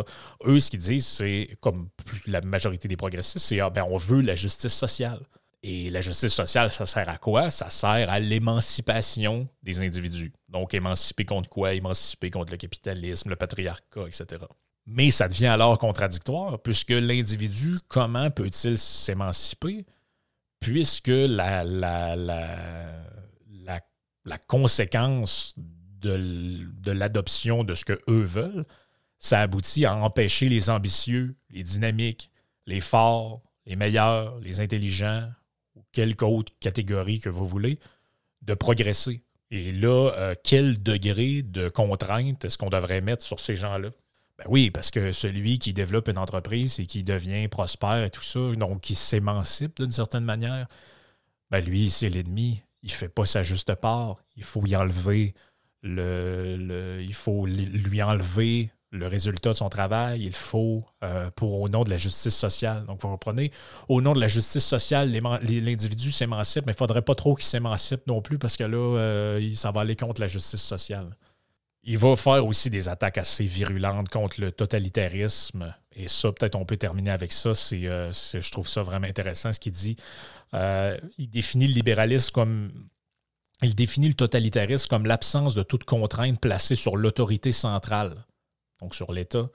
eux, 0.45 0.59
ce 0.59 0.71
qu'ils 0.71 0.79
disent, 0.79 1.05
c'est, 1.05 1.49
comme 1.59 1.89
la 2.25 2.41
majorité 2.41 2.87
des 2.87 2.97
progressistes, 2.97 3.45
c'est 3.45 3.59
ah, 3.59 3.69
ben, 3.69 3.85
on 3.87 3.97
veut 3.97 4.21
la 4.21 4.35
justice 4.35 4.73
sociale. 4.73 5.19
Et 5.67 5.89
la 5.89 6.01
justice 6.01 6.31
sociale, 6.31 6.71
ça 6.71 6.85
sert 6.85 7.09
à 7.09 7.17
quoi? 7.17 7.49
Ça 7.49 7.71
sert 7.71 8.07
à 8.07 8.19
l'émancipation 8.19 9.49
des 9.63 9.79
individus. 9.79 10.31
Donc, 10.47 10.75
émanciper 10.75 11.25
contre 11.25 11.49
quoi? 11.49 11.73
Émanciper 11.73 12.29
contre 12.29 12.51
le 12.51 12.57
capitalisme, 12.57 13.29
le 13.29 13.35
patriarcat, 13.35 14.05
etc. 14.05 14.43
Mais 14.85 15.09
ça 15.09 15.27
devient 15.27 15.47
alors 15.47 15.79
contradictoire, 15.79 16.61
puisque 16.61 16.91
l'individu, 16.91 17.79
comment 17.87 18.29
peut-il 18.29 18.77
s'émanciper, 18.77 19.87
puisque 20.59 21.07
la, 21.07 21.63
conséquence 24.45 25.55
de, 25.57 26.91
l'adoption 26.91 27.63
de 27.63 27.73
ce 27.73 27.85
que 27.85 27.99
eux 28.07 28.23
veulent, 28.23 28.65
ça 29.17 29.41
aboutit 29.41 29.87
à 29.87 29.95
empêcher 29.95 30.47
les 30.47 30.69
ambitieux, 30.69 31.35
les 31.49 31.63
dynamiques, 31.63 32.29
les 32.67 32.81
forts, 32.81 33.41
les 33.65 33.75
meilleurs, 33.75 34.37
les 34.41 34.59
intelligents, 34.59 35.27
quelque 35.95 36.25
autre 36.25 36.51
catégorie 36.59 37.21
que 37.21 37.29
vous 37.29 37.47
voulez, 37.47 37.79
de 38.41 38.53
progresser. 38.53 39.21
Et 39.49 39.71
là, 39.71 40.11
euh, 40.17 40.35
quel 40.43 40.83
degré 40.83 41.41
de 41.41 41.69
contrainte 41.69 42.43
est-ce 42.43 42.57
qu'on 42.57 42.69
devrait 42.69 43.01
mettre 43.01 43.23
sur 43.23 43.39
ces 43.39 43.55
gens-là? 43.55 43.89
Ben 44.37 44.45
oui, 44.49 44.69
parce 44.69 44.91
que 44.91 45.13
celui 45.13 45.57
qui 45.59 45.71
développe 45.71 46.09
une 46.09 46.17
entreprise 46.17 46.79
et 46.81 46.85
qui 46.85 47.03
devient 47.03 47.47
prospère 47.47 48.03
et 48.03 48.09
tout 48.09 48.21
ça, 48.21 48.39
donc 48.57 48.81
qui 48.81 48.93
s'émancipe 48.93 49.81
d'une 49.81 49.91
certaine 49.91 50.25
manière, 50.25 50.67
ben 51.49 51.63
lui, 51.63 51.89
c'est 51.89 52.09
l'ennemi. 52.09 52.61
Il 52.83 52.89
ne 52.89 52.95
fait 52.95 53.09
pas 53.09 53.25
sa 53.25 53.43
juste 53.43 53.73
part. 53.75 54.17
Il 54.35 54.43
faut 54.43 54.65
y 54.65 54.75
enlever 54.75 55.33
le, 55.81 56.99
il 57.01 57.13
faut 57.13 57.45
lui 57.45 58.01
enlever 58.03 58.71
le 58.91 59.07
résultat 59.07 59.51
de 59.51 59.55
son 59.55 59.69
travail. 59.69 60.23
Il 60.23 60.35
faut, 60.35 60.83
euh, 61.03 61.29
pour 61.35 61.59
au 61.61 61.69
nom 61.69 61.83
de 61.83 61.89
la 61.89 61.97
justice 61.97 62.35
sociale. 62.35 62.85
Donc, 62.85 63.01
vous 63.01 63.09
comprenez, 63.09 63.51
au 63.89 64.01
nom 64.01 64.13
de 64.13 64.19
la 64.19 64.27
justice 64.27 64.65
sociale, 64.65 65.11
l'individu 65.11 66.11
s'émancipe, 66.11 66.65
mais 66.65 66.71
il 66.71 66.75
ne 66.75 66.77
faudrait 66.77 67.01
pas 67.01 67.15
trop 67.15 67.35
qu'il 67.35 67.45
s'émancipe 67.45 68.07
non 68.07 68.21
plus 68.21 68.37
parce 68.37 68.57
que 68.57 68.63
là, 68.63 68.77
euh, 68.77 69.53
ça 69.55 69.71
va 69.71 69.81
aller 69.81 69.95
contre 69.95 70.21
la 70.21 70.27
justice 70.27 70.63
sociale. 70.63 71.15
Il 71.83 71.99
va 71.99 72.15
faire 72.15 72.45
aussi 72.45 72.71
des 72.71 72.89
attaques 72.89 73.19
assez 73.19 73.45
virulentes 73.45 74.09
contre 74.09 74.41
le 74.41 74.51
totalitarisme. 74.51 75.75
Et 75.95 76.07
ça, 76.07 76.31
peut-être 76.31 76.55
on 76.55 76.65
peut 76.65 76.77
terminer 76.77 77.11
avec 77.11 77.31
ça. 77.31 77.51
Euh, 77.73 78.11
je 78.11 78.51
trouve 78.51 78.67
ça 78.67 78.81
vraiment 78.81 79.05
intéressant 79.05 79.53
ce 79.53 79.59
qu'il 79.59 79.71
dit. 79.71 79.95
Il 80.53 81.29
définit 81.29 81.67
le 81.67 81.73
libéralisme 81.73 82.31
comme. 82.31 82.71
Il 83.61 83.73
définit 83.73 84.09
le 84.09 84.15
totalitarisme 84.15 84.89
comme 84.89 85.05
l'absence 85.05 85.55
de 85.55 85.63
toute 85.63 85.85
contrainte 85.85 86.41
placée 86.41 86.75
sur 86.75 86.97
l'autorité 86.97 87.51
centrale, 87.51 88.15
donc 88.81 88.95
sur 88.95 89.11
l'État, 89.11 89.47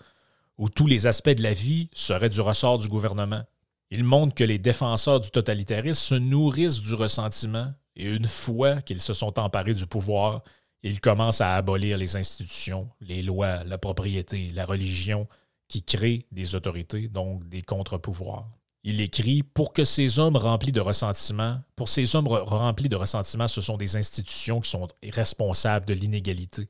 où 0.58 0.68
tous 0.68 0.86
les 0.86 1.06
aspects 1.06 1.30
de 1.30 1.42
la 1.42 1.52
vie 1.52 1.88
seraient 1.94 2.28
du 2.28 2.40
ressort 2.40 2.78
du 2.78 2.88
gouvernement. 2.88 3.42
Il 3.90 4.04
montre 4.04 4.34
que 4.34 4.44
les 4.44 4.58
défenseurs 4.58 5.20
du 5.20 5.30
totalitarisme 5.30 6.00
se 6.00 6.14
nourrissent 6.14 6.82
du 6.82 6.94
ressentiment 6.94 7.72
et 7.96 8.04
une 8.04 8.28
fois 8.28 8.82
qu'ils 8.82 9.00
se 9.00 9.14
sont 9.14 9.38
emparés 9.38 9.74
du 9.74 9.86
pouvoir, 9.86 10.42
il 10.82 11.00
commence 11.00 11.40
à 11.40 11.56
abolir 11.56 11.98
les 11.98 12.16
institutions, 12.16 12.88
les 13.00 13.22
lois, 13.22 13.64
la 13.64 13.78
propriété, 13.78 14.50
la 14.54 14.64
religion, 14.64 15.28
qui 15.68 15.82
créent 15.82 16.26
des 16.32 16.54
autorités, 16.54 17.08
donc 17.08 17.48
des 17.48 17.62
contre-pouvoirs. 17.62 18.48
Il 18.82 19.00
écrit 19.00 19.42
Pour 19.42 19.72
que 19.72 19.84
ces 19.84 20.18
hommes 20.18 20.36
remplis 20.36 20.72
de 20.72 20.80
ressentiment, 20.80 21.58
pour 21.76 21.88
ces 21.88 22.16
hommes 22.16 22.28
remplis 22.28 22.88
de 22.88 22.96
ressentiment, 22.96 23.46
ce 23.46 23.60
sont 23.60 23.76
des 23.76 23.96
institutions 23.96 24.60
qui 24.60 24.70
sont 24.70 24.88
responsables 25.02 25.86
de 25.86 25.92
l'inégalité 25.92 26.68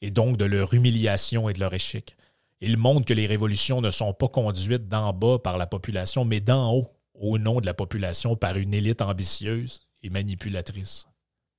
et 0.00 0.10
donc 0.10 0.36
de 0.36 0.44
leur 0.44 0.74
humiliation 0.74 1.48
et 1.48 1.52
de 1.52 1.60
leur 1.60 1.74
échec. 1.74 2.16
Il 2.60 2.76
montre 2.78 3.04
que 3.04 3.14
les 3.14 3.26
révolutions 3.26 3.80
ne 3.80 3.90
sont 3.90 4.14
pas 4.14 4.28
conduites 4.28 4.88
d'en 4.88 5.12
bas 5.12 5.38
par 5.38 5.58
la 5.58 5.66
population, 5.66 6.24
mais 6.24 6.40
d'en 6.40 6.72
haut, 6.72 6.90
au 7.14 7.38
nom 7.38 7.60
de 7.60 7.66
la 7.66 7.74
population, 7.74 8.36
par 8.36 8.56
une 8.56 8.74
élite 8.74 9.02
ambitieuse 9.02 9.86
et 10.02 10.10
manipulatrice. 10.10 11.06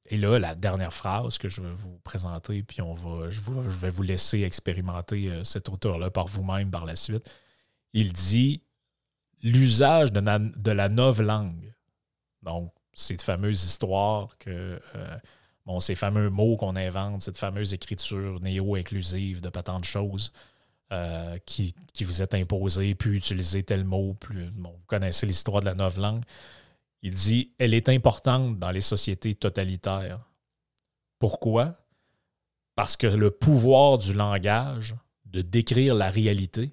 Et 0.09 0.17
là, 0.17 0.39
la 0.39 0.55
dernière 0.55 0.93
phrase 0.93 1.37
que 1.37 1.49
je 1.49 1.61
vais 1.61 1.71
vous 1.71 1.99
présenter, 1.99 2.63
puis 2.63 2.81
on 2.81 2.93
va, 2.93 3.29
je, 3.29 3.41
vais 3.41 3.89
vous 3.89 4.03
laisser 4.03 4.41
expérimenter 4.43 5.29
euh, 5.29 5.43
cet 5.43 5.67
auteur-là 5.67 6.09
par 6.09 6.27
vous-même 6.27 6.71
par 6.71 6.85
la 6.85 6.95
suite. 6.95 7.29
Il 7.93 8.13
dit 8.13 8.61
l'usage 9.43 10.13
de, 10.13 10.71
la 10.71 10.87
langue. 10.87 11.73
Donc, 12.41 12.73
cette 12.93 13.21
fameuse 13.21 13.65
histoire 13.65 14.37
que, 14.37 14.79
euh, 14.95 15.17
bon, 15.67 15.79
ces 15.79 15.95
fameux 15.95 16.29
mots 16.29 16.55
qu'on 16.55 16.75
invente, 16.75 17.21
cette 17.21 17.37
fameuse 17.37 17.73
écriture 17.73 18.39
néo-inclusive 18.39 19.41
de 19.41 19.49
pas 19.49 19.63
tant 19.63 19.79
de 19.79 19.85
choses 19.85 20.31
euh, 20.93 21.37
qui, 21.45 21.75
qui, 21.93 22.05
vous 22.05 22.21
est 22.21 22.33
imposée, 22.33 22.95
puis 22.95 23.17
utiliser 23.17 23.61
tel 23.61 23.83
mot, 23.83 24.13
plus, 24.13 24.49
bon, 24.51 24.71
vous 24.71 24.85
connaissez 24.87 25.25
l'histoire 25.25 25.59
de 25.59 25.65
la 25.65 25.89
langue. 25.97 26.23
Il 27.03 27.13
dit 27.13 27.51
Elle 27.59 27.73
est 27.73 27.89
importante 27.89 28.57
dans 28.57 28.71
les 28.71 28.81
sociétés 28.81 29.35
totalitaires. 29.35 30.21
Pourquoi? 31.19 31.75
Parce 32.75 32.95
que 32.95 33.07
le 33.07 33.31
pouvoir 33.31 33.97
du 33.97 34.13
langage 34.13 34.95
de 35.25 35.41
décrire 35.41 35.93
la 35.93 36.09
réalité 36.09 36.71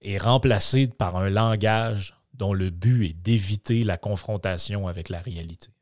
est 0.00 0.18
remplacé 0.18 0.86
par 0.86 1.16
un 1.16 1.28
langage 1.28 2.16
dont 2.32 2.54
le 2.54 2.70
but 2.70 3.04
est 3.10 3.12
d'éviter 3.12 3.84
la 3.84 3.98
confrontation 3.98 4.88
avec 4.88 5.10
la 5.10 5.20
réalité. 5.20 5.73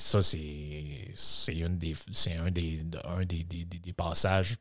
Ça, 0.00 0.22
c'est 0.22 1.62
un, 1.62 1.68
des, 1.70 1.94
un, 3.04 3.24
des, 3.26 3.92
passages 3.94 4.56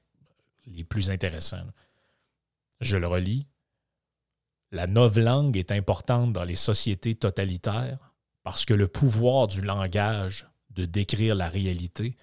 les 0.68 0.84
plus 0.84 1.10
intéressants. 1.10 1.66
Je 2.82 2.98
le 2.98 3.08
relis. 3.08 3.48
La 4.72 4.86
langue 4.86 5.56
est 5.58 5.72
importante 5.72 6.34
dans 6.34 6.44
les 6.44 6.56
sociétés 6.56 7.16
totalitaires 7.16 8.14
parce 8.44 8.66
que 8.66 8.74
le 8.74 8.90
pouvoir 8.90 9.48
du 9.48 9.62
langage 9.62 10.46
de 10.72 10.86
décrire 10.86 11.36
la 11.36 11.48
réalité 11.48 12.18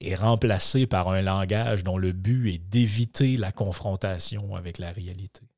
est 0.00 0.16
remplacé 0.16 0.86
par 0.86 1.08
un 1.08 1.22
langage 1.22 1.84
dont 1.84 1.96
le 1.96 2.12
but 2.12 2.52
est 2.52 2.58
d'éviter 2.58 3.36
la 3.36 3.52
confrontation 3.52 4.56
avec 4.56 4.78
la 4.78 4.90
réalité. 4.90 5.48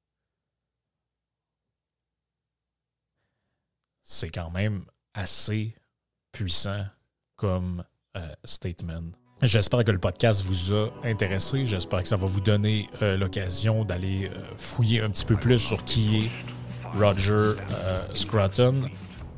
C'est 4.02 4.30
quand 4.30 4.50
même 4.50 4.84
assez 5.14 5.74
puissant 6.32 6.84
comme 7.36 7.84
euh, 8.16 8.28
statement. 8.44 9.12
J'espère 9.42 9.84
que 9.84 9.90
le 9.90 9.98
podcast 9.98 10.42
vous 10.42 10.74
a 10.74 10.88
intéressé. 11.04 11.64
J'espère 11.64 12.02
que 12.02 12.08
ça 12.08 12.16
va 12.16 12.26
vous 12.26 12.40
donner 12.40 12.90
euh, 13.00 13.16
l'occasion 13.16 13.84
d'aller 13.84 14.28
euh, 14.28 14.42
fouiller 14.58 15.00
un 15.00 15.08
petit 15.08 15.24
peu 15.24 15.36
plus 15.36 15.58
sur 15.58 15.82
qui 15.84 16.18
est 16.18 16.30
Roger 16.98 17.54
Scruton. 18.14 18.90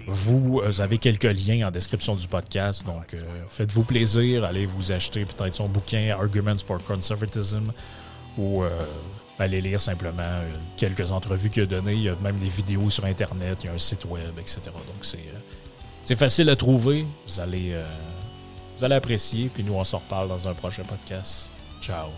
Vous 0.09 0.61
avez 0.81 0.99
quelques 0.99 1.23
liens 1.23 1.69
en 1.69 1.71
description 1.71 2.17
du 2.17 2.27
podcast, 2.27 2.85
donc 2.85 3.15
faites-vous 3.47 3.85
plaisir, 3.85 4.43
allez 4.43 4.67
vous 4.67 4.91
acheter 4.91 5.25
peut-être 5.25 5.53
son 5.53 5.69
bouquin 5.69 6.17
Arguments 6.19 6.57
for 6.57 6.83
Conservatism 6.83 7.71
ou 8.37 8.65
aller 9.39 9.61
lire 9.61 9.81
simplement 9.81 10.41
quelques 10.77 11.13
entrevues 11.13 11.51
qu'il 11.51 11.63
a 11.63 11.67
données. 11.67 11.93
Il 11.93 12.03
y 12.03 12.09
a 12.09 12.17
même 12.17 12.39
des 12.39 12.49
vidéos 12.49 12.91
sur 12.91 13.05
Internet, 13.05 13.59
il 13.63 13.67
y 13.67 13.71
a 13.71 13.75
un 13.75 13.79
site 13.79 14.07
web, 14.07 14.33
etc. 14.41 14.63
Donc 14.65 15.03
c'est 15.03 15.19
c'est 16.05 16.17
facile 16.17 16.51
à 16.51 16.57
trouver. 16.57 17.07
Vous 17.27 17.41
allez, 17.41 17.73
euh, 17.73 17.85
vous 18.79 18.85
apprécier. 18.85 19.51
Puis 19.53 19.63
nous, 19.63 19.75
on 19.75 19.85
s'en 19.85 19.99
reparle 19.99 20.29
dans 20.29 20.49
un 20.49 20.55
prochain 20.55 20.83
podcast. 20.83 21.51
Ciao. 21.81 22.09